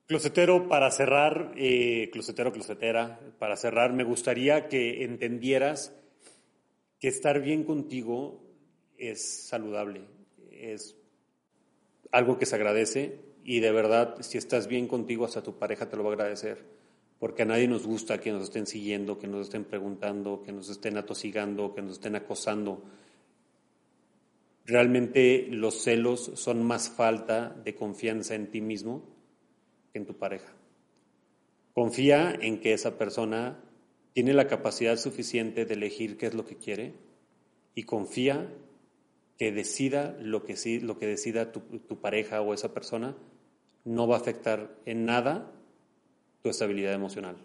Closetero, 0.05 0.69
para 0.69 0.91
cerrar, 0.91 1.51
eh, 1.57 2.09
closetero, 2.13 2.53
closetera, 2.53 3.19
para 3.37 3.57
cerrar, 3.57 3.91
me 3.91 4.05
gustaría 4.05 4.69
que 4.69 5.03
entendieras 5.03 5.93
que 7.01 7.09
estar 7.09 7.41
bien 7.41 7.65
contigo 7.65 8.45
es 8.99 9.47
saludable, 9.47 10.01
es 10.51 10.95
algo 12.11 12.37
que 12.37 12.45
se 12.45 12.55
agradece 12.55 13.19
y 13.43 13.61
de 13.61 13.71
verdad, 13.71 14.17
si 14.21 14.37
estás 14.37 14.67
bien 14.67 14.87
contigo, 14.87 15.25
hasta 15.25 15.41
tu 15.41 15.57
pareja 15.57 15.89
te 15.89 15.97
lo 15.97 16.03
va 16.03 16.11
a 16.11 16.13
agradecer, 16.13 16.63
porque 17.19 17.43
a 17.43 17.45
nadie 17.45 17.67
nos 17.67 17.87
gusta 17.87 18.19
que 18.19 18.31
nos 18.31 18.43
estén 18.43 18.67
siguiendo, 18.67 19.17
que 19.17 19.27
nos 19.27 19.47
estén 19.47 19.65
preguntando, 19.65 20.43
que 20.43 20.51
nos 20.51 20.69
estén 20.69 20.97
atosigando, 20.97 21.73
que 21.73 21.81
nos 21.81 21.93
estén 21.93 22.15
acosando. 22.15 22.83
Realmente 24.65 25.47
los 25.49 25.81
celos 25.81 26.31
son 26.35 26.63
más 26.63 26.89
falta 26.89 27.49
de 27.63 27.73
confianza 27.73 28.35
en 28.35 28.51
ti 28.51 28.61
mismo 28.61 29.03
que 29.91 29.99
en 29.99 30.05
tu 30.05 30.15
pareja. 30.15 30.53
Confía 31.73 32.37
en 32.39 32.59
que 32.59 32.73
esa 32.73 32.97
persona 32.97 33.63
tiene 34.13 34.33
la 34.33 34.47
capacidad 34.47 34.97
suficiente 34.97 35.65
de 35.65 35.73
elegir 35.73 36.17
qué 36.17 36.27
es 36.27 36.33
lo 36.33 36.45
que 36.45 36.57
quiere 36.57 36.93
y 37.73 37.83
confía 37.83 38.53
que 39.39 39.53
decida 39.53 40.17
lo 40.19 40.43
que, 40.43 40.57
sí, 40.57 40.81
lo 40.81 40.99
que 40.99 41.07
decida 41.07 41.53
tu, 41.53 41.61
tu 41.61 42.01
pareja 42.01 42.41
o 42.41 42.53
esa 42.53 42.73
persona 42.73 43.15
no 43.85 44.05
va 44.05 44.17
a 44.17 44.19
afectar 44.19 44.75
en 44.85 45.05
nada 45.05 45.49
tu 46.43 46.49
estabilidad 46.49 46.93
emocional. 46.93 47.37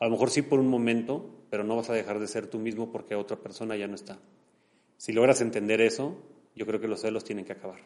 A 0.00 0.06
lo 0.06 0.10
mejor 0.10 0.30
sí 0.30 0.42
por 0.42 0.58
un 0.58 0.66
momento, 0.66 1.46
pero 1.48 1.62
no 1.62 1.76
vas 1.76 1.88
a 1.88 1.94
dejar 1.94 2.18
de 2.18 2.26
ser 2.26 2.48
tú 2.48 2.58
mismo 2.58 2.90
porque 2.90 3.14
otra 3.14 3.36
persona 3.36 3.76
ya 3.76 3.86
no 3.86 3.94
está. 3.94 4.18
Si 4.96 5.12
logras 5.12 5.40
entender 5.40 5.80
eso, 5.80 6.20
yo 6.56 6.66
creo 6.66 6.80
que 6.80 6.88
los 6.88 7.00
celos 7.00 7.22
tienen 7.22 7.44
que 7.44 7.52
acabar. 7.52 7.80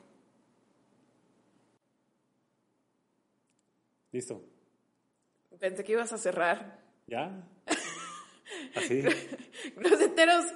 Listo. 4.11 4.43
Pensé 5.61 5.85
que 5.85 5.93
ibas 5.93 6.15
a 6.15 6.19
cerrar. 6.19 6.83
¿Ya? 7.07 7.47
Así. 8.75 9.03
Groseteros. 9.77 10.47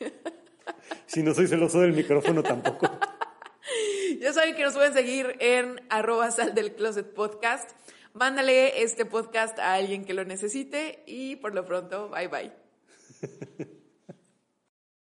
si 1.06 1.22
no 1.22 1.34
soy 1.34 1.46
celoso 1.46 1.80
del 1.80 1.92
micrófono 1.92 2.42
tampoco. 2.42 2.90
Ya 4.20 4.32
saben 4.32 4.54
que 4.54 4.62
nos 4.62 4.74
pueden 4.74 4.94
seguir 4.94 5.36
en 5.40 5.80
arroba 5.90 6.30
sal 6.30 6.54
del 6.54 6.74
closet 6.74 7.12
podcast. 7.12 7.70
Mándale 8.14 8.82
este 8.82 9.04
podcast 9.04 9.58
a 9.58 9.74
alguien 9.74 10.04
que 10.04 10.14
lo 10.14 10.24
necesite 10.24 11.02
y 11.06 11.36
por 11.36 11.54
lo 11.54 11.66
pronto, 11.66 12.08
bye 12.08 12.28
bye. 12.28 12.52